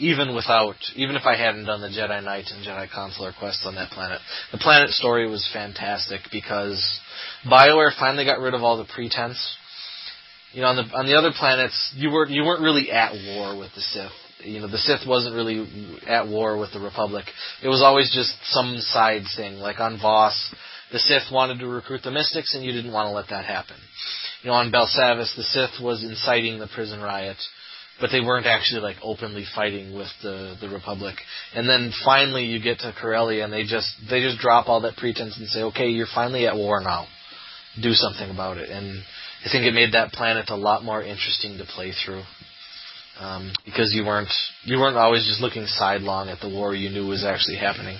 Even 0.00 0.34
without, 0.34 0.76
even 0.94 1.16
if 1.16 1.26
I 1.26 1.36
hadn't 1.36 1.64
done 1.64 1.80
the 1.80 1.88
Jedi 1.88 2.22
Knight 2.22 2.44
and 2.52 2.64
Jedi 2.64 2.88
Consular 2.88 3.32
quests 3.36 3.66
on 3.66 3.74
that 3.74 3.90
planet, 3.90 4.20
the 4.52 4.58
planet 4.58 4.90
story 4.90 5.28
was 5.28 5.48
fantastic 5.52 6.20
because 6.30 7.00
Bioware 7.44 7.90
finally 7.98 8.24
got 8.24 8.38
rid 8.38 8.54
of 8.54 8.62
all 8.62 8.78
the 8.78 8.84
pretense 8.84 9.56
you 10.52 10.62
know, 10.62 10.68
on 10.68 10.76
the 10.76 10.82
on 10.96 11.06
the 11.06 11.14
other 11.14 11.30
planets, 11.36 11.92
you 11.96 12.10
weren't 12.10 12.30
you 12.30 12.42
weren't 12.44 12.62
really 12.62 12.90
at 12.90 13.12
war 13.12 13.56
with 13.56 13.74
the 13.74 13.80
Sith. 13.80 14.12
You 14.42 14.60
know, 14.60 14.68
the 14.68 14.78
Sith 14.78 15.06
wasn't 15.06 15.34
really 15.34 15.66
at 16.06 16.28
war 16.28 16.56
with 16.56 16.72
the 16.72 16.80
Republic. 16.80 17.26
It 17.62 17.68
was 17.68 17.82
always 17.82 18.10
just 18.14 18.32
some 18.44 18.78
side 18.80 19.24
thing. 19.36 19.56
Like 19.56 19.80
on 19.80 19.98
Voss, 20.00 20.54
the 20.92 20.98
Sith 20.98 21.30
wanted 21.32 21.58
to 21.60 21.66
recruit 21.66 22.02
the 22.02 22.10
Mystics, 22.10 22.54
and 22.54 22.64
you 22.64 22.72
didn't 22.72 22.92
want 22.92 23.06
to 23.08 23.12
let 23.12 23.28
that 23.28 23.44
happen. 23.44 23.76
You 24.42 24.50
know, 24.50 24.56
on 24.56 24.72
Belsavis, 24.72 25.36
the 25.36 25.42
Sith 25.42 25.82
was 25.82 26.02
inciting 26.02 26.58
the 26.58 26.68
prison 26.68 27.00
riot, 27.00 27.36
but 28.00 28.10
they 28.10 28.20
weren't 28.20 28.46
actually 28.46 28.80
like 28.80 28.96
openly 29.02 29.44
fighting 29.54 29.94
with 29.94 30.08
the 30.22 30.56
the 30.60 30.68
Republic. 30.68 31.16
And 31.54 31.68
then 31.68 31.92
finally, 32.04 32.44
you 32.44 32.62
get 32.62 32.78
to 32.80 32.94
Corellia, 32.98 33.44
and 33.44 33.52
they 33.52 33.64
just 33.64 33.88
they 34.08 34.20
just 34.20 34.38
drop 34.38 34.68
all 34.68 34.82
that 34.82 34.96
pretense 34.96 35.36
and 35.38 35.48
say, 35.48 35.62
okay, 35.64 35.88
you're 35.88 36.06
finally 36.14 36.46
at 36.46 36.56
war 36.56 36.80
now. 36.80 37.06
Do 37.82 37.92
something 37.92 38.30
about 38.30 38.56
it. 38.56 38.70
And 38.70 39.02
I 39.44 39.50
think 39.52 39.66
it 39.66 39.74
made 39.74 39.92
that 39.92 40.12
planet 40.12 40.50
a 40.50 40.56
lot 40.56 40.84
more 40.84 41.02
interesting 41.02 41.58
to 41.58 41.64
play 41.64 41.92
through. 42.04 42.22
Um, 43.20 43.52
because 43.64 43.92
you 43.92 44.06
weren't 44.06 44.32
you 44.62 44.78
weren't 44.78 44.96
always 44.96 45.26
just 45.26 45.40
looking 45.40 45.66
sidelong 45.66 46.28
at 46.28 46.40
the 46.40 46.48
war 46.48 46.74
you 46.74 46.88
knew 46.88 47.06
was 47.06 47.24
actually 47.24 47.56
happening. 47.56 47.98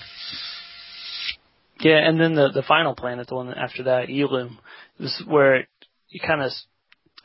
Yeah, 1.80 1.98
and 1.98 2.20
then 2.20 2.34
the 2.34 2.50
the 2.52 2.62
final 2.62 2.94
planet, 2.94 3.28
the 3.28 3.36
one 3.36 3.54
after 3.54 3.84
that, 3.84 4.08
Ilum, 4.08 4.58
was 4.98 5.22
where 5.26 5.68
you 6.08 6.20
kind 6.26 6.42
of, 6.42 6.50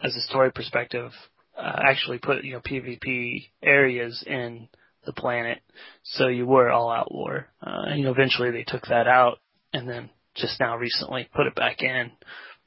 as 0.04 0.16
a 0.16 0.22
story 0.22 0.51
perspective, 0.51 1.12
uh, 1.58 1.80
actually 1.88 2.20
put 2.20 2.43
you 2.43 2.54
know 2.54 2.60
PvP 2.60 3.47
areas 3.62 4.24
in 4.26 4.68
the 5.06 5.14
planet, 5.14 5.60
so 6.04 6.28
you 6.28 6.45
were 6.45 6.70
all 6.70 6.91
out 6.91 7.12
war. 7.12 7.47
Uh, 7.62 7.84
and, 7.88 7.99
you 7.99 8.06
know, 8.06 8.12
eventually 8.12 8.51
they 8.51 8.64
took 8.64 8.86
that 8.88 9.08
out, 9.08 9.39
and 9.74 9.89
then 9.89 10.10
just 10.36 10.60
now 10.60 10.78
recently 10.78 11.28
put 11.36 11.47
it 11.47 11.56
back 11.56 11.82
in. 11.82 12.12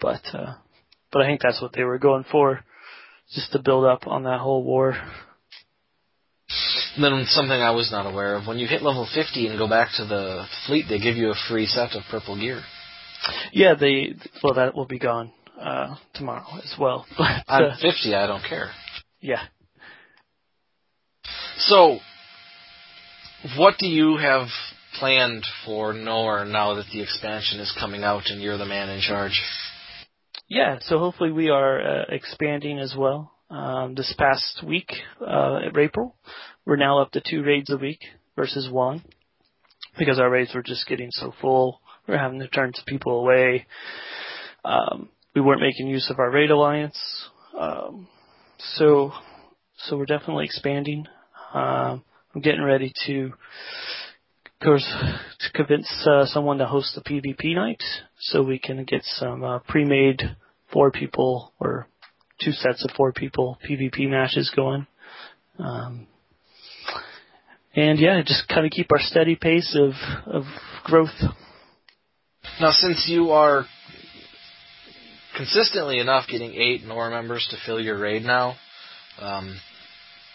But 0.00 0.22
uh, 0.34 0.54
but 1.12 1.22
I 1.22 1.26
think 1.26 1.40
that's 1.40 1.62
what 1.62 1.72
they 1.72 1.84
were 1.84 1.98
going 1.98 2.24
for, 2.30 2.64
just 3.32 3.52
to 3.52 3.62
build 3.62 3.84
up 3.84 4.06
on 4.06 4.24
that 4.24 4.40
whole 4.40 4.64
war. 4.64 4.96
Then 7.00 7.24
something 7.28 7.60
I 7.60 7.72
was 7.72 7.90
not 7.90 8.06
aware 8.06 8.36
of: 8.36 8.46
when 8.46 8.58
you 8.58 8.66
hit 8.66 8.82
level 8.82 9.08
50 9.12 9.46
and 9.48 9.58
go 9.58 9.68
back 9.68 9.88
to 9.96 10.04
the 10.04 10.46
fleet, 10.66 10.86
they 10.88 10.98
give 10.98 11.16
you 11.16 11.30
a 11.30 11.34
free 11.48 11.66
set 11.66 11.94
of 11.94 12.02
purple 12.10 12.38
gear. 12.38 12.62
Yeah, 13.52 13.74
they 13.78 14.14
well 14.42 14.54
that 14.54 14.74
will 14.74 14.86
be 14.86 14.98
gone 14.98 15.32
uh, 15.60 15.96
tomorrow 16.14 16.46
as 16.62 16.74
well. 16.78 17.06
But 17.18 17.44
I'm 17.48 17.64
uh, 17.64 17.76
50, 17.80 18.14
I 18.14 18.26
don't 18.26 18.44
care. 18.48 18.70
yeah, 19.20 19.42
So, 21.58 21.98
what 23.56 23.74
do 23.78 23.86
you 23.86 24.16
have 24.18 24.48
planned 24.98 25.44
for 25.64 25.92
Nor 25.92 26.44
now 26.44 26.74
that 26.74 26.86
the 26.92 27.02
expansion 27.02 27.60
is 27.60 27.74
coming 27.78 28.02
out 28.02 28.24
and 28.26 28.40
you're 28.40 28.58
the 28.58 28.66
man 28.66 28.88
in 28.88 29.00
charge? 29.00 29.40
Yeah, 30.48 30.78
so 30.82 30.98
hopefully 30.98 31.32
we 31.32 31.48
are 31.50 31.80
uh, 31.80 32.04
expanding 32.08 32.78
as 32.78 32.94
well. 32.96 33.32
Um, 33.50 33.94
this 33.94 34.12
past 34.18 34.62
week, 34.64 34.92
uh, 35.20 35.60
April, 35.76 36.16
we're 36.66 36.76
now 36.76 37.00
up 37.00 37.12
to 37.12 37.22
two 37.24 37.42
raids 37.42 37.70
a 37.70 37.76
week 37.76 38.00
versus 38.34 38.68
one 38.70 39.02
because 39.96 40.18
our 40.18 40.28
raids 40.28 40.52
were 40.54 40.62
just 40.62 40.86
getting 40.86 41.10
so 41.12 41.32
full. 41.40 41.80
We're 42.06 42.18
having 42.18 42.40
to 42.40 42.48
turn 42.48 42.72
some 42.74 42.84
people 42.86 43.20
away. 43.20 43.66
Um, 44.64 45.08
we 45.34 45.40
weren't 45.40 45.60
making 45.60 45.86
use 45.86 46.10
of 46.10 46.18
our 46.18 46.30
raid 46.30 46.50
alliance. 46.50 46.98
Um, 47.58 48.08
so, 48.58 49.12
so 49.78 49.96
we're 49.96 50.06
definitely 50.06 50.44
expanding. 50.44 51.06
Um, 51.54 52.02
I'm 52.34 52.40
getting 52.42 52.62
ready 52.62 52.92
to, 53.06 53.26
of 53.26 54.64
course, 54.64 54.94
to 55.40 55.52
convince 55.52 55.88
uh, 56.06 56.26
someone 56.26 56.58
to 56.58 56.66
host 56.66 56.94
the 56.94 57.00
PvP 57.00 57.54
night 57.54 57.82
so 58.18 58.42
we 58.42 58.58
can 58.58 58.84
get 58.84 59.02
some 59.04 59.44
uh, 59.44 59.58
pre-made 59.60 60.36
four 60.72 60.90
people 60.90 61.52
or 61.60 61.88
two 62.42 62.52
sets 62.52 62.84
of 62.84 62.90
four 62.96 63.12
people 63.12 63.58
PvP 63.68 64.08
matches 64.08 64.52
going. 64.54 64.86
Um, 65.58 66.06
and 67.76 67.98
yeah, 68.00 68.22
just 68.24 68.48
kind 68.48 68.66
of 68.66 68.72
keep 68.72 68.90
our 68.90 68.98
steady 68.98 69.36
pace 69.36 69.76
of 69.78 69.92
of 70.26 70.44
growth. 70.84 71.14
Now, 72.60 72.72
since 72.72 73.06
you 73.08 73.30
are 73.30 73.66
consistently 75.36 75.98
enough 75.98 76.26
getting 76.26 76.54
eight 76.54 76.82
Nor 76.84 77.10
members 77.10 77.46
to 77.50 77.56
fill 77.66 77.78
your 77.78 77.98
raid 77.98 78.22
now, 78.22 78.54
um, 79.20 79.60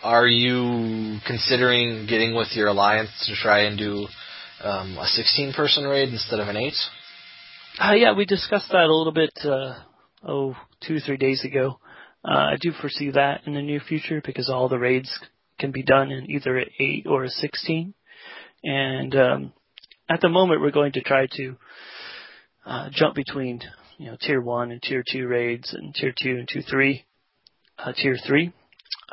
are 0.04 0.28
you 0.28 1.20
considering 1.26 2.06
getting 2.08 2.36
with 2.36 2.50
your 2.54 2.68
alliance 2.68 3.10
to 3.28 3.36
try 3.36 3.62
and 3.62 3.78
do 3.78 4.08
um, 4.64 4.98
a 4.98 5.06
16 5.06 5.54
person 5.54 5.86
raid 5.86 6.10
instead 6.10 6.40
of 6.40 6.48
an 6.48 6.58
8? 6.58 6.74
Uh, 7.80 7.94
yeah, 7.94 8.14
we 8.14 8.26
discussed 8.26 8.70
that 8.72 8.86
a 8.86 8.96
little 8.96 9.14
bit, 9.14 9.32
uh, 9.44 9.76
oh, 10.28 10.56
two, 10.86 11.00
three 11.00 11.18
days 11.18 11.44
ago. 11.46 11.80
Uh, 12.24 12.52
I 12.54 12.58
do 12.60 12.72
foresee 12.72 13.12
that 13.12 13.42
in 13.48 13.54
the 13.54 13.62
near 13.62 13.80
future 13.80 14.22
because 14.24 14.50
all 14.50 14.70
the 14.70 14.78
raids 14.78 15.12
can 15.62 15.72
be 15.72 15.84
done 15.84 16.12
in 16.12 16.30
either 16.30 16.58
an 16.58 16.70
8 16.80 17.06
or 17.08 17.24
a 17.24 17.30
16. 17.30 17.94
And, 18.64 19.16
um, 19.16 19.54
at 20.10 20.20
the 20.20 20.30
moment 20.30 20.62
we're 20.62 20.72
going 20.72 20.92
to 20.94 21.02
try 21.02 21.28
to, 21.38 21.56
uh, 22.66 22.90
jump 22.92 23.16
between, 23.16 23.62
you 23.98 24.08
know, 24.08 24.18
tier 24.20 24.42
1 24.42 24.72
and 24.72 24.82
tier 24.82 25.04
2 25.10 25.28
raids 25.28 25.74
and 25.74 25.96
tier 25.96 26.14
2 26.22 26.30
and 26.32 26.48
tier 26.48 26.62
3, 26.62 27.06
uh, 27.80 27.94
tier 27.94 28.18
3. 28.18 28.52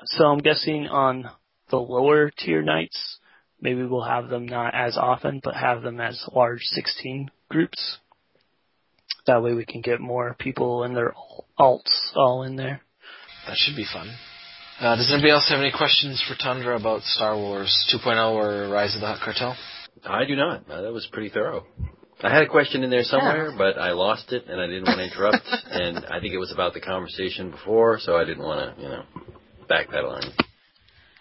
So 0.04 0.26
I'm 0.26 0.38
guessing 0.38 0.86
on 0.86 1.30
the 1.70 1.78
lower 1.78 2.30
tier 2.30 2.62
nights, 2.62 3.18
maybe 3.60 3.84
we'll 3.84 4.02
have 4.02 4.28
them 4.28 4.46
not 4.46 4.74
as 4.74 4.96
often, 4.96 5.40
but 5.42 5.54
have 5.54 5.82
them 5.82 6.00
as 6.00 6.24
large 6.34 6.62
16 6.62 7.30
groups. 7.48 7.98
That 9.26 9.42
way 9.42 9.54
we 9.54 9.66
can 9.66 9.82
get 9.82 10.00
more 10.00 10.34
people 10.38 10.84
and 10.84 10.96
their 10.96 11.14
alts 11.58 12.16
all 12.16 12.42
in 12.44 12.56
there. 12.56 12.80
That 13.46 13.56
should 13.56 13.76
be 13.76 13.86
fun. 13.92 14.08
Uh, 14.80 14.94
does 14.94 15.10
anybody 15.12 15.32
else 15.32 15.48
have 15.48 15.58
any 15.58 15.72
questions 15.72 16.22
for 16.28 16.36
Tundra 16.40 16.76
about 16.76 17.02
Star 17.02 17.36
Wars 17.36 17.74
2.0 17.92 18.32
or 18.32 18.68
Rise 18.68 18.94
of 18.94 19.00
the 19.00 19.08
Hutt 19.08 19.20
Cartel? 19.20 19.56
I 20.04 20.24
do 20.24 20.36
not. 20.36 20.70
Uh, 20.70 20.82
that 20.82 20.92
was 20.92 21.08
pretty 21.12 21.30
thorough. 21.30 21.66
I 22.22 22.32
had 22.32 22.44
a 22.44 22.48
question 22.48 22.84
in 22.84 22.90
there 22.90 23.02
somewhere, 23.02 23.52
but 23.56 23.76
I 23.76 23.90
lost 23.90 24.32
it, 24.32 24.44
and 24.46 24.60
I 24.60 24.66
didn't 24.68 24.84
want 24.84 24.98
to 24.98 25.04
interrupt. 25.04 25.42
and 25.70 26.06
I 26.06 26.20
think 26.20 26.32
it 26.32 26.38
was 26.38 26.52
about 26.52 26.74
the 26.74 26.80
conversation 26.80 27.50
before, 27.50 27.98
so 27.98 28.16
I 28.16 28.24
didn't 28.24 28.44
want 28.44 28.76
to, 28.76 28.82
you 28.82 28.88
know, 28.88 29.02
backpedal 29.68 30.12
on 30.12 30.22
you. 30.22 30.44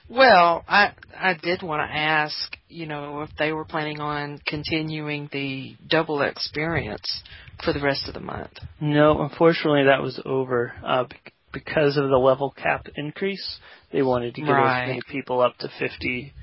Well, 0.10 0.64
I 0.68 0.91
I 1.18 1.34
did 1.34 1.64
want 1.64 1.82
to 1.82 1.95
ask, 1.95 2.55
you 2.70 2.86
know, 2.86 3.24
if 3.24 3.30
they 3.38 3.51
were 3.51 3.66
planning 3.66 3.99
on 3.99 4.39
continuing 4.45 5.30
the 5.32 5.76
double 5.88 6.22
experience 6.22 7.24
for 7.64 7.74
the 7.74 7.82
rest 7.82 8.08
of 8.08 8.14
the 8.14 8.20
month. 8.20 8.53
No, 8.80 9.22
unfortunately 9.22 9.86
that 9.86 10.01
was 10.01 10.22
over 10.26 10.74
uh, 10.86 11.03
bec- 11.05 11.34
because 11.54 11.98
of 11.98 12.10
the 12.10 12.18
level 12.18 12.52
cap 12.52 12.88
increase. 12.95 13.60
They 13.91 14.02
wanted 14.02 14.36
to 14.36 14.41
get 14.41 14.52
Right. 14.52 14.82
as 14.84 14.88
many 14.88 15.02
people 15.10 15.41
up 15.41 15.58
to 15.60 15.70
50, 15.80 16.34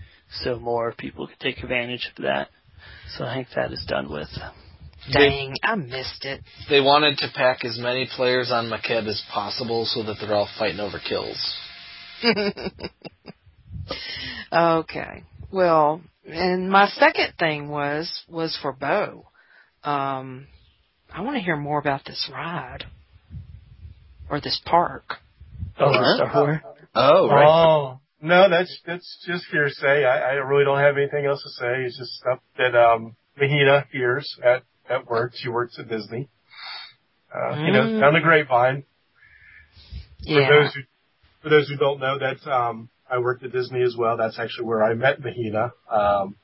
so 0.43 0.59
more 0.59 0.93
people 0.93 1.27
could 1.27 1.41
take 1.41 1.63
advantage 1.63 2.07
of 2.17 2.23
that. 2.25 2.49
So 3.17 3.25
I 3.25 3.35
think 3.35 3.49
that 3.55 3.73
is 3.73 3.85
done 3.87 4.11
with. 4.11 4.29
Dang, 5.13 5.55
I 5.63 5.75
missed 5.75 6.25
it. 6.25 6.43
They 6.71 6.81
wanted 6.81 7.19
to 7.19 7.29
pack 7.35 7.65
as 7.65 7.79
many 7.79 8.07
players 8.17 8.51
on 8.51 8.71
Makeb 8.71 9.07
as 9.07 9.23
possible 9.31 9.85
so 9.85 10.03
that 10.05 10.17
they're 10.21 10.35
all 10.35 10.49
fighting 10.59 10.81
over 10.81 10.99
kills. 10.99 11.57
okay. 14.53 15.25
Well, 15.53 16.01
and 16.27 16.71
my 16.71 16.89
second 16.89 17.35
thing 17.39 17.69
was 17.69 18.25
was 18.29 18.57
for 18.63 18.73
Bo. 18.73 19.27
Um, 19.83 20.47
I 21.13 21.21
want 21.21 21.37
to 21.37 21.43
hear 21.43 21.57
more 21.57 21.79
about 21.79 22.05
this 22.07 22.31
ride 22.33 22.87
or 24.31 24.41
this 24.41 24.61
park. 24.64 25.05
Oh, 25.79 25.93
Huh? 25.93 26.01
the 26.01 26.27
Star 26.29 26.43
Wars. 26.43 26.61
Oh, 26.95 27.29
right. 27.29 27.47
Oh 27.49 28.01
no, 28.20 28.49
that's 28.49 28.79
that's 28.87 29.25
just 29.27 29.45
hearsay. 29.51 30.05
I, 30.05 30.31
I 30.31 30.33
really 30.35 30.64
don't 30.64 30.79
have 30.79 30.97
anything 30.97 31.27
else 31.27 31.43
to 31.43 31.51
say. 31.51 31.85
It's 31.85 31.99
just 31.99 32.12
stuff 32.12 32.39
that 32.57 32.75
um 32.77 33.16
Mahina 33.39 33.87
hears 33.91 34.37
at 34.43 34.62
at 34.89 35.07
work. 35.07 35.33
She 35.35 35.49
works 35.49 35.79
at 35.79 35.89
Disney. 35.89 36.29
Uh, 37.35 37.57
You 37.66 37.72
know, 37.72 37.87
Mm. 37.87 38.01
down 38.01 38.14
the 38.14 38.20
grapevine. 38.20 38.85
Yeah. 40.20 40.47
For 40.47 40.55
those 40.55 40.75
who 40.75 40.81
for 41.43 41.49
those 41.51 41.68
who 41.68 41.77
don't 41.77 42.01
know, 42.01 42.18
that's 42.18 42.47
um 42.47 42.89
I 43.11 43.18
worked 43.18 43.43
at 43.43 43.53
Disney 43.53 43.83
as 43.83 43.97
well. 43.99 44.16
That's 44.16 44.39
actually 44.39 44.66
where 44.66 44.83
I 44.83 44.95
met 44.95 45.20
Mahina. 45.20 45.72
Um, 45.91 46.37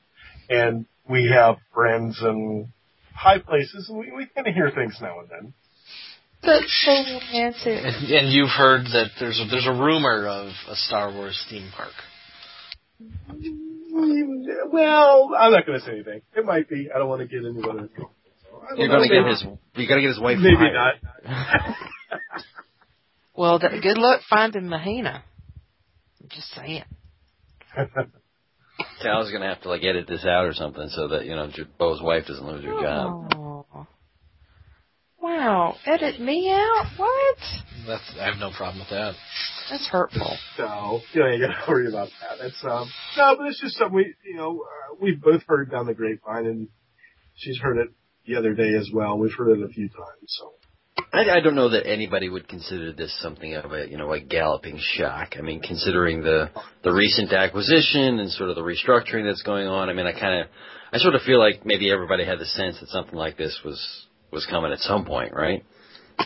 and 0.49 0.85
we 1.09 1.29
have 1.33 1.57
friends 1.73 2.19
in 2.21 2.71
high 3.15 3.39
places, 3.39 3.87
and 3.89 3.97
we 3.97 4.11
we 4.11 4.25
kind 4.27 4.47
of 4.47 4.53
hear 4.53 4.69
things 4.69 4.97
now 5.01 5.19
and 5.21 5.29
then. 5.29 5.53
That's 6.43 6.83
so 6.85 6.91
romantic. 6.91 7.85
And, 7.85 8.11
and 8.11 8.33
you've 8.33 8.49
heard 8.49 8.85
that 8.85 9.11
there's 9.19 9.39
a, 9.39 9.45
there's 9.49 9.67
a 9.67 9.71
rumor 9.73 10.27
of 10.27 10.47
a 10.67 10.75
Star 10.75 11.11
Wars 11.13 11.43
theme 11.49 11.69
park. 11.75 11.93
Mm, 13.31 14.71
well, 14.71 15.31
I'm 15.37 15.51
not 15.51 15.65
going 15.65 15.79
to 15.79 15.85
say 15.85 15.91
anything. 15.93 16.21
It 16.35 16.45
might 16.45 16.69
be. 16.69 16.89
I 16.93 16.97
don't 16.97 17.09
want 17.09 17.21
to 17.21 17.27
get 17.27 17.45
into 17.45 17.61
what 17.61 17.75
it 17.77 17.83
is. 17.85 17.91
You're 18.77 18.87
gonna 18.87 19.07
get 19.07 19.25
his. 19.25 19.43
You 19.75 19.87
gotta 19.87 20.01
get 20.01 20.09
his 20.09 20.19
wife. 20.19 20.37
Maybe 20.39 20.55
fired. 20.55 20.99
not. 21.25 21.75
Well, 23.33 23.59
th- 23.59 23.81
good 23.81 23.97
luck 23.97 24.21
finding 24.29 24.67
Mahina. 24.67 25.23
I'm 26.21 26.29
just 26.29 26.53
saying. 26.53 26.83
Sal's 29.01 29.31
gonna 29.31 29.47
have 29.47 29.61
to 29.61 29.69
like 29.69 29.83
edit 29.83 30.05
this 30.07 30.25
out 30.25 30.45
or 30.45 30.53
something 30.53 30.89
so 30.89 31.07
that 31.07 31.25
you 31.25 31.35
know 31.35 31.49
J- 31.51 31.63
Bo's 31.79 32.01
wife 32.01 32.25
doesn't 32.27 32.45
lose 32.45 32.63
her 32.63 32.81
job. 32.81 33.33
Oh. 33.35 33.87
Wow, 35.21 35.75
edit 35.85 36.19
me 36.19 36.49
out? 36.51 36.85
What? 36.97 37.37
That's 37.85 38.13
I 38.19 38.25
have 38.25 38.39
no 38.39 38.51
problem 38.55 38.79
with 38.79 38.89
that. 38.89 39.13
That's 39.69 39.87
hurtful. 39.87 40.37
So 40.57 40.99
you 41.13 41.21
know, 41.21 41.27
you 41.27 41.47
got 41.47 41.65
to 41.65 41.65
worry 41.71 41.87
about 41.87 42.09
that. 42.21 42.45
It's 42.45 42.63
um 42.63 42.89
no, 43.17 43.35
but 43.37 43.47
it's 43.47 43.61
just 43.61 43.77
something 43.77 43.95
we 43.95 44.15
you 44.25 44.35
know 44.35 44.63
uh, 44.63 44.95
we've 44.99 45.21
both 45.21 45.43
heard 45.47 45.71
down 45.71 45.85
the 45.85 45.93
grapevine, 45.93 46.45
and 46.45 46.67
she's 47.35 47.59
heard 47.59 47.77
it 47.77 47.89
the 48.25 48.35
other 48.35 48.53
day 48.53 48.73
as 48.77 48.89
well. 48.93 49.17
We've 49.17 49.33
heard 49.37 49.57
it 49.57 49.63
a 49.63 49.69
few 49.69 49.89
times. 49.89 50.27
So 50.27 50.53
I, 51.13 51.37
I 51.37 51.39
don't 51.41 51.55
know 51.55 51.69
that 51.69 51.87
anybody 51.87 52.29
would 52.29 52.47
consider 52.47 52.91
this 52.91 53.15
something 53.21 53.53
of 53.55 53.71
a 53.71 53.87
you 53.89 53.97
know 53.97 54.11
a 54.11 54.19
galloping 54.19 54.79
shock. 54.79 55.35
I 55.37 55.41
mean, 55.41 55.61
considering 55.61 56.21
the 56.21 56.49
the 56.83 56.91
recent 56.91 57.31
acquisition 57.31 58.19
and 58.19 58.31
sort 58.31 58.49
of 58.49 58.55
the 58.55 58.61
restructuring 58.61 59.25
that's 59.25 59.43
going 59.43 59.67
on. 59.67 59.89
I 59.89 59.93
mean, 59.93 60.05
I 60.05 60.13
kind 60.13 60.41
of 60.41 60.47
I 60.91 60.97
sort 60.97 61.15
of 61.15 61.21
feel 61.21 61.39
like 61.39 61.65
maybe 61.65 61.91
everybody 61.91 62.25
had 62.25 62.39
the 62.39 62.45
sense 62.45 62.79
that 62.79 62.89
something 62.89 63.15
like 63.15 63.37
this 63.37 63.59
was 63.63 64.07
was 64.31 64.45
coming 64.49 64.71
at 64.71 64.79
some 64.79 65.05
point, 65.05 65.33
right? 65.33 65.63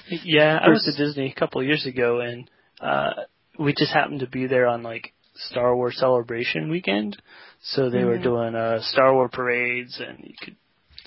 Yeah, 0.10 0.60
I 0.62 0.70
was 0.70 0.84
to 0.84 0.92
Disney 1.06 1.32
a 1.36 1.40
couple 1.40 1.62
of 1.62 1.68
years 1.68 1.86
ago, 1.86 2.20
and 2.20 2.50
uh, 2.82 3.14
we 3.58 3.74
just 3.74 3.92
happened 3.94 4.20
to 4.22 4.28
be 4.28 4.48
there 4.48 4.68
on 4.68 4.84
like 4.84 5.14
Star 5.36 5.76
Wars 5.76 5.98
Celebration 5.98 6.70
weekend. 6.70 7.18
So 7.62 7.90
they 7.90 8.04
were 8.04 8.18
Mhm. 8.20 8.24
doing 8.24 8.56
uh, 8.56 8.82
Star 8.82 9.14
Wars 9.14 9.32
parades, 9.34 10.00
and 10.00 10.20
you 10.24 10.36
could 10.42 10.56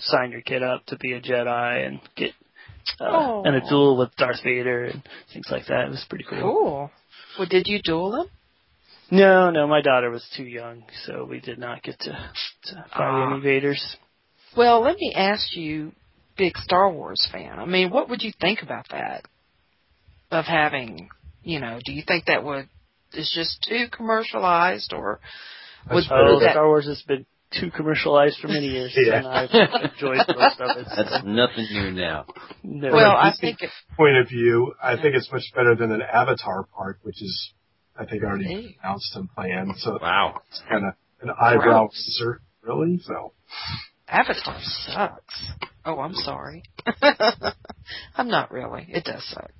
sign 0.00 0.32
your 0.32 0.40
kid 0.40 0.62
up 0.62 0.86
to 0.86 0.96
be 0.96 1.12
a 1.12 1.20
Jedi 1.20 1.86
and 1.86 2.00
get 2.16 2.32
uh, 3.00 3.42
in 3.44 3.54
a 3.54 3.68
duel 3.68 3.96
with 3.98 4.14
Darth 4.16 4.42
Vader 4.42 4.84
and 4.84 5.02
things 5.32 5.46
like 5.50 5.66
that. 5.66 5.86
It 5.86 5.90
was 5.90 6.04
pretty 6.08 6.24
cool. 6.28 6.40
Cool. 6.40 6.90
Well, 7.38 7.48
did 7.48 7.66
you 7.68 7.80
duel 7.82 8.22
him? 8.22 8.26
No, 9.10 9.50
no, 9.50 9.66
my 9.66 9.80
daughter 9.82 10.10
was 10.10 10.26
too 10.36 10.44
young, 10.44 10.84
so 11.06 11.24
we 11.24 11.40
did 11.40 11.58
not 11.58 11.82
get 11.82 11.98
to, 12.00 12.10
to 12.10 12.74
fight 12.74 12.86
Ah. 12.94 13.30
any 13.32 13.40
Vaders. 13.42 13.96
Well, 14.56 14.80
let 14.82 14.96
me 14.96 15.12
ask 15.14 15.54
you, 15.56 15.92
big 16.38 16.56
Star 16.56 16.90
Wars 16.90 17.28
fan. 17.32 17.58
I 17.58 17.66
mean, 17.66 17.90
what 17.90 18.08
would 18.08 18.22
you 18.22 18.32
think 18.40 18.62
about 18.62 18.86
that? 18.90 19.24
Of 20.30 20.44
having, 20.44 21.08
you 21.42 21.58
know, 21.58 21.78
do 21.84 21.92
you 21.92 22.02
think 22.06 22.26
that 22.26 22.44
would 22.44 22.68
is 23.14 23.32
just 23.34 23.66
too 23.68 23.86
commercialized, 23.90 24.92
or 24.92 25.20
would 25.90 26.04
That's 26.04 26.12
Oh, 26.12 26.38
that? 26.40 26.52
Star 26.52 26.66
Wars 26.66 26.86
has 26.86 27.02
been 27.02 27.24
too 27.58 27.70
commercialized 27.70 28.38
for 28.40 28.48
many 28.48 28.66
years, 28.66 28.94
Yeah. 28.94 29.16
and 29.16 29.26
I've 29.26 29.50
enjoyed 29.92 30.18
most 30.36 30.60
of 30.60 30.76
it. 30.76 30.86
That's 30.94 31.24
nothing 31.24 31.66
new 31.72 31.90
now. 31.92 32.26
No. 32.62 32.92
Well, 32.92 33.16
I 33.16 33.32
think 33.40 33.62
it. 33.62 33.70
point 33.96 34.18
of 34.18 34.28
view, 34.28 34.74
I 34.82 34.96
think 34.96 35.14
it's 35.16 35.32
much 35.32 35.44
better 35.54 35.74
than 35.74 35.90
an 35.92 36.02
Avatar 36.02 36.64
park, 36.76 36.98
which 37.02 37.22
is, 37.22 37.52
I 37.98 38.04
think, 38.04 38.22
already 38.22 38.44
Hey. 38.44 38.76
announced 38.82 39.16
and 39.16 39.30
planned. 39.34 39.76
So 39.78 39.98
Wow. 40.02 40.42
it's 40.50 40.60
kind 40.68 40.84
of 40.86 40.92
an 41.22 41.30
eyebrow 41.40 41.86
Gross. 41.86 42.20
raiser, 42.20 42.42
really. 42.60 42.98
So 42.98 43.32
Avatar 44.08 44.58
sucks. 44.60 45.50
Oh, 45.84 46.00
I'm 46.00 46.14
sorry. 46.14 46.62
I'm 48.16 48.28
not 48.28 48.50
really. 48.50 48.86
It 48.88 49.04
does 49.04 49.24
suck. 49.28 49.50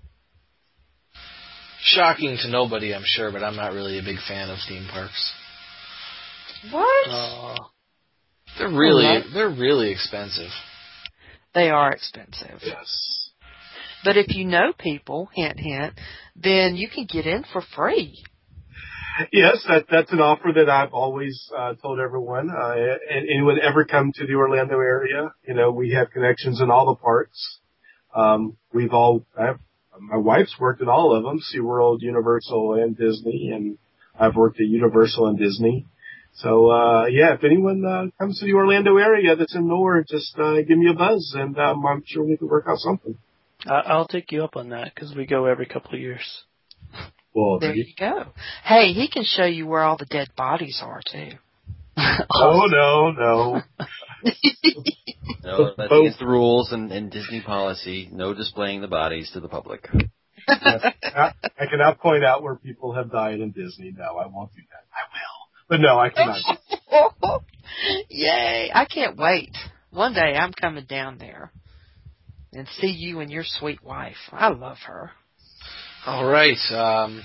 Shocking 1.80 2.36
to 2.42 2.48
nobody, 2.50 2.94
I'm 2.94 3.04
sure, 3.04 3.30
but 3.30 3.42
I'm 3.42 3.56
not 3.56 3.72
really 3.72 3.98
a 3.98 4.02
big 4.02 4.16
fan 4.26 4.50
of 4.50 4.58
theme 4.68 4.86
parks. 4.90 5.32
What? 6.72 7.08
Uh, 7.08 7.56
They're 8.58 8.68
really 8.68 9.20
they're 9.32 9.48
really 9.50 9.92
expensive. 9.92 10.50
They 11.54 11.70
are 11.70 11.92
expensive. 11.92 12.58
yes, 12.62 13.30
But 14.04 14.16
if 14.16 14.34
you 14.34 14.44
know 14.44 14.72
people, 14.76 15.28
hint 15.34 15.58
hint, 15.58 15.94
then 16.36 16.76
you 16.76 16.88
can 16.88 17.06
get 17.06 17.26
in 17.26 17.44
for 17.52 17.62
free. 17.76 18.22
Yes, 19.32 19.64
that 19.68 19.86
that's 19.90 20.12
an 20.12 20.20
offer 20.20 20.52
that 20.54 20.68
I've 20.68 20.92
always 20.92 21.50
uh, 21.56 21.74
told 21.74 21.98
everyone. 21.98 22.50
Uh, 22.50 22.74
and 23.10 23.28
anyone 23.28 23.58
ever 23.60 23.84
come 23.84 24.12
to 24.14 24.26
the 24.26 24.34
Orlando 24.34 24.78
area, 24.78 25.32
you 25.46 25.54
know, 25.54 25.70
we 25.70 25.92
have 25.92 26.10
connections 26.10 26.60
in 26.60 26.70
all 26.70 26.86
the 26.86 27.00
parks. 27.02 27.58
Um, 28.14 28.56
we've 28.72 28.92
all, 28.92 29.24
I've, 29.38 29.58
my 30.00 30.16
wife's 30.16 30.54
worked 30.58 30.82
at 30.82 30.88
all 30.88 31.14
of 31.14 31.24
them, 31.24 31.40
SeaWorld, 31.40 32.00
Universal, 32.00 32.74
and 32.74 32.96
Disney, 32.96 33.50
and 33.52 33.78
I've 34.18 34.36
worked 34.36 34.60
at 34.60 34.66
Universal 34.66 35.26
and 35.28 35.38
Disney. 35.38 35.86
So, 36.34 36.70
uh, 36.70 37.06
yeah, 37.06 37.34
if 37.34 37.42
anyone, 37.42 37.84
uh, 37.84 38.06
comes 38.18 38.38
to 38.38 38.46
the 38.46 38.54
Orlando 38.54 38.96
area 38.96 39.34
that's 39.34 39.56
in 39.56 39.66
Nor, 39.66 40.04
just, 40.08 40.38
uh, 40.38 40.62
give 40.62 40.78
me 40.78 40.88
a 40.90 40.94
buzz 40.94 41.34
and, 41.36 41.58
um, 41.58 41.84
I'm 41.84 42.04
sure 42.06 42.24
we 42.24 42.36
can 42.36 42.48
work 42.48 42.66
out 42.68 42.78
something. 42.78 43.18
I'll 43.66 44.06
take 44.06 44.30
you 44.30 44.44
up 44.44 44.56
on 44.56 44.68
that 44.68 44.94
because 44.94 45.14
we 45.16 45.26
go 45.26 45.46
every 45.46 45.66
couple 45.66 45.94
of 45.94 46.00
years. 46.00 46.44
Well, 47.34 47.58
There 47.58 47.74
you 47.74 47.86
go. 47.98 48.26
Hey, 48.64 48.92
he 48.92 49.08
can 49.08 49.24
show 49.24 49.44
you 49.44 49.66
where 49.66 49.82
all 49.82 49.96
the 49.96 50.06
dead 50.06 50.28
bodies 50.36 50.80
are 50.82 51.00
too. 51.10 51.30
oh, 51.96 52.66
no, 52.70 53.10
no. 53.10 53.62
No, 55.44 55.72
that's 55.76 55.92
against 55.92 56.18
the 56.18 56.26
rules 56.26 56.72
and, 56.72 56.90
and 56.90 57.10
Disney 57.10 57.40
policy. 57.40 58.08
No 58.12 58.34
displaying 58.34 58.80
the 58.80 58.88
bodies 58.88 59.30
to 59.32 59.40
the 59.40 59.48
public. 59.48 59.88
I, 60.48 61.32
I 61.58 61.66
cannot 61.70 62.00
point 62.00 62.24
out 62.24 62.42
where 62.42 62.56
people 62.56 62.94
have 62.94 63.10
died 63.10 63.40
in 63.40 63.52
Disney. 63.52 63.94
No, 63.96 64.16
I 64.16 64.26
won't 64.26 64.52
do 64.54 64.62
that. 64.70 64.84
I 64.92 65.04
will. 65.12 65.48
But 65.68 65.80
no, 65.80 65.98
I 65.98 66.10
cannot. 66.10 67.42
Yay! 68.08 68.70
I 68.74 68.84
can't 68.86 69.16
wait. 69.16 69.56
One 69.90 70.12
day 70.14 70.34
I'm 70.36 70.52
coming 70.52 70.84
down 70.86 71.18
there 71.18 71.52
and 72.52 72.66
see 72.80 72.88
you 72.88 73.20
and 73.20 73.30
your 73.30 73.44
sweet 73.44 73.82
wife. 73.82 74.16
I 74.32 74.48
love 74.48 74.78
her. 74.86 75.12
All 76.08 76.24
right. 76.24 76.56
Um, 76.70 77.22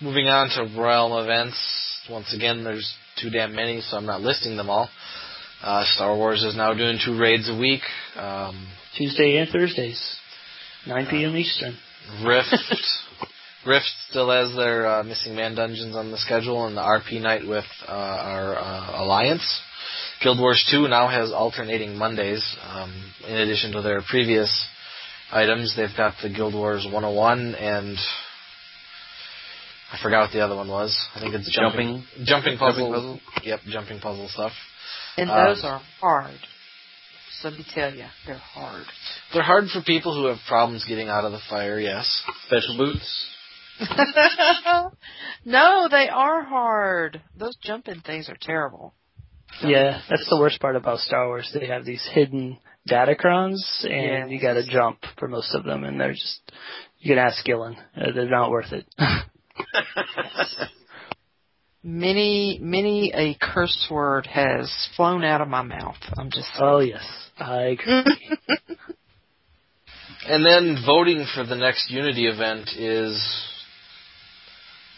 moving 0.00 0.26
on 0.26 0.48
to 0.56 0.80
Realm 0.80 1.12
events. 1.22 2.00
Once 2.08 2.32
again, 2.34 2.64
there's 2.64 2.94
too 3.20 3.28
damn 3.28 3.54
many, 3.54 3.82
so 3.82 3.98
I'm 3.98 4.06
not 4.06 4.22
listing 4.22 4.56
them 4.56 4.70
all. 4.70 4.88
Uh, 5.62 5.84
Star 5.94 6.16
Wars 6.16 6.42
is 6.42 6.56
now 6.56 6.72
doing 6.72 6.98
two 7.04 7.18
raids 7.20 7.50
a 7.50 7.54
week. 7.54 7.82
Um, 8.16 8.68
Tuesday 8.96 9.36
and 9.36 9.50
Thursdays, 9.50 10.16
9 10.86 11.08
p.m. 11.10 11.36
Eastern. 11.36 11.76
Rift. 12.24 12.56
Rift 13.66 13.92
still 14.08 14.30
has 14.30 14.56
their 14.56 14.86
uh, 14.86 15.02
Missing 15.02 15.36
Man 15.36 15.54
dungeons 15.54 15.94
on 15.94 16.10
the 16.10 16.16
schedule, 16.16 16.66
and 16.66 16.78
the 16.78 16.80
RP 16.80 17.20
night 17.20 17.46
with 17.46 17.66
uh, 17.86 17.92
our 17.92 18.56
uh, 18.56 19.04
Alliance. 19.04 19.60
Guild 20.22 20.40
Wars 20.40 20.66
2 20.70 20.88
now 20.88 21.08
has 21.08 21.32
alternating 21.32 21.98
Mondays. 21.98 22.42
Um, 22.66 23.12
in 23.28 23.34
addition 23.34 23.72
to 23.72 23.82
their 23.82 24.00
previous 24.08 24.66
items, 25.32 25.74
they've 25.76 25.96
got 25.96 26.14
the 26.22 26.28
Guild 26.30 26.54
Wars 26.54 26.84
101 26.84 27.54
and 27.54 27.96
I 29.92 29.98
forgot 30.02 30.22
what 30.22 30.32
the 30.32 30.40
other 30.40 30.56
one 30.56 30.68
was. 30.68 30.96
I 31.14 31.20
think 31.20 31.34
it's 31.34 31.50
jumping 31.54 32.04
Jumping. 32.24 32.26
jumping 32.26 32.58
puzzle. 32.58 32.90
Jumping 32.92 33.20
puzzle? 33.20 33.20
Yep, 33.44 33.60
jumping 33.68 34.00
puzzle 34.00 34.28
stuff. 34.28 34.52
And 35.16 35.30
Um, 35.30 35.46
those 35.46 35.64
are 35.64 35.80
hard. 36.00 36.38
So 37.40 37.48
let 37.48 37.58
me 37.58 37.64
tell 37.74 37.94
you, 37.94 38.06
they're 38.26 38.36
hard. 38.36 38.86
They're 39.32 39.42
hard 39.42 39.68
for 39.68 39.82
people 39.82 40.14
who 40.14 40.26
have 40.26 40.38
problems 40.48 40.84
getting 40.88 41.08
out 41.08 41.24
of 41.24 41.32
the 41.32 41.40
fire. 41.50 41.78
Yes. 41.78 42.22
Special 42.46 42.76
boots. 42.76 43.26
no, 45.44 45.88
they 45.90 46.08
are 46.08 46.44
hard. 46.44 47.20
Those 47.36 47.56
jumping 47.62 48.00
things 48.00 48.28
are 48.28 48.36
terrible. 48.40 48.94
Yeah, 49.62 50.00
that's 50.08 50.28
the 50.28 50.38
worst 50.38 50.60
part 50.60 50.74
about 50.76 50.98
Star 51.00 51.26
Wars. 51.28 51.50
They 51.52 51.66
have 51.66 51.84
these 51.84 52.04
hidden 52.12 52.58
datacrons, 52.88 53.84
and 53.84 54.30
you 54.30 54.40
got 54.40 54.54
to 54.54 54.66
jump 54.68 54.98
for 55.18 55.28
most 55.28 55.54
of 55.54 55.64
them, 55.64 55.84
and 55.84 56.00
they're 56.00 56.12
just 56.12 56.40
you 56.98 57.14
can 57.14 57.18
ask 57.18 57.44
Gillen. 57.44 57.76
Uh, 57.96 58.12
they're 58.14 58.28
not 58.28 58.50
worth 58.50 58.72
it. 58.72 58.86
Many, 61.86 62.58
many 62.62 63.12
a 63.14 63.34
curse 63.34 63.88
word 63.90 64.26
has 64.26 64.72
flown 64.96 65.22
out 65.22 65.42
of 65.42 65.48
my 65.48 65.60
mouth. 65.60 65.98
I'm 66.16 66.30
just 66.30 66.48
saying. 66.54 66.62
oh 66.62 66.78
yes, 66.78 67.04
I 67.38 67.76
agree. 67.78 68.04
And 70.26 70.44
then 70.44 70.82
voting 70.86 71.26
for 71.34 71.44
the 71.44 71.56
next 71.56 71.90
Unity 71.90 72.26
event 72.26 72.70
is 72.78 73.14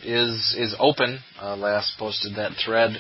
is 0.05 0.55
is 0.57 0.75
open. 0.79 1.19
Uh, 1.43 1.57
last 1.57 1.95
posted 1.99 2.37
that 2.37 2.53
thread. 2.65 2.93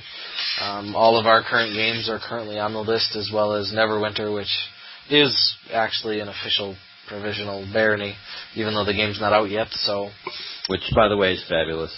Um, 0.60 0.96
all 0.96 1.20
of 1.20 1.26
our 1.26 1.44
current 1.48 1.74
games 1.74 2.08
are 2.10 2.18
currently 2.18 2.58
on 2.58 2.72
the 2.72 2.80
list, 2.80 3.14
as 3.14 3.30
well 3.32 3.52
as 3.52 3.72
Neverwinter, 3.72 4.34
which 4.34 4.50
is 5.10 5.56
actually 5.72 6.20
an 6.20 6.28
official 6.28 6.76
provisional 7.08 7.66
barony, 7.72 8.14
even 8.54 8.74
though 8.74 8.84
the 8.84 8.92
game's 8.92 9.20
not 9.20 9.32
out 9.32 9.48
yet. 9.50 9.68
So, 9.70 10.10
Which, 10.68 10.82
by 10.94 11.08
the 11.08 11.16
way, 11.16 11.34
is 11.34 11.44
fabulous. 11.48 11.94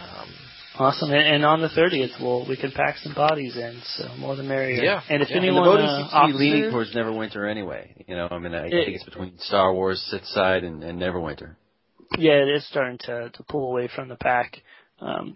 um, 0.00 0.28
Awesome. 0.78 1.10
And, 1.10 1.22
and 1.36 1.44
on 1.44 1.60
the 1.62 1.68
30th, 1.68 2.20
we'll, 2.20 2.46
we 2.48 2.56
can 2.56 2.70
pack 2.70 2.96
some 2.98 3.14
bodies 3.14 3.56
in, 3.56 3.80
so 3.96 4.14
more 4.18 4.36
the 4.36 4.42
merrier. 4.42 4.82
Yeah. 4.82 5.00
And 5.08 5.22
if 5.22 5.30
Yeah. 5.30 5.36
And 5.36 5.44
the 5.44 5.48
anyone 5.48 5.64
voting 5.64 5.86
uh, 5.86 5.98
seems 5.98 6.10
to 6.12 6.26
be 6.38 6.44
leaning 6.44 6.62
to- 6.64 6.70
towards 6.70 6.94
Neverwinter 6.94 7.50
anyway. 7.50 8.04
You 8.06 8.16
know, 8.16 8.28
I 8.30 8.38
mean, 8.38 8.54
I 8.54 8.66
It- 8.66 8.70
think 8.70 8.96
it's 8.96 9.04
between 9.04 9.38
Star 9.38 9.72
Wars, 9.74 10.00
Sith 10.10 10.24
side, 10.26 10.64
and, 10.64 10.82
and 10.84 11.00
Neverwinter. 11.00 11.56
Yeah, 12.18 12.34
it 12.34 12.48
is 12.48 12.66
starting 12.68 12.98
to 12.98 13.30
to 13.30 13.42
pull 13.42 13.68
away 13.70 13.88
from 13.94 14.08
the 14.08 14.14
pack. 14.16 14.62
Um, 15.00 15.34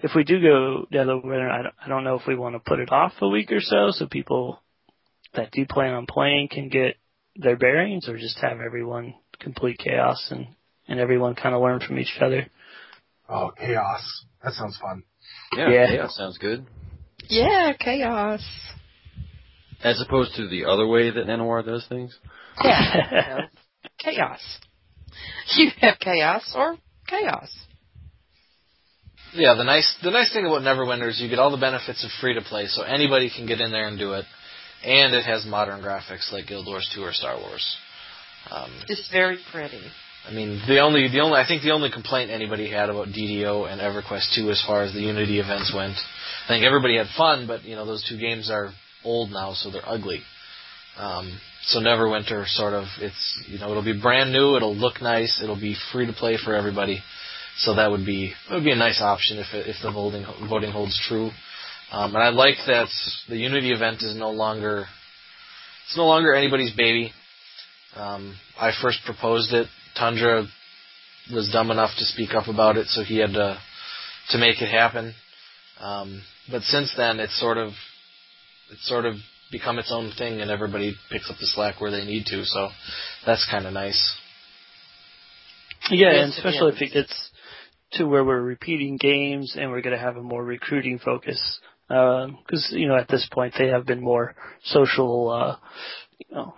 if 0.00 0.12
we 0.14 0.22
do 0.24 0.40
go 0.40 0.86
Neverwinter, 0.92 1.50
I 1.50 1.62
don't, 1.62 1.74
I 1.84 1.88
don't 1.88 2.04
know 2.04 2.14
if 2.16 2.26
we 2.28 2.36
want 2.36 2.54
to 2.54 2.60
put 2.60 2.78
it 2.78 2.92
off 2.92 3.12
a 3.20 3.28
week 3.28 3.50
or 3.50 3.60
so, 3.60 3.90
so 3.90 4.06
people 4.06 4.61
that 5.34 5.50
do 5.52 5.64
plan 5.66 5.94
on 5.94 6.06
playing 6.06 6.48
can 6.48 6.68
get 6.68 6.96
their 7.36 7.56
bearings, 7.56 8.08
or 8.08 8.16
just 8.18 8.38
have 8.40 8.60
everyone 8.60 9.14
complete 9.40 9.78
chaos 9.78 10.28
and 10.30 10.46
and 10.88 11.00
everyone 11.00 11.34
kind 11.34 11.54
of 11.54 11.62
learn 11.62 11.80
from 11.80 11.98
each 11.98 12.18
other. 12.20 12.46
Oh, 13.28 13.50
chaos. 13.56 14.24
That 14.42 14.52
sounds 14.52 14.76
fun. 14.78 15.04
Yeah, 15.56 15.70
Yeah. 15.70 15.92
yeah, 15.92 16.08
sounds 16.08 16.38
good. 16.38 16.66
Yeah, 17.28 17.72
chaos. 17.78 18.42
As 19.82 20.00
opposed 20.00 20.34
to 20.36 20.48
the 20.48 20.64
other 20.66 20.86
way 20.86 21.10
that 21.10 21.26
Nanowar 21.26 21.64
does 21.64 21.86
things. 21.88 22.16
Yeah, 22.62 23.46
chaos. 23.98 24.40
You 25.56 25.70
have 25.80 25.98
chaos 26.00 26.52
or 26.54 26.76
chaos. 27.08 27.50
yeah, 29.34 29.54
the 29.54 29.64
nice 29.64 29.94
the 30.02 30.10
nice 30.10 30.32
thing 30.32 30.44
about 30.46 30.62
Neverwinter 30.62 31.08
is 31.08 31.20
you 31.20 31.28
get 31.28 31.38
all 31.38 31.50
the 31.50 31.56
benefits 31.56 32.04
of 32.04 32.10
free 32.20 32.34
to 32.34 32.42
play, 32.42 32.66
so 32.66 32.82
anybody 32.82 33.30
can 33.34 33.46
get 33.46 33.60
in 33.60 33.70
there 33.70 33.88
and 33.88 33.98
do 33.98 34.12
it, 34.12 34.24
and 34.84 35.14
it 35.14 35.24
has 35.24 35.44
modern 35.46 35.80
graphics 35.80 36.32
like 36.32 36.46
Guild 36.46 36.66
Wars 36.66 36.88
2 36.94 37.02
or 37.02 37.12
Star 37.12 37.36
Wars. 37.38 37.76
Um, 38.50 38.70
It's 38.88 39.08
very 39.12 39.38
pretty. 39.52 39.80
I 40.28 40.32
mean, 40.32 40.60
the 40.68 40.78
only 40.80 41.08
the 41.08 41.20
only 41.20 41.38
I 41.40 41.46
think 41.46 41.62
the 41.62 41.72
only 41.72 41.90
complaint 41.90 42.30
anybody 42.30 42.70
had 42.70 42.88
about 42.88 43.08
DDO 43.08 43.70
and 43.70 43.80
EverQuest 43.80 44.34
2 44.36 44.50
as 44.50 44.62
far 44.64 44.82
as 44.82 44.92
the 44.92 45.00
Unity 45.00 45.40
events 45.40 45.72
went, 45.74 45.96
I 46.44 46.48
think 46.48 46.64
everybody 46.64 46.96
had 46.96 47.08
fun, 47.16 47.46
but 47.46 47.64
you 47.64 47.74
know 47.74 47.86
those 47.86 48.06
two 48.08 48.18
games 48.18 48.50
are 48.50 48.72
old 49.04 49.30
now, 49.30 49.52
so 49.54 49.70
they're 49.70 49.88
ugly. 49.88 50.22
Um, 50.96 51.40
so 51.62 51.80
Neverwinter 51.80 52.46
sort 52.46 52.74
of 52.74 52.84
it's 53.00 53.42
you 53.48 53.58
know 53.58 53.70
it'll 53.70 53.84
be 53.84 53.98
brand 54.00 54.32
new, 54.32 54.56
it'll 54.56 54.76
look 54.76 55.00
nice, 55.02 55.40
it'll 55.42 55.60
be 55.60 55.76
free 55.92 56.06
to 56.06 56.12
play 56.12 56.36
for 56.42 56.54
everybody. 56.54 57.02
So 57.58 57.74
that 57.74 57.90
would 57.90 58.06
be 58.06 58.32
that 58.48 58.54
would 58.56 58.64
be 58.64 58.72
a 58.72 58.76
nice 58.76 59.00
option 59.00 59.38
if 59.38 59.52
it, 59.54 59.66
if 59.66 59.76
the 59.82 59.90
voting 59.90 60.24
voting 60.48 60.70
holds 60.70 60.98
true. 61.08 61.30
Um, 61.92 62.14
and 62.14 62.24
I 62.24 62.30
like 62.30 62.56
that 62.66 62.88
the 63.28 63.36
Unity 63.36 63.70
event 63.70 64.02
is 64.02 64.16
no 64.16 64.30
longer 64.30 64.86
it's 65.86 65.96
no 65.96 66.06
longer 66.06 66.34
anybody's 66.34 66.74
baby. 66.74 67.12
Um, 67.94 68.34
I 68.58 68.72
first 68.80 69.00
proposed 69.04 69.52
it. 69.52 69.66
Tundra 69.98 70.46
was 71.32 71.50
dumb 71.52 71.70
enough 71.70 71.90
to 71.98 72.04
speak 72.04 72.30
up 72.34 72.48
about 72.48 72.78
it, 72.78 72.86
so 72.86 73.02
he 73.02 73.18
had 73.18 73.32
to 73.34 73.58
to 74.30 74.38
make 74.38 74.62
it 74.62 74.70
happen. 74.70 75.14
Um, 75.80 76.22
but 76.50 76.62
since 76.62 76.94
then, 76.96 77.20
it's 77.20 77.38
sort 77.38 77.58
of 77.58 77.72
it's 78.70 78.88
sort 78.88 79.04
of 79.04 79.16
become 79.50 79.78
its 79.78 79.92
own 79.92 80.12
thing, 80.16 80.40
and 80.40 80.50
everybody 80.50 80.94
picks 81.10 81.28
up 81.28 81.36
the 81.38 81.46
slack 81.46 81.78
where 81.78 81.90
they 81.90 82.06
need 82.06 82.24
to. 82.26 82.44
So 82.46 82.70
that's 83.26 83.46
kind 83.50 83.66
of 83.66 83.74
nice. 83.74 84.14
Yeah, 85.90 86.22
and 86.22 86.32
especially 86.32 86.72
if 86.74 86.80
it 86.80 86.94
gets 86.94 87.30
to 87.94 88.04
where 88.04 88.24
we're 88.24 88.40
repeating 88.40 88.96
games 88.96 89.54
and 89.58 89.70
we're 89.70 89.82
going 89.82 89.96
to 89.96 90.02
have 90.02 90.16
a 90.16 90.22
more 90.22 90.42
recruiting 90.42 90.98
focus. 90.98 91.60
Because 91.92 92.72
you 92.72 92.88
know, 92.88 92.96
at 92.96 93.08
this 93.08 93.28
point, 93.30 93.54
they 93.58 93.68
have 93.68 93.84
been 93.84 94.00
more 94.00 94.34
social. 94.64 95.30
Uh, 95.30 95.56
you 96.18 96.34
know, 96.34 96.54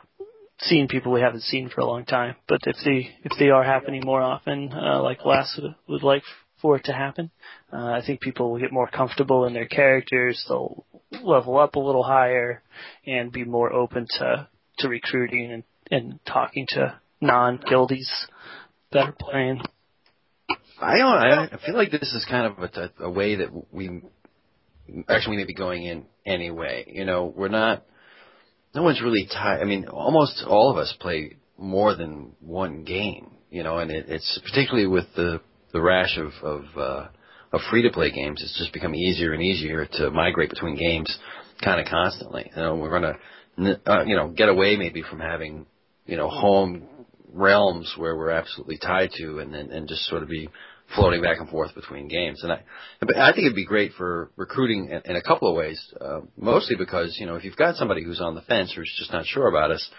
seeing 0.60 0.88
people 0.88 1.12
we 1.12 1.20
haven't 1.20 1.42
seen 1.42 1.68
for 1.68 1.80
a 1.80 1.86
long 1.86 2.04
time. 2.04 2.36
But 2.46 2.60
if 2.66 2.76
they 2.84 3.10
if 3.24 3.32
they 3.38 3.50
are 3.50 3.64
happening 3.64 4.02
more 4.04 4.22
often, 4.22 4.72
uh, 4.72 5.02
like 5.02 5.24
Lass 5.24 5.58
would, 5.88 6.02
like 6.02 6.22
for 6.62 6.76
it 6.76 6.84
to 6.84 6.92
happen, 6.92 7.30
uh, 7.72 7.76
I 7.76 8.02
think 8.04 8.20
people 8.20 8.52
will 8.52 8.60
get 8.60 8.72
more 8.72 8.88
comfortable 8.88 9.46
in 9.46 9.54
their 9.54 9.66
characters. 9.66 10.44
They'll 10.48 10.86
level 11.22 11.58
up 11.58 11.74
a 11.74 11.80
little 11.80 12.02
higher 12.02 12.62
and 13.06 13.32
be 13.32 13.44
more 13.44 13.72
open 13.72 14.06
to 14.18 14.48
to 14.78 14.88
recruiting 14.88 15.52
and 15.52 15.64
and 15.90 16.20
talking 16.26 16.66
to 16.70 17.00
non 17.20 17.58
guildies 17.58 18.10
that 18.92 19.08
are 19.08 19.16
playing. 19.18 19.62
I 20.80 20.98
don't. 20.98 21.08
I 21.08 21.58
feel 21.64 21.76
like 21.76 21.90
this 21.90 22.12
is 22.12 22.26
kind 22.28 22.52
of 22.52 22.58
a, 22.58 23.04
a 23.04 23.10
way 23.10 23.36
that 23.36 23.48
we 23.72 24.02
actually 25.08 25.36
we 25.36 25.42
may 25.42 25.46
be 25.46 25.54
going 25.54 25.84
in 25.84 26.06
anyway. 26.26 26.84
You 26.88 27.04
know, 27.04 27.32
we're 27.34 27.48
not. 27.48 27.84
No 28.74 28.82
one's 28.82 29.02
really 29.02 29.28
tied. 29.32 29.60
I 29.60 29.64
mean, 29.64 29.86
almost 29.88 30.44
all 30.46 30.70
of 30.70 30.78
us 30.78 30.94
play 31.00 31.36
more 31.56 31.94
than 31.94 32.32
one 32.40 32.84
game. 32.84 33.30
You 33.50 33.62
know, 33.62 33.78
and 33.78 33.90
it, 33.90 34.06
it's 34.08 34.40
particularly 34.44 34.88
with 34.88 35.06
the 35.14 35.40
the 35.72 35.80
rash 35.80 36.18
of 36.18 36.32
of, 36.42 36.64
uh, 36.76 37.06
of 37.52 37.60
free 37.70 37.82
to 37.82 37.90
play 37.90 38.10
games. 38.10 38.40
It's 38.42 38.58
just 38.58 38.72
become 38.72 38.94
easier 38.94 39.32
and 39.32 39.42
easier 39.42 39.86
to 39.92 40.10
migrate 40.10 40.50
between 40.50 40.76
games, 40.76 41.16
kind 41.62 41.80
of 41.80 41.86
constantly. 41.86 42.50
You 42.54 42.62
know, 42.62 42.76
we're 42.76 42.90
gonna, 42.90 43.78
uh, 43.86 44.04
you 44.04 44.16
know, 44.16 44.28
get 44.28 44.48
away 44.48 44.76
maybe 44.76 45.02
from 45.02 45.20
having, 45.20 45.66
you 46.06 46.16
know, 46.16 46.28
home 46.28 46.88
realms 47.32 47.92
where 47.96 48.16
we're 48.16 48.30
absolutely 48.30 48.78
tied 48.78 49.10
to, 49.18 49.38
and 49.38 49.54
and, 49.54 49.70
and 49.70 49.88
just 49.88 50.02
sort 50.06 50.22
of 50.22 50.28
be 50.28 50.48
floating 50.94 51.22
back 51.22 51.38
and 51.40 51.48
forth 51.48 51.74
between 51.74 52.08
games. 52.08 52.42
And 52.42 52.52
I, 52.52 52.60
but 53.00 53.16
I 53.16 53.32
think 53.32 53.46
it'd 53.46 53.56
be 53.56 53.64
great 53.64 53.92
for 53.92 54.30
recruiting 54.36 54.90
in, 54.90 55.10
in 55.10 55.16
a 55.16 55.22
couple 55.22 55.48
of 55.48 55.56
ways. 55.56 55.80
Uh, 56.00 56.20
mostly 56.36 56.76
because 56.76 57.16
you 57.18 57.26
know 57.26 57.36
if 57.36 57.44
you've 57.44 57.56
got 57.56 57.76
somebody 57.76 58.04
who's 58.04 58.20
on 58.20 58.34
the 58.34 58.42
fence 58.42 58.74
or 58.76 58.82
is 58.82 58.94
just 58.98 59.12
not 59.12 59.26
sure 59.26 59.48
about 59.48 59.70
us, 59.70 59.90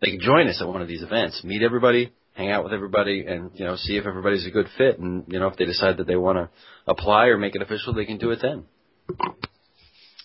they 0.00 0.10
can 0.10 0.20
join 0.20 0.48
us 0.48 0.60
at 0.60 0.68
one 0.68 0.82
of 0.82 0.88
these 0.88 1.02
events, 1.02 1.42
meet 1.44 1.62
everybody, 1.62 2.12
hang 2.34 2.50
out 2.50 2.64
with 2.64 2.72
everybody, 2.72 3.24
and 3.26 3.50
you 3.54 3.64
know 3.64 3.76
see 3.76 3.96
if 3.96 4.06
everybody's 4.06 4.46
a 4.46 4.50
good 4.50 4.68
fit. 4.76 4.98
And 4.98 5.24
you 5.28 5.38
know 5.38 5.48
if 5.48 5.56
they 5.56 5.64
decide 5.64 5.98
that 5.98 6.06
they 6.06 6.16
want 6.16 6.38
to 6.38 6.50
apply 6.86 7.26
or 7.26 7.38
make 7.38 7.54
it 7.54 7.62
official, 7.62 7.94
they 7.94 8.06
can 8.06 8.18
do 8.18 8.30
it 8.30 8.40
then. 8.42 8.64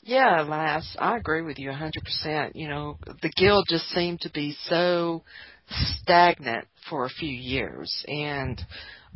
Yeah, 0.04 0.42
Lass, 0.42 0.96
I 0.98 1.18
agree 1.18 1.44
with 1.44 1.60
you 1.60 1.70
100%. 1.70 2.54
You 2.56 2.68
know, 2.68 2.98
the 3.22 3.30
guild 3.30 3.68
just 3.70 3.86
seemed 3.90 4.22
to 4.22 4.32
be 4.32 4.56
so 4.64 5.24
stagnant 5.70 6.66
for 6.90 7.06
a 7.06 7.10
few 7.10 7.30
years. 7.30 8.04
And, 8.08 8.60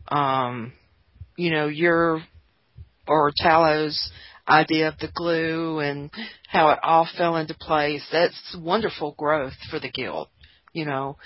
um, 0.09 0.74
you 1.36 1.51
know, 1.51 1.67
your, 1.67 2.21
or 3.07 3.31
Talo's 3.38 4.11
idea 4.47 4.89
of 4.89 4.97
the 4.99 5.09
glue 5.13 5.79
and 5.79 6.11
how 6.47 6.69
it 6.69 6.79
all 6.84 7.07
fell 7.17 7.38
into 7.38 7.53
place, 7.53 8.05
that's 8.11 8.57
wonderful 8.59 9.15
growth 9.17 9.53
for 9.69 9.79
the 9.79 9.89
guild, 9.89 10.27
you 10.73 10.86
know. 10.86 11.17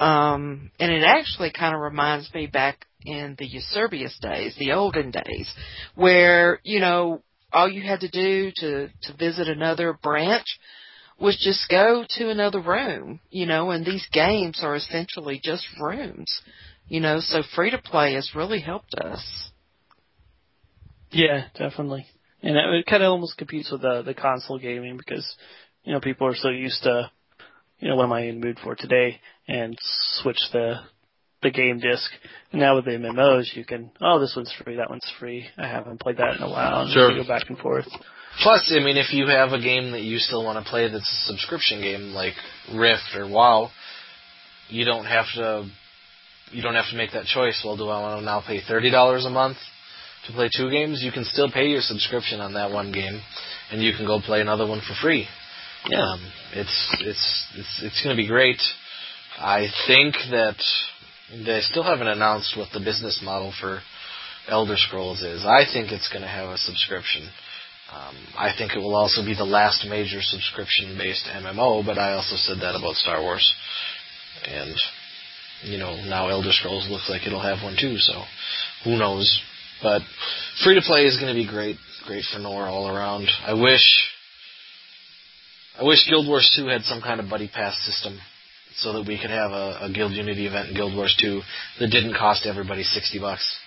Um, 0.00 0.70
and 0.80 0.90
it 0.90 1.04
actually 1.04 1.52
kind 1.52 1.74
of 1.74 1.80
reminds 1.80 2.32
me 2.34 2.46
back 2.46 2.86
in 3.04 3.36
the 3.38 3.46
Eusebius 3.46 4.18
days, 4.20 4.54
the 4.58 4.72
olden 4.72 5.10
days, 5.10 5.52
where, 5.94 6.60
you 6.64 6.80
know, 6.80 7.22
all 7.52 7.68
you 7.68 7.82
had 7.82 8.00
to 8.00 8.08
do 8.08 8.50
to 8.56 8.88
to 9.02 9.16
visit 9.18 9.48
another 9.48 9.92
branch 9.92 10.46
was 11.20 11.36
just 11.38 11.68
go 11.68 12.04
to 12.08 12.30
another 12.30 12.60
room, 12.60 13.20
you 13.30 13.46
know, 13.46 13.70
and 13.70 13.84
these 13.84 14.06
games 14.12 14.60
are 14.62 14.74
essentially 14.74 15.40
just 15.42 15.64
rooms, 15.80 16.40
you 16.88 17.00
know, 17.00 17.20
so 17.20 17.42
free 17.54 17.70
to 17.70 17.78
play 17.78 18.14
has 18.14 18.30
really 18.34 18.60
helped 18.60 18.94
us. 18.94 19.51
Yeah, 21.12 21.44
definitely. 21.54 22.06
And 22.42 22.56
it, 22.56 22.64
it 22.74 22.86
kind 22.86 23.02
of 23.02 23.12
almost 23.12 23.36
competes 23.38 23.70
with 23.70 23.82
the 23.82 24.02
the 24.04 24.14
console 24.14 24.58
gaming 24.58 24.96
because 24.96 25.36
you 25.84 25.92
know 25.92 26.00
people 26.00 26.26
are 26.26 26.34
so 26.34 26.48
used 26.48 26.82
to 26.82 27.10
you 27.78 27.88
know 27.88 27.96
what 27.96 28.04
am 28.04 28.12
I 28.12 28.22
in 28.22 28.40
the 28.40 28.46
mood 28.46 28.58
for 28.62 28.74
today 28.74 29.20
and 29.46 29.76
switch 30.22 30.40
the 30.52 30.76
the 31.42 31.50
game 31.50 31.78
disc. 31.78 32.10
And 32.52 32.60
now 32.60 32.76
with 32.76 32.84
the 32.84 32.92
MMOs, 32.92 33.54
you 33.54 33.64
can 33.64 33.90
oh 34.00 34.18
this 34.20 34.34
one's 34.36 34.52
free, 34.64 34.76
that 34.76 34.90
one's 34.90 35.10
free. 35.20 35.46
I 35.58 35.66
haven't 35.68 36.00
played 36.00 36.16
that 36.16 36.36
in 36.36 36.42
a 36.42 36.48
while. 36.50 36.82
And 36.82 36.92
Sure. 36.92 37.10
you 37.10 37.22
go 37.22 37.28
back 37.28 37.48
and 37.48 37.58
forth. 37.58 37.86
Plus, 38.42 38.72
I 38.74 38.82
mean, 38.82 38.96
if 38.96 39.12
you 39.12 39.26
have 39.26 39.52
a 39.52 39.60
game 39.60 39.92
that 39.92 40.00
you 40.00 40.18
still 40.18 40.42
want 40.42 40.64
to 40.64 40.68
play 40.70 40.88
that's 40.90 41.04
a 41.04 41.26
subscription 41.32 41.82
game 41.82 42.12
like 42.14 42.32
Rift 42.74 43.14
or 43.14 43.28
WoW, 43.28 43.70
you 44.68 44.86
don't 44.86 45.04
have 45.04 45.26
to 45.34 45.68
you 46.50 46.62
don't 46.62 46.74
have 46.74 46.88
to 46.90 46.96
make 46.96 47.12
that 47.12 47.26
choice. 47.26 47.60
Well, 47.64 47.76
do 47.76 47.88
I 47.88 48.00
want 48.00 48.20
to 48.20 48.24
now 48.24 48.42
pay 48.46 48.60
thirty 48.66 48.90
dollars 48.90 49.24
a 49.26 49.30
month 49.30 49.58
to 50.26 50.32
play 50.32 50.48
two 50.56 50.70
games? 50.70 51.02
You 51.02 51.12
can 51.12 51.24
still 51.24 51.50
pay 51.50 51.66
your 51.66 51.80
subscription 51.80 52.40
on 52.40 52.54
that 52.54 52.70
one 52.70 52.92
game, 52.92 53.20
and 53.70 53.82
you 53.82 53.92
can 53.96 54.06
go 54.06 54.20
play 54.20 54.40
another 54.40 54.66
one 54.66 54.80
for 54.80 54.94
free. 55.00 55.26
Yeah. 55.88 56.00
Um, 56.00 56.32
it's 56.52 56.96
it's 57.00 57.46
it's 57.56 57.82
it's 57.82 58.02
going 58.04 58.16
to 58.16 58.22
be 58.22 58.28
great. 58.28 58.60
I 59.38 59.66
think 59.86 60.14
that 60.30 60.56
they 61.44 61.60
still 61.62 61.82
haven't 61.82 62.06
announced 62.06 62.56
what 62.56 62.68
the 62.72 62.80
business 62.80 63.20
model 63.24 63.52
for 63.60 63.80
Elder 64.48 64.76
Scrolls 64.76 65.22
is. 65.22 65.44
I 65.44 65.64
think 65.72 65.90
it's 65.90 66.08
going 66.08 66.22
to 66.22 66.28
have 66.28 66.50
a 66.50 66.58
subscription. 66.58 67.28
Um, 67.92 68.16
I 68.38 68.52
think 68.56 68.72
it 68.72 68.78
will 68.78 68.94
also 68.94 69.22
be 69.24 69.34
the 69.34 69.44
last 69.44 69.86
major 69.88 70.20
subscription-based 70.20 71.28
MMO, 71.44 71.84
but 71.84 71.98
I 71.98 72.14
also 72.14 72.36
said 72.36 72.58
that 72.60 72.74
about 72.74 72.96
Star 72.96 73.20
Wars. 73.20 73.44
And, 74.46 74.74
you 75.62 75.78
know, 75.78 75.96
now 76.08 76.28
Elder 76.28 76.52
Scrolls 76.52 76.88
looks 76.88 77.10
like 77.10 77.26
it'll 77.26 77.42
have 77.42 77.62
one 77.62 77.76
too, 77.78 77.98
so 77.98 78.24
who 78.84 78.96
knows. 78.96 79.42
But 79.82 80.02
free-to-play 80.64 81.04
is 81.06 81.18
going 81.18 81.34
to 81.34 81.40
be 81.40 81.46
great, 81.48 81.76
great 82.06 82.24
for 82.32 82.38
Nor 82.38 82.66
all 82.66 82.88
around. 82.88 83.28
I 83.44 83.54
wish, 83.54 83.82
I 85.78 85.84
wish 85.84 86.06
Guild 86.08 86.28
Wars 86.28 86.52
2 86.56 86.66
had 86.66 86.82
some 86.82 87.00
kind 87.00 87.20
of 87.20 87.28
buddy 87.28 87.48
pass 87.52 87.76
system 87.84 88.18
so 88.76 88.92
that 88.94 89.06
we 89.06 89.18
could 89.20 89.30
have 89.30 89.50
a, 89.50 89.78
a 89.82 89.90
Guild 89.92 90.12
Unity 90.12 90.46
event 90.46 90.70
in 90.70 90.74
Guild 90.76 90.94
Wars 90.94 91.16
2 91.20 91.40
that 91.80 91.88
didn't 91.88 92.14
cost 92.14 92.46
everybody 92.46 92.82
60 92.84 93.18
bucks. 93.18 93.58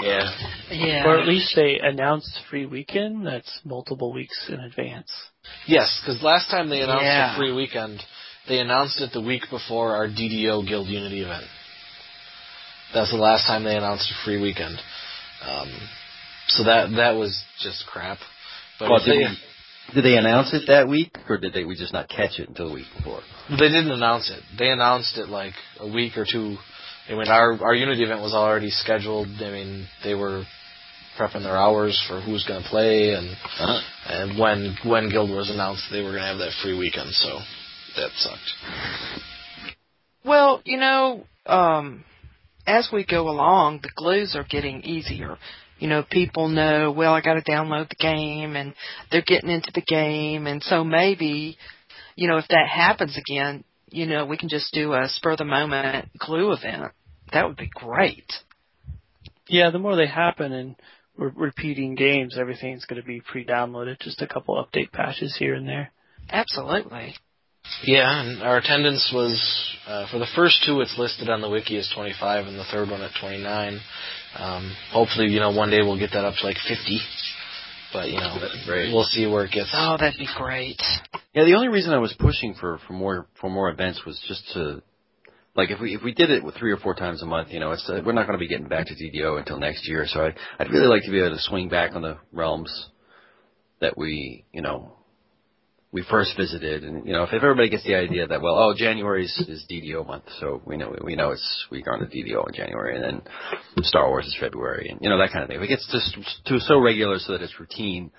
Yeah. 0.00 0.30
Yeah. 0.70 1.06
Or 1.06 1.18
at 1.18 1.28
least 1.28 1.54
they 1.54 1.78
announced 1.80 2.38
free 2.50 2.66
weekend 2.66 3.26
that's 3.26 3.60
multiple 3.64 4.12
weeks 4.12 4.36
in 4.48 4.58
advance. 4.58 5.10
Yes, 5.66 6.00
because 6.02 6.22
last 6.22 6.50
time 6.50 6.68
they 6.68 6.80
announced 6.80 7.04
Yeah. 7.04 7.34
a 7.34 7.38
free 7.38 7.52
weekend, 7.52 8.00
they 8.48 8.58
announced 8.58 9.00
it 9.00 9.12
the 9.12 9.20
week 9.20 9.42
before 9.50 9.94
our 9.94 10.08
DDO 10.08 10.66
Guild 10.66 10.88
Unity 10.88 11.20
event. 11.20 11.44
That's 12.92 13.10
the 13.10 13.16
last 13.16 13.46
time 13.46 13.64
they 13.64 13.76
announced 13.76 14.10
a 14.10 14.24
free 14.24 14.40
weekend. 14.40 14.78
Um, 15.46 15.68
so 16.48 16.64
that 16.64 16.90
that 16.96 17.12
was 17.12 17.42
just 17.60 17.84
crap. 17.86 18.18
But 18.78 18.90
Well, 18.90 18.98
did, 18.98 19.08
they, 19.12 19.18
we, 19.18 19.38
did 19.94 20.04
they 20.04 20.16
announce 20.16 20.52
it 20.54 20.64
that 20.68 20.88
week, 20.88 21.12
or 21.28 21.38
did 21.38 21.52
they 21.52 21.64
we 21.64 21.76
just 21.76 21.92
not 21.92 22.08
catch 22.08 22.38
it 22.38 22.48
until 22.48 22.68
the 22.68 22.74
week 22.74 22.86
before? 22.96 23.20
they 23.50 23.68
didn't 23.68 23.90
announce 23.90 24.30
it. 24.30 24.42
They 24.58 24.70
announced 24.70 25.16
it 25.18 25.28
like 25.28 25.54
a 25.80 25.86
week 25.88 26.16
or 26.16 26.26
two. 26.30 26.56
I 27.08 27.12
mean, 27.14 27.28
our 27.28 27.58
our 27.62 27.74
Unity 27.74 28.04
event 28.04 28.20
was 28.20 28.32
already 28.34 28.70
scheduled. 28.70 29.28
I 29.28 29.50
mean, 29.50 29.86
they 30.04 30.14
were 30.14 30.44
prepping 31.18 31.42
their 31.42 31.56
hours 31.56 32.00
for 32.08 32.20
who's 32.20 32.44
going 32.46 32.62
to 32.62 32.68
play 32.68 33.12
and 33.14 33.28
Uh-huh. 33.28 33.80
and 34.08 34.38
when 34.38 34.76
when 34.84 35.10
Guild 35.10 35.30
Wars 35.30 35.50
announced 35.50 35.84
they 35.90 36.00
were 36.00 36.10
going 36.10 36.22
to 36.22 36.28
have 36.28 36.38
that 36.38 36.52
free 36.62 36.78
weekend. 36.78 37.10
So 37.12 37.38
that 37.96 38.10
sucked. 38.16 38.52
Well, 40.24 40.62
you 40.64 40.78
know, 40.78 41.24
um, 41.46 42.04
as 42.66 42.88
we 42.92 43.04
go 43.04 43.28
along, 43.28 43.80
the 43.82 43.90
glues 43.94 44.34
are 44.36 44.46
getting 44.48 44.82
easier. 44.82 45.36
You 45.78 45.88
know, 45.88 46.04
people 46.08 46.48
know, 46.48 46.92
well, 46.92 47.12
I 47.12 47.20
got 47.20 47.34
to 47.34 47.42
download 47.42 47.88
the 47.88 47.96
game 47.96 48.54
and 48.54 48.74
they're 49.10 49.24
getting 49.26 49.50
into 49.50 49.72
the 49.74 49.82
game. 49.82 50.46
And 50.46 50.62
so 50.62 50.84
maybe, 50.84 51.56
you 52.14 52.28
know, 52.28 52.38
if 52.38 52.46
that 52.48 52.68
happens 52.68 53.18
again, 53.18 53.64
you 53.88 54.06
know, 54.06 54.24
we 54.24 54.36
can 54.36 54.48
just 54.48 54.72
do 54.72 54.92
a 54.92 55.08
spur 55.08 55.32
of 55.32 55.38
the 55.38 55.44
moment 55.44 56.08
glue 56.18 56.52
event. 56.52 56.92
That 57.32 57.48
would 57.48 57.56
be 57.56 57.70
great. 57.72 58.32
Yeah, 59.48 59.70
the 59.70 59.78
more 59.78 59.96
they 59.96 60.06
happen 60.06 60.52
and 60.52 60.76
we're 61.16 61.32
repeating 61.34 61.94
games, 61.94 62.36
everything's 62.38 62.84
going 62.84 63.00
to 63.00 63.06
be 63.06 63.20
pre-downloaded. 63.20 64.00
Just 64.00 64.22
a 64.22 64.26
couple 64.26 64.64
update 64.64 64.92
patches 64.92 65.36
here 65.38 65.54
and 65.54 65.68
there. 65.68 65.92
Absolutely. 66.30 67.16
Yeah, 67.84 68.20
and 68.22 68.42
our 68.42 68.58
attendance 68.58 69.10
was 69.14 69.36
uh, 69.86 70.06
for 70.10 70.18
the 70.18 70.26
first 70.36 70.62
two. 70.66 70.80
It's 70.80 70.96
listed 70.98 71.28
on 71.28 71.40
the 71.40 71.48
wiki 71.50 71.76
as 71.78 71.90
25, 71.94 72.46
and 72.46 72.58
the 72.58 72.64
third 72.70 72.90
one 72.90 73.02
at 73.02 73.10
29. 73.20 73.80
Um, 74.38 74.76
hopefully, 74.92 75.28
you 75.28 75.40
know, 75.40 75.50
one 75.50 75.70
day 75.70 75.80
we'll 75.82 75.98
get 75.98 76.10
that 76.12 76.24
up 76.24 76.34
to 76.40 76.46
like 76.46 76.56
50. 76.68 77.00
But 77.92 78.08
you 78.08 78.16
know, 78.16 78.34
That'd 78.40 78.52
be 78.52 78.64
great. 78.66 78.92
we'll 78.92 79.04
see 79.04 79.26
where 79.26 79.44
it 79.44 79.52
gets. 79.52 79.70
Oh, 79.74 79.96
that'd 79.98 80.18
be 80.18 80.28
great. 80.36 80.80
Yeah, 81.34 81.44
the 81.44 81.54
only 81.54 81.68
reason 81.68 81.92
I 81.92 81.98
was 81.98 82.14
pushing 82.18 82.54
for 82.54 82.78
for 82.86 82.94
more 82.94 83.26
for 83.40 83.50
more 83.50 83.68
events 83.70 84.02
was 84.06 84.22
just 84.26 84.48
to 84.54 84.82
like 85.54 85.70
if 85.70 85.78
we 85.80 85.94
if 85.94 86.02
we 86.02 86.14
did 86.14 86.30
it 86.30 86.42
with 86.42 86.54
three 86.56 86.72
or 86.72 86.78
four 86.78 86.94
times 86.94 87.22
a 87.22 87.26
month, 87.26 87.48
you 87.50 87.60
know, 87.60 87.72
it's 87.72 87.86
uh, 87.90 88.00
we're 88.04 88.12
not 88.12 88.26
going 88.26 88.38
to 88.38 88.42
be 88.42 88.48
getting 88.48 88.68
back 88.68 88.86
to 88.86 88.94
DDO 88.94 89.38
until 89.38 89.58
next 89.58 89.86
year. 89.86 90.06
So 90.06 90.20
I 90.24 90.34
I'd 90.58 90.70
really 90.70 90.86
like 90.86 91.02
to 91.04 91.10
be 91.10 91.18
able 91.18 91.36
to 91.36 91.42
swing 91.42 91.68
back 91.68 91.94
on 91.94 92.00
the 92.02 92.16
realms 92.32 92.88
that 93.80 93.98
we 93.98 94.46
you 94.52 94.62
know 94.62 94.96
we 95.92 96.02
first 96.08 96.34
visited, 96.36 96.84
and 96.84 97.06
you 97.06 97.12
know 97.12 97.24
if, 97.24 97.32
if 97.32 97.42
everybody 97.42 97.68
gets 97.68 97.84
the 97.84 97.94
idea 97.94 98.26
that 98.26 98.40
well 98.40 98.56
oh 98.56 98.74
January 98.74 99.26
is, 99.26 99.44
is 99.46 99.64
DDO 99.70 100.06
month, 100.06 100.24
so 100.40 100.62
we 100.64 100.76
know 100.76 100.94
we 101.04 101.14
know 101.14 101.32
it's 101.32 101.66
we 101.70 101.84
are 101.84 101.94
on 101.94 102.00
the 102.00 102.06
DDO 102.06 102.48
in 102.48 102.54
January, 102.54 102.96
and 102.96 103.04
then 103.04 103.84
Star 103.84 104.08
Wars 104.08 104.26
is 104.26 104.36
February, 104.40 104.88
and 104.88 104.98
you 105.02 105.10
know 105.10 105.18
that 105.18 105.30
kind 105.30 105.42
of 105.42 105.48
thing. 105.48 105.58
If 105.58 105.64
it 105.64 105.68
gets 105.68 105.86
just 105.92 106.46
to 106.46 106.60
so 106.60 106.80
regular 106.80 107.18
so 107.18 107.32
that 107.32 107.42
it's 107.42 107.58
routine. 107.60 108.10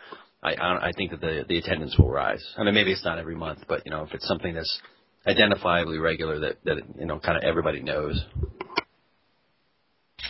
I 0.43 0.53
I 0.53 0.87
I 0.89 0.91
think 0.91 1.11
that 1.11 1.21
the 1.21 1.45
the 1.47 1.57
attendance 1.57 1.97
will 1.97 2.11
rise. 2.11 2.45
I 2.57 2.63
mean, 2.63 2.75
maybe 2.75 2.91
it's 2.91 3.05
not 3.05 3.17
every 3.17 3.35
month, 3.35 3.59
but 3.67 3.85
you 3.85 3.91
know, 3.91 4.03
if 4.03 4.13
it's 4.13 4.27
something 4.27 4.53
that's 4.53 4.79
identifiably 5.25 6.01
regular, 6.01 6.39
that 6.39 6.63
that 6.65 6.77
you 6.99 7.05
know, 7.05 7.19
kind 7.19 7.37
of 7.37 7.43
everybody 7.43 7.81
knows. 7.81 8.23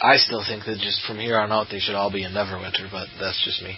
I 0.02 0.18
still 0.18 0.44
think 0.48 0.66
that 0.66 0.78
just 0.82 1.06
from 1.06 1.18
here 1.18 1.38
on 1.38 1.52
out 1.52 1.68
they 1.72 1.80
should 1.80 1.96
all 1.96 2.12
be 2.12 2.24
in 2.24 2.32
Neverwinter, 2.32 2.90
but 2.92 3.08
that's 3.20 3.44
just 3.44 3.62
me. 3.62 3.78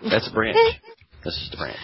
That's 0.10 0.28
a 0.28 0.32
branch. 0.32 0.56
That's 1.24 1.38
just 1.38 1.54
a 1.54 1.56
branch. 1.56 1.76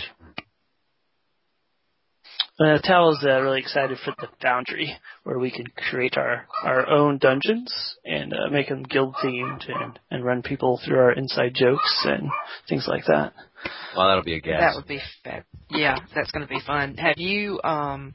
Uh, 2.60 2.78
Tal 2.84 3.10
is 3.10 3.18
uh, 3.24 3.40
really 3.40 3.58
excited 3.58 3.98
for 4.04 4.14
the 4.20 4.28
Foundry, 4.40 4.96
where 5.24 5.40
we 5.40 5.50
can 5.50 5.66
create 5.90 6.16
our, 6.16 6.46
our 6.62 6.88
own 6.88 7.18
dungeons 7.18 7.96
and 8.04 8.32
uh, 8.32 8.48
make 8.48 8.68
them 8.68 8.84
guild 8.84 9.16
themed 9.24 9.68
and, 9.68 9.98
and 10.12 10.24
run 10.24 10.40
people 10.40 10.80
through 10.84 10.98
our 10.98 11.12
inside 11.12 11.52
jokes 11.52 12.02
and 12.04 12.30
things 12.68 12.86
like 12.86 13.06
that. 13.06 13.32
Well, 13.96 14.06
that'll 14.06 14.22
be 14.22 14.36
a 14.36 14.40
gas. 14.40 14.60
That 14.60 14.76
would 14.76 14.86
be 14.86 15.00
fab. 15.24 15.42
Yeah, 15.68 15.96
that's 16.14 16.30
going 16.30 16.46
to 16.46 16.48
be 16.48 16.60
fun. 16.64 16.96
Have 16.96 17.18
you 17.18 17.60
um 17.64 18.14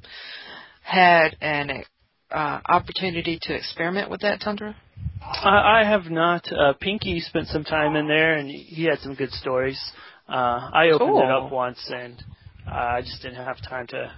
had 0.84 1.36
an 1.42 1.84
uh, 2.32 2.60
opportunity 2.66 3.40
to 3.42 3.54
experiment 3.54 4.10
with 4.10 4.22
that, 4.22 4.40
Tundra? 4.40 4.76
I, 5.22 5.82
I 5.82 5.84
have 5.84 6.10
not. 6.10 6.50
Uh, 6.52 6.74
Pinky 6.80 7.20
spent 7.20 7.48
some 7.48 7.64
time 7.64 7.96
in 7.96 8.08
there, 8.08 8.38
and 8.38 8.50
he 8.50 8.86
had 8.86 9.00
some 9.00 9.16
good 9.16 9.32
stories. 9.32 9.80
Uh, 10.30 10.70
I 10.74 10.90
opened 10.92 11.18
it 11.18 11.32
up 11.32 11.52
once, 11.52 11.80
and 11.94 12.22
uh, 12.68 12.72
I 12.72 13.02
just 13.02 13.22
didn't 13.22 13.44
have 13.44 13.58
time 13.68 13.88
to 13.88 14.12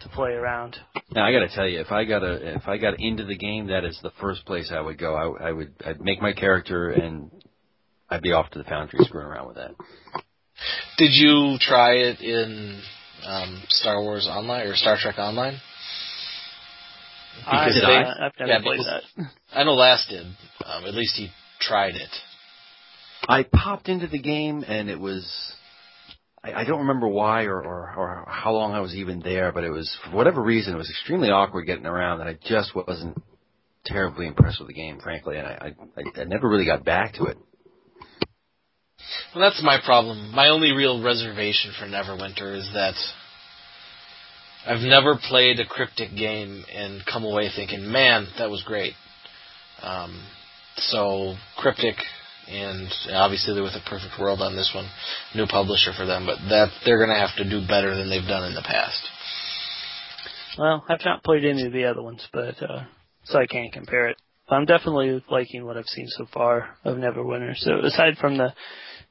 to 0.00 0.08
play 0.10 0.32
around. 0.32 0.76
Now 1.12 1.24
I 1.26 1.32
got 1.32 1.40
to 1.40 1.48
tell 1.54 1.66
you, 1.68 1.80
if 1.80 1.90
I 1.90 2.04
got 2.04 2.22
a, 2.22 2.56
if 2.56 2.66
I 2.68 2.76
got 2.78 3.00
into 3.00 3.24
the 3.24 3.36
game, 3.36 3.68
that 3.68 3.84
is 3.84 3.98
the 4.02 4.10
first 4.20 4.44
place 4.44 4.70
I 4.74 4.80
would 4.80 4.98
go. 4.98 5.14
I, 5.14 5.48
I 5.48 5.52
would, 5.52 5.72
I'd 5.86 6.00
make 6.00 6.20
my 6.20 6.32
character 6.32 6.90
and 6.90 7.30
I'd 8.10 8.20
be 8.22 8.32
off 8.32 8.50
to 8.50 8.58
the 8.58 8.64
foundry 8.64 8.98
screwing 9.04 9.26
around 9.28 9.46
with 9.48 9.56
that. 9.56 9.70
Did 10.98 11.10
you 11.12 11.56
try 11.60 11.92
it 11.94 12.20
in 12.20 12.82
um, 13.24 13.62
Star 13.68 14.02
Wars 14.02 14.28
Online 14.30 14.66
or 14.66 14.74
Star 14.76 14.96
Trek 15.00 15.16
Online? 15.18 15.58
I, 17.46 17.64
Because 17.68 17.82
they- 17.82 17.94
I've 17.94 18.32
never 18.38 18.52
yeah, 18.52 18.60
played 18.62 18.78
because- 18.78 19.02
that. 19.16 19.26
I 19.58 19.64
know 19.64 19.74
Lass 19.74 20.06
did. 20.08 20.26
Um, 20.64 20.84
at 20.84 20.94
least 20.94 21.16
he 21.16 21.30
tried 21.60 21.94
it. 21.94 22.10
I 23.28 23.42
popped 23.44 23.88
into 23.88 24.06
the 24.06 24.18
game 24.18 24.64
and 24.66 24.88
it 24.90 24.98
was 24.98 25.26
I, 26.42 26.52
I 26.52 26.64
don't 26.64 26.80
remember 26.80 27.08
why 27.08 27.44
or, 27.44 27.62
or 27.62 27.94
or 27.96 28.26
how 28.28 28.52
long 28.52 28.72
I 28.72 28.80
was 28.80 28.94
even 28.94 29.20
there, 29.20 29.52
but 29.52 29.64
it 29.64 29.70
was 29.70 29.94
for 30.04 30.16
whatever 30.16 30.42
reason 30.42 30.74
it 30.74 30.78
was 30.78 30.90
extremely 30.90 31.30
awkward 31.30 31.64
getting 31.64 31.86
around 31.86 32.20
and 32.20 32.28
I 32.28 32.38
just 32.46 32.74
wasn't 32.74 33.16
terribly 33.84 34.26
impressed 34.26 34.58
with 34.60 34.68
the 34.68 34.74
game, 34.74 35.00
frankly, 35.00 35.38
and 35.38 35.46
I 35.46 35.72
I, 35.96 36.20
I 36.20 36.24
never 36.24 36.48
really 36.48 36.66
got 36.66 36.84
back 36.84 37.14
to 37.14 37.24
it. 37.24 37.38
Well, 39.34 39.48
that's 39.48 39.62
my 39.62 39.78
problem. 39.84 40.30
My 40.32 40.48
only 40.48 40.72
real 40.72 41.02
reservation 41.02 41.72
for 41.78 41.86
Neverwinter 41.86 42.56
is 42.56 42.70
that 42.72 42.94
I've 44.66 44.80
never 44.80 45.18
played 45.28 45.60
a 45.60 45.66
cryptic 45.66 46.16
game 46.16 46.64
and 46.72 47.04
come 47.04 47.24
away 47.24 47.50
thinking, 47.54 47.90
"Man, 47.90 48.26
that 48.38 48.50
was 48.50 48.62
great." 48.62 48.94
Um, 49.82 50.24
so 50.76 51.34
cryptic, 51.58 51.96
and 52.48 52.88
obviously 53.12 53.54
they're 53.54 53.62
with 53.62 53.74
a 53.74 53.88
perfect 53.88 54.18
world 54.20 54.40
on 54.40 54.56
this 54.56 54.70
one, 54.74 54.88
new 55.34 55.46
publisher 55.46 55.92
for 55.96 56.06
them, 56.06 56.26
but 56.26 56.38
that 56.48 56.68
they're 56.84 56.98
going 56.98 57.10
to 57.10 57.20
have 57.20 57.34
to 57.36 57.48
do 57.48 57.66
better 57.66 57.96
than 57.96 58.08
they've 58.10 58.26
done 58.28 58.44
in 58.44 58.54
the 58.54 58.62
past. 58.62 59.00
Well, 60.58 60.84
I've 60.88 61.04
not 61.04 61.24
played 61.24 61.44
any 61.44 61.66
of 61.66 61.72
the 61.72 61.84
other 61.84 62.02
ones, 62.02 62.26
but 62.32 62.62
uh, 62.62 62.84
so 63.24 63.38
I 63.38 63.46
can't 63.46 63.72
compare 63.72 64.08
it. 64.08 64.16
I'm 64.48 64.66
definitely 64.66 65.22
liking 65.30 65.64
what 65.64 65.76
I've 65.76 65.86
seen 65.86 66.06
so 66.08 66.26
far 66.32 66.76
of 66.84 66.98
Neverwinter. 66.98 67.56
So 67.56 67.80
aside 67.80 68.18
from 68.20 68.36
the, 68.36 68.52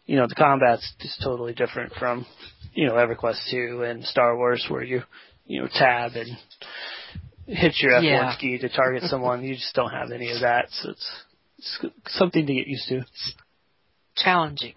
you 0.06 0.16
know, 0.16 0.28
the 0.28 0.36
combat's 0.36 0.94
just 1.02 1.22
totally 1.24 1.54
different 1.54 1.94
from, 2.00 2.26
you 2.74 2.88
know, 2.88 2.94
EverQuest 2.94 3.50
2 3.50 3.84
and 3.84 4.04
Star 4.06 4.38
Wars, 4.38 4.66
where 4.70 4.84
you, 4.84 5.02
you 5.46 5.62
know, 5.62 5.68
tab 5.74 6.12
and 6.14 6.38
hit 7.48 7.74
your 7.80 7.94
F1 7.94 8.04
Yeah. 8.04 8.36
key 8.40 8.58
to 8.60 8.70
target 8.70 9.04
someone. 9.04 9.44
You 9.44 9.56
just 9.56 9.74
don't 9.74 9.92
have 9.92 10.12
any 10.12 10.32
of 10.32 10.42
that, 10.42 10.68
so 10.72 10.92
it's, 10.92 11.00
it's 11.00 11.33
something 12.08 12.46
to 12.46 12.54
get 12.54 12.68
used 12.68 12.88
to. 12.90 13.06
Challenging. 14.16 14.74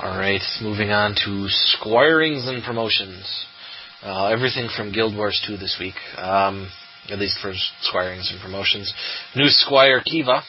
All 0.00 0.16
right, 0.18 0.40
moving 0.62 0.90
on 0.90 1.14
to 1.24 1.48
squirings 1.48 2.48
and 2.48 2.62
promotions. 2.64 3.46
Uh, 4.02 4.26
everything 4.28 4.68
from 4.76 4.90
Guild 4.92 5.14
Wars 5.16 5.40
2 5.46 5.56
this 5.58 5.76
week, 5.78 5.94
um, 6.16 6.68
at 7.10 7.18
least 7.18 7.38
for 7.40 7.52
squirings 7.82 8.30
and 8.32 8.40
promotions. 8.40 8.92
New 9.36 9.48
Squire 9.48 10.00
Kiva, 10.04 10.42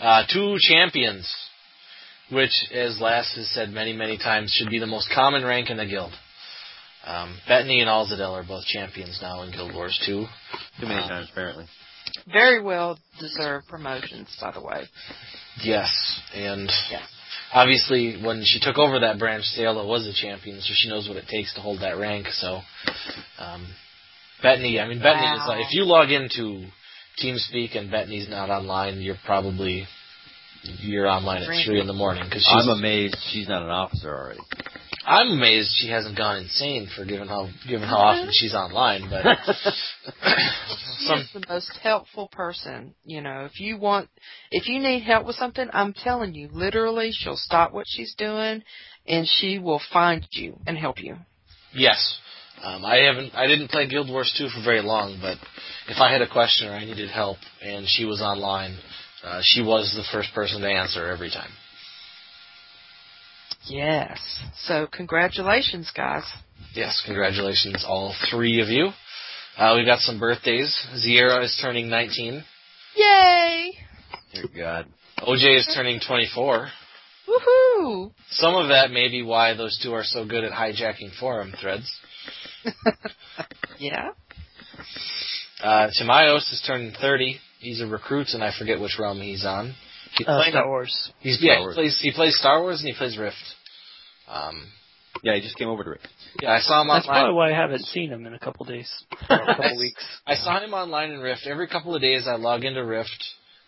uh, 0.00 0.22
two 0.32 0.56
champions, 0.58 1.32
which, 2.32 2.50
as 2.74 2.98
Lass 3.00 3.32
has 3.36 3.48
said 3.50 3.70
many, 3.70 3.92
many 3.92 4.16
times, 4.18 4.52
should 4.52 4.70
be 4.70 4.78
the 4.80 4.86
most 4.86 5.08
common 5.14 5.44
rank 5.44 5.70
in 5.70 5.76
the 5.76 5.86
guild. 5.86 6.12
Um, 7.06 7.38
Bettany 7.46 7.80
and 7.80 7.88
Alzadel 7.88 8.32
are 8.32 8.42
both 8.46 8.64
champions 8.64 9.18
now 9.22 9.42
in 9.42 9.52
Guild 9.52 9.74
Wars 9.74 9.98
2. 10.04 10.24
Too 10.80 10.86
many 10.86 11.00
Uh, 11.00 11.08
times 11.08 11.28
apparently. 11.30 11.66
Very 12.32 12.62
well 12.62 12.98
deserved 13.20 13.68
promotions, 13.68 14.28
by 14.40 14.52
the 14.52 14.60
way. 14.60 14.84
Yes, 15.62 15.90
and 16.34 16.70
Yeah. 16.90 17.02
obviously 17.52 18.16
when 18.16 18.44
she 18.44 18.60
took 18.60 18.78
over 18.78 19.00
that 19.00 19.18
branch, 19.18 19.44
Sayla 19.56 19.84
was 19.86 20.06
a 20.06 20.12
champion, 20.12 20.60
so 20.60 20.72
she 20.74 20.88
knows 20.88 21.08
what 21.08 21.16
it 21.16 21.28
takes 21.28 21.54
to 21.54 21.60
hold 21.60 21.80
that 21.80 21.96
rank. 21.98 22.28
So, 22.32 22.62
um, 23.38 23.66
Bettany, 24.42 24.78
I 24.78 24.86
mean, 24.86 25.00
Bettany 25.00 25.26
is 25.26 25.48
like, 25.48 25.66
if 25.66 25.72
you 25.72 25.84
log 25.84 26.10
into 26.10 26.66
TeamSpeak 27.20 27.76
and 27.76 27.90
Bettany's 27.90 28.28
not 28.28 28.50
online, 28.50 29.00
you're 29.00 29.18
probably 29.24 29.86
you're 30.62 31.08
online 31.08 31.42
at 31.42 31.64
three 31.64 31.80
in 31.80 31.86
the 31.86 31.92
morning 31.92 32.24
because 32.24 32.46
I'm 32.50 32.68
amazed 32.68 33.16
she's 33.30 33.48
not 33.48 33.62
an 33.62 33.70
officer 33.70 34.14
already. 34.14 34.40
I'm 35.04 35.32
amazed 35.32 35.70
she 35.76 35.88
hasn't 35.88 36.16
gone 36.16 36.38
insane 36.38 36.88
for 36.94 37.04
given 37.04 37.28
how 37.28 37.48
given 37.66 37.88
how 37.88 37.96
often 37.98 38.30
she's 38.32 38.54
online. 38.54 39.08
But 39.08 39.24
She 39.24 41.06
some 41.06 41.20
is 41.20 41.30
the 41.32 41.44
most 41.48 41.70
helpful 41.82 42.28
person. 42.28 42.94
You 43.04 43.20
know, 43.20 43.44
if 43.44 43.60
you 43.60 43.78
want, 43.78 44.08
if 44.50 44.68
you 44.68 44.80
need 44.80 45.00
help 45.00 45.26
with 45.26 45.36
something, 45.36 45.68
I'm 45.72 45.92
telling 45.92 46.34
you, 46.34 46.48
literally, 46.52 47.10
she'll 47.12 47.36
stop 47.36 47.72
what 47.72 47.86
she's 47.88 48.14
doing 48.16 48.62
and 49.06 49.26
she 49.28 49.58
will 49.58 49.80
find 49.92 50.26
you 50.32 50.58
and 50.66 50.76
help 50.76 51.02
you. 51.02 51.16
Yes. 51.72 52.18
Um, 52.62 52.84
I 52.84 52.96
haven't. 52.96 53.34
I 53.34 53.46
didn't 53.46 53.68
play 53.68 53.86
Guild 53.88 54.08
Wars 54.08 54.34
2 54.36 54.48
for 54.48 54.62
very 54.64 54.82
long, 54.82 55.18
but 55.20 55.38
if 55.88 56.00
I 56.00 56.12
had 56.12 56.22
a 56.22 56.28
question 56.28 56.68
or 56.68 56.72
I 56.72 56.84
needed 56.84 57.08
help 57.08 57.38
and 57.62 57.86
she 57.88 58.04
was 58.04 58.20
online, 58.20 58.76
uh, 59.22 59.40
she 59.42 59.62
was 59.62 59.94
the 59.94 60.04
first 60.12 60.34
person 60.34 60.60
to 60.62 60.68
answer 60.68 61.06
every 61.06 61.30
time. 61.30 61.50
Yes. 63.68 64.18
So 64.64 64.86
congratulations, 64.90 65.90
guys. 65.94 66.24
Yes, 66.74 67.02
congratulations, 67.04 67.84
all 67.86 68.14
three 68.30 68.60
of 68.60 68.68
you. 68.68 68.90
Uh, 69.56 69.74
we've 69.76 69.86
got 69.86 69.98
some 70.00 70.20
birthdays. 70.20 70.76
Ziera 70.96 71.44
is 71.44 71.58
turning 71.60 71.88
19. 71.88 72.44
Yay! 72.96 73.72
Dear 74.32 74.44
God. 74.56 74.86
OJ 75.20 75.58
is 75.58 75.72
turning 75.74 76.00
24. 76.06 76.68
Woohoo! 77.28 78.12
Some 78.30 78.54
of 78.54 78.68
that 78.68 78.90
may 78.90 79.08
be 79.08 79.22
why 79.22 79.54
those 79.54 79.78
two 79.82 79.92
are 79.92 80.04
so 80.04 80.24
good 80.24 80.44
at 80.44 80.52
hijacking 80.52 81.14
forum 81.18 81.52
threads. 81.60 81.90
Yeah. 83.78 84.10
Uh, 85.62 85.88
Timayos 86.00 86.52
is 86.52 86.62
turning 86.66 86.92
30. 87.00 87.38
He's 87.60 87.80
a 87.80 87.86
recruit, 87.86 88.28
and 88.32 88.42
I 88.42 88.52
forget 88.56 88.80
which 88.80 88.96
realm 88.98 89.20
he's 89.20 89.44
on. 89.44 89.74
He's 90.16 90.26
Uh, 90.26 90.42
Star 90.48 90.66
Wars. 90.68 91.12
He's 91.20 91.38
Star 91.38 91.46
yeah, 91.46 91.68
he 91.68 91.74
plays 91.74 92.00
he 92.00 92.12
plays 92.12 92.36
Star 92.38 92.60
Wars 92.60 92.80
and 92.80 92.88
he 92.88 92.94
plays 92.94 93.16
Rift. 93.18 93.36
Um, 94.28 94.66
Yeah, 95.22 95.34
he 95.34 95.40
just 95.40 95.56
came 95.56 95.68
over 95.68 95.82
to 95.84 95.90
it. 95.92 96.00
yeah, 96.40 96.52
I 96.52 96.60
saw 96.60 96.82
him 96.82 96.88
That's 96.88 97.06
probably 97.06 97.34
why 97.34 97.50
I 97.50 97.54
haven't 97.54 97.84
seen 97.86 98.10
him 98.10 98.26
in 98.26 98.34
a 98.34 98.38
couple 98.38 98.64
days, 98.66 98.88
or 99.30 99.42
a 99.42 99.56
couple 99.56 99.78
weeks. 99.86 100.04
I 100.26 100.36
saw 100.36 100.60
him 100.60 100.74
online 100.74 101.10
in 101.10 101.20
Rift. 101.20 101.46
Every 101.46 101.66
couple 101.66 101.94
of 101.94 102.00
days, 102.00 102.26
I 102.28 102.36
log 102.36 102.64
into 102.64 102.84
Rift 102.84 103.24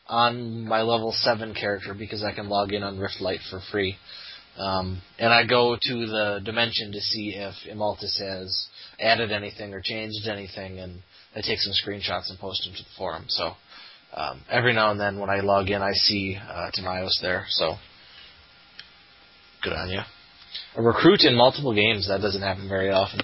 on 0.06 0.66
my 0.66 0.82
level 0.82 1.12
seven 1.12 1.54
character 1.54 1.94
because 1.94 2.22
I 2.22 2.32
can 2.32 2.48
log 2.48 2.72
in 2.72 2.82
on 2.82 2.98
Rift 2.98 3.20
Lite 3.20 3.40
for 3.50 3.60
free. 3.72 3.96
Um, 4.58 5.00
and 5.18 5.32
I 5.32 5.46
go 5.46 5.76
to 5.80 6.06
the 6.06 6.40
dimension 6.44 6.92
to 6.92 7.00
see 7.00 7.34
if 7.36 7.54
Imaltus 7.68 8.18
has 8.20 8.66
added 9.00 9.32
anything 9.32 9.72
or 9.72 9.80
changed 9.80 10.28
anything, 10.28 10.78
and 10.78 11.00
I 11.34 11.40
take 11.40 11.58
some 11.60 11.72
screenshots 11.72 12.28
and 12.30 12.38
post 12.38 12.64
them 12.64 12.74
to 12.76 12.82
the 12.82 12.88
forum. 12.98 13.24
So 13.28 13.52
um, 14.14 14.42
every 14.50 14.74
now 14.74 14.90
and 14.90 15.00
then 15.00 15.18
when 15.18 15.30
I 15.30 15.40
log 15.40 15.70
in, 15.70 15.80
I 15.82 15.92
see 15.94 16.36
uh, 16.36 16.70
Tamios 16.76 17.20
there. 17.22 17.46
So 17.48 17.76
good 19.62 19.72
on 19.72 19.88
you. 19.90 20.00
A 20.76 20.82
recruit 20.82 21.22
in 21.22 21.36
multiple 21.36 21.74
games 21.74 22.08
that 22.08 22.20
doesn't 22.20 22.42
happen 22.42 22.68
very 22.68 22.90
often. 22.90 23.20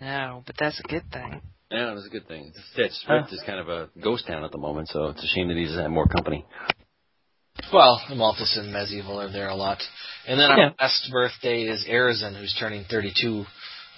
No, 0.00 0.42
but 0.46 0.56
that's 0.58 0.80
a 0.80 0.88
good 0.88 1.04
thing. 1.12 1.40
Yeah, 1.70 1.92
that's 1.94 2.06
a 2.06 2.10
good 2.10 2.26
thing. 2.28 2.52
It's, 2.76 3.04
Rift 3.08 3.32
is 3.32 3.42
kind 3.46 3.58
of 3.60 3.68
a 3.68 3.88
ghost 4.02 4.26
town 4.26 4.44
at 4.44 4.50
the 4.52 4.58
moment, 4.58 4.88
so 4.88 5.06
it's 5.06 5.22
a 5.22 5.26
shame 5.28 5.48
that 5.48 5.56
he 5.56 5.64
doesn't 5.64 5.80
have 5.80 5.90
more 5.90 6.06
company. 6.06 6.44
Well, 7.72 8.02
Malthus 8.14 8.56
and 8.60 8.72
Medieval 8.72 9.20
are 9.20 9.30
there 9.32 9.48
a 9.48 9.54
lot. 9.54 9.78
And 10.26 10.38
then 10.38 10.50
Yeah. 10.50 10.64
our 10.64 10.74
last 10.80 11.08
birthday 11.10 11.62
is 11.62 11.86
Arizin, 11.88 12.36
who's 12.38 12.54
turning 12.58 12.84
32. 12.84 13.46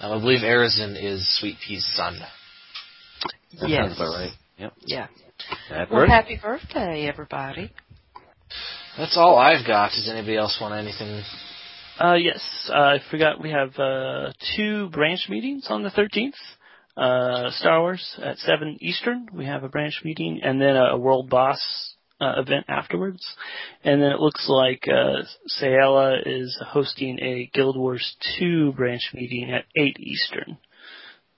Um, 0.00 0.12
I 0.12 0.20
believe 0.20 0.40
Arizin 0.42 0.96
is 1.02 1.26
Sweet 1.40 1.56
Pea's 1.66 1.86
son. 1.96 2.18
That 3.60 3.68
yes. 3.68 3.80
sounds 3.86 3.96
about 3.96 4.14
right. 4.14 4.32
Yep. 4.58 4.72
Yeah. 4.86 5.06
Happy 5.68 5.90
Well, 5.92 6.00
birthday. 6.02 6.12
happy 6.12 6.40
birthday, 6.40 7.06
everybody. 7.08 7.72
That's 8.96 9.16
all 9.16 9.36
I've 9.38 9.66
got. 9.66 9.90
Does 9.90 10.08
anybody 10.08 10.36
else 10.36 10.58
want 10.60 10.74
anything? 10.74 11.22
Uh, 11.98 12.14
yes, 12.14 12.42
uh, 12.70 12.76
I 12.76 12.98
forgot 13.10 13.40
we 13.40 13.50
have 13.50 13.78
uh, 13.78 14.32
two 14.56 14.88
branch 14.90 15.26
meetings 15.28 15.66
on 15.68 15.84
the 15.84 15.90
13th. 15.90 16.32
Uh, 16.96 17.50
Star 17.52 17.80
Wars 17.80 18.18
at 18.22 18.38
7 18.38 18.78
Eastern. 18.80 19.28
We 19.32 19.46
have 19.46 19.62
a 19.62 19.68
branch 19.68 20.00
meeting, 20.04 20.40
and 20.42 20.60
then 20.60 20.76
a, 20.76 20.92
a 20.92 20.96
World 20.96 21.30
Boss 21.30 21.60
uh, 22.20 22.34
event 22.36 22.66
afterwards. 22.68 23.24
And 23.84 24.02
then 24.02 24.10
it 24.10 24.20
looks 24.20 24.48
like 24.48 24.84
uh, 24.88 25.22
Sayala 25.60 26.22
is 26.26 26.60
hosting 26.66 27.20
a 27.20 27.50
Guild 27.54 27.76
Wars 27.76 28.16
2 28.38 28.72
branch 28.72 29.10
meeting 29.14 29.52
at 29.52 29.64
8 29.76 29.96
Eastern. 30.00 30.58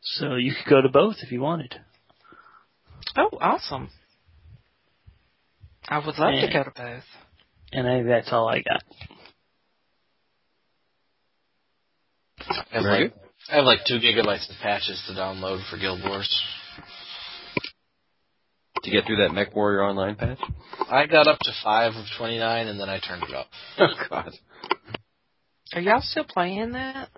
So 0.03 0.37
you 0.37 0.55
could 0.55 0.70
go 0.70 0.81
to 0.81 0.89
both 0.89 1.16
if 1.20 1.33
you 1.33 1.41
wanted. 1.41 1.74
Oh, 3.16 3.31
awesome. 3.41 3.91
I 5.89 5.99
would 5.99 6.19
love 6.19 6.35
to 6.41 6.51
go 6.53 6.65
to 6.65 6.70
both. 6.70 7.05
And 7.73 7.87
I 7.87 7.97
think 7.97 8.09
that's 8.09 8.33
all 8.33 8.49
I 8.49 8.62
got. 8.62 8.83
I 12.48 12.64
have, 12.70 12.82
Very 12.82 13.05
like, 13.05 13.14
I 13.51 13.56
have 13.56 13.64
like 13.64 13.81
two 13.86 13.98
gigabytes 13.98 14.48
of 14.51 14.56
patches 14.62 15.02
to 15.06 15.14
download 15.14 15.68
for 15.70 15.78
Guild 15.78 16.01
Wars. 16.05 16.43
To 18.82 18.90
get 18.90 19.05
through 19.06 19.16
that 19.16 19.32
Mech 19.32 19.55
Warrior 19.55 19.82
Online 19.82 20.14
patch? 20.14 20.39
I 20.89 21.06
got 21.06 21.27
up 21.27 21.39
to 21.40 21.52
five 21.64 21.94
of 21.94 22.05
29 22.18 22.68
and 22.68 22.78
then 22.78 22.89
I 22.89 23.01
turned 23.01 23.24
it 23.24 23.35
off. 23.35 23.47
Oh, 23.78 23.86
God. 24.09 24.32
Are 25.74 25.81
y'all 25.81 26.01
still 26.01 26.24
playing 26.24 26.73
that? 26.73 27.09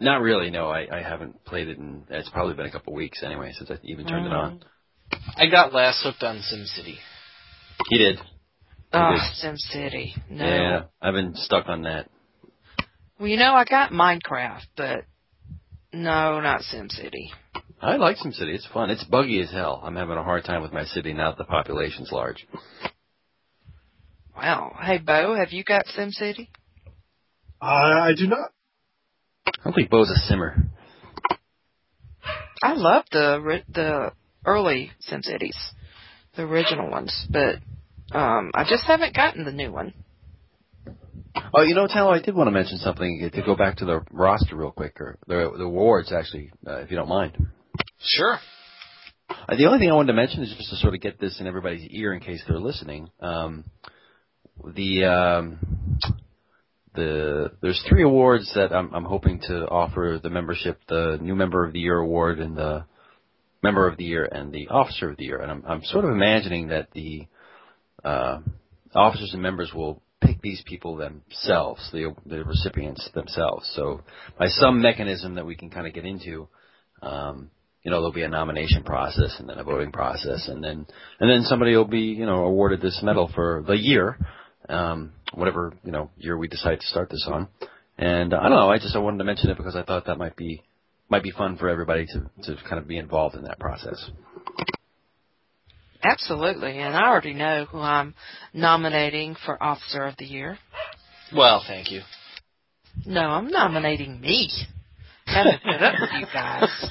Not 0.00 0.22
really, 0.22 0.50
no. 0.50 0.68
I, 0.68 0.86
I 0.90 1.02
haven't 1.02 1.44
played 1.44 1.68
it 1.68 1.78
in, 1.78 2.04
it's 2.08 2.30
probably 2.30 2.54
been 2.54 2.66
a 2.66 2.70
couple 2.70 2.94
of 2.94 2.96
weeks 2.96 3.22
anyway 3.22 3.52
since 3.56 3.70
I 3.70 3.76
even 3.82 4.06
turned 4.06 4.26
it 4.26 4.32
on. 4.32 4.60
Mm. 5.12 5.18
I 5.36 5.46
got 5.50 5.74
Lass 5.74 6.02
hooked 6.02 6.22
on 6.22 6.36
SimCity. 6.36 6.96
He 7.88 7.98
did. 7.98 8.18
Oh. 8.92 9.16
SimCity. 9.42 10.12
No. 10.30 10.44
Yeah, 10.44 10.82
I've 11.02 11.14
been 11.14 11.34
stuck 11.34 11.68
on 11.68 11.82
that. 11.82 12.08
Well, 13.18 13.28
you 13.28 13.38
know, 13.38 13.54
I 13.54 13.64
got 13.64 13.92
Minecraft, 13.92 14.66
but 14.76 15.04
no, 15.92 16.40
not 16.40 16.60
SimCity. 16.62 17.30
I 17.80 17.96
like 17.96 18.16
SimCity. 18.18 18.54
It's 18.54 18.66
fun. 18.72 18.90
It's 18.90 19.04
buggy 19.04 19.40
as 19.40 19.50
hell. 19.50 19.80
I'm 19.82 19.96
having 19.96 20.18
a 20.18 20.22
hard 20.22 20.44
time 20.44 20.62
with 20.62 20.72
my 20.72 20.84
city 20.84 21.12
now 21.14 21.30
that 21.30 21.38
the 21.38 21.44
population's 21.44 22.12
large. 22.12 22.46
Wow. 24.36 24.76
Hey, 24.82 24.98
Bo, 24.98 25.34
have 25.34 25.52
you 25.52 25.64
got 25.64 25.86
SimCity? 25.86 26.48
I, 27.60 28.08
I 28.08 28.12
do 28.14 28.26
not. 28.26 28.50
I 29.46 29.52
don't 29.64 29.72
think 29.72 29.88
Bo's 29.90 30.10
a 30.10 30.16
simmer. 30.28 30.56
I 32.62 32.74
love 32.74 33.04
the 33.12 33.40
ri- 33.42 33.64
the 33.72 34.12
early 34.44 34.90
SimCities, 35.10 35.56
the 36.36 36.42
original 36.42 36.90
ones, 36.90 37.26
but 37.30 37.56
um, 38.16 38.50
I 38.54 38.64
just 38.68 38.84
haven't 38.84 39.14
gotten 39.14 39.44
the 39.44 39.52
new 39.52 39.72
one. 39.72 39.94
Oh, 41.54 41.62
you 41.62 41.74
know, 41.74 41.86
Tal, 41.86 42.08
I 42.08 42.20
did 42.20 42.34
want 42.34 42.48
to 42.48 42.52
mention 42.52 42.78
something 42.78 43.30
to 43.32 43.42
go 43.42 43.56
back 43.56 43.76
to 43.78 43.84
the 43.84 44.00
roster 44.10 44.56
real 44.56 44.70
quick, 44.70 45.00
or 45.00 45.18
the, 45.26 45.52
the 45.56 45.64
awards 45.64 46.12
actually, 46.12 46.52
uh, 46.66 46.78
if 46.78 46.90
you 46.90 46.96
don't 46.96 47.08
mind. 47.08 47.36
Sure. 48.00 48.38
Uh, 49.30 49.56
the 49.56 49.66
only 49.66 49.78
thing 49.78 49.90
I 49.90 49.94
wanted 49.94 50.08
to 50.08 50.16
mention 50.16 50.42
is 50.42 50.54
just 50.56 50.70
to 50.70 50.76
sort 50.76 50.94
of 50.94 51.00
get 51.00 51.20
this 51.20 51.40
in 51.40 51.46
everybody's 51.46 51.86
ear 51.90 52.14
in 52.14 52.20
case 52.20 52.42
they're 52.46 52.58
listening. 52.58 53.10
Um, 53.20 53.64
the 54.74 55.04
um, 55.04 55.98
the 56.94 57.52
there's 57.60 57.82
three 57.88 58.02
awards 58.02 58.50
that 58.54 58.72
I'm, 58.72 58.94
I'm 58.94 59.04
hoping 59.04 59.40
to 59.48 59.66
offer 59.68 60.18
the 60.22 60.30
membership: 60.30 60.80
the 60.88 61.18
new 61.20 61.34
member 61.34 61.66
of 61.66 61.72
the 61.72 61.80
year 61.80 61.98
award, 61.98 62.40
and 62.40 62.56
the 62.56 62.84
member 63.62 63.88
of 63.88 63.96
the 63.96 64.04
year, 64.04 64.24
and 64.24 64.52
the 64.52 64.68
officer 64.68 65.10
of 65.10 65.16
the 65.16 65.24
year. 65.24 65.38
And 65.38 65.50
I'm 65.50 65.64
I'm 65.66 65.84
sort 65.84 66.04
of 66.04 66.10
imagining 66.12 66.68
that 66.68 66.88
the 66.92 67.26
uh, 68.04 68.38
officers 68.94 69.30
and 69.32 69.42
members 69.42 69.72
will 69.74 70.02
pick 70.26 70.42
these 70.42 70.62
people 70.66 70.96
themselves, 70.96 71.88
the 71.92 72.14
the 72.26 72.44
recipients 72.44 73.08
themselves. 73.14 73.70
So 73.74 74.02
by 74.38 74.48
some 74.48 74.82
mechanism 74.82 75.34
that 75.36 75.46
we 75.46 75.56
can 75.56 75.70
kind 75.70 75.86
of 75.86 75.94
get 75.94 76.04
into. 76.04 76.48
Um, 77.02 77.50
you 77.86 77.92
know, 77.92 77.98
there'll 77.98 78.12
be 78.12 78.22
a 78.22 78.28
nomination 78.28 78.82
process 78.82 79.36
and 79.38 79.48
then 79.48 79.58
a 79.58 79.62
voting 79.62 79.92
process 79.92 80.48
and 80.48 80.62
then, 80.62 80.84
and 81.20 81.30
then 81.30 81.42
somebody 81.42 81.76
will 81.76 81.84
be, 81.84 82.00
you 82.00 82.26
know, 82.26 82.44
awarded 82.44 82.80
this 82.80 82.98
medal 83.00 83.30
for 83.32 83.62
the 83.64 83.78
year, 83.78 84.18
um, 84.68 85.12
whatever, 85.34 85.72
you 85.84 85.92
know, 85.92 86.10
year 86.16 86.36
we 86.36 86.48
decide 86.48 86.80
to 86.80 86.86
start 86.86 87.10
this 87.10 87.24
on. 87.30 87.46
And 87.96 88.34
uh, 88.34 88.38
I 88.38 88.48
don't 88.48 88.58
know, 88.58 88.70
I 88.70 88.78
just, 88.78 88.96
I 88.96 88.98
wanted 88.98 89.18
to 89.18 89.24
mention 89.24 89.50
it 89.50 89.56
because 89.56 89.76
I 89.76 89.84
thought 89.84 90.06
that 90.06 90.18
might 90.18 90.34
be, 90.34 90.64
might 91.08 91.22
be 91.22 91.30
fun 91.30 91.58
for 91.58 91.68
everybody 91.68 92.06
to, 92.06 92.28
to 92.42 92.60
kind 92.68 92.80
of 92.80 92.88
be 92.88 92.98
involved 92.98 93.36
in 93.36 93.44
that 93.44 93.60
process. 93.60 94.10
Absolutely, 96.02 96.78
and 96.78 96.94
I 96.96 97.08
already 97.08 97.34
know 97.34 97.66
who 97.70 97.78
I'm 97.78 98.14
nominating 98.52 99.36
for 99.44 99.62
Officer 99.62 100.04
of 100.04 100.16
the 100.18 100.24
Year. 100.24 100.58
Well, 101.34 101.62
thank 101.66 101.90
you. 101.90 102.02
No, 103.04 103.20
I'm 103.20 103.48
nominating 103.48 104.20
me. 104.20 104.50
Haven't 105.26 105.62
put 105.62 105.82
up 105.82 105.94
with 106.00 106.10
you 106.20 106.26
guys. 106.32 106.90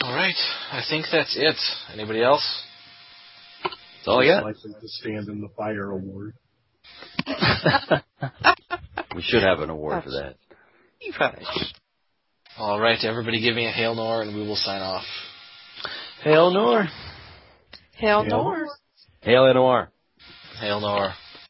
All 0.00 0.14
right. 0.14 0.34
I 0.72 0.82
think 0.88 1.06
that's 1.12 1.36
it. 1.38 1.56
Anybody 1.92 2.22
else? 2.22 2.62
That's 3.62 4.08
all 4.08 4.20
I 4.22 4.26
got. 4.26 4.44
Likely 4.44 4.72
to 4.72 4.88
stand 4.88 5.28
in 5.28 5.40
the 5.40 5.48
fire 5.56 5.90
award. 5.90 6.34
We 9.14 9.22
should 9.22 9.42
have 9.44 9.60
an 9.60 9.70
award 9.70 10.02
for 10.02 10.10
that. 10.10 10.34
You 11.00 11.12
hush. 11.12 11.44
All 12.58 12.80
right. 12.80 12.98
Everybody 13.04 13.40
give 13.40 13.54
me 13.54 13.66
a 13.66 13.70
hail 13.70 13.94
nor 13.94 14.22
and 14.22 14.34
we 14.34 14.42
will 14.42 14.56
sign 14.56 14.82
off. 14.82 15.04
Hail 16.22 16.50
Nor. 16.52 16.88
Hell 17.96 18.22
Yeah. 18.24 18.28
no. 18.28 18.66
Hail 19.22 19.54
NOR. 19.54 19.90
Hail 20.60 20.80
nor. 20.80 21.14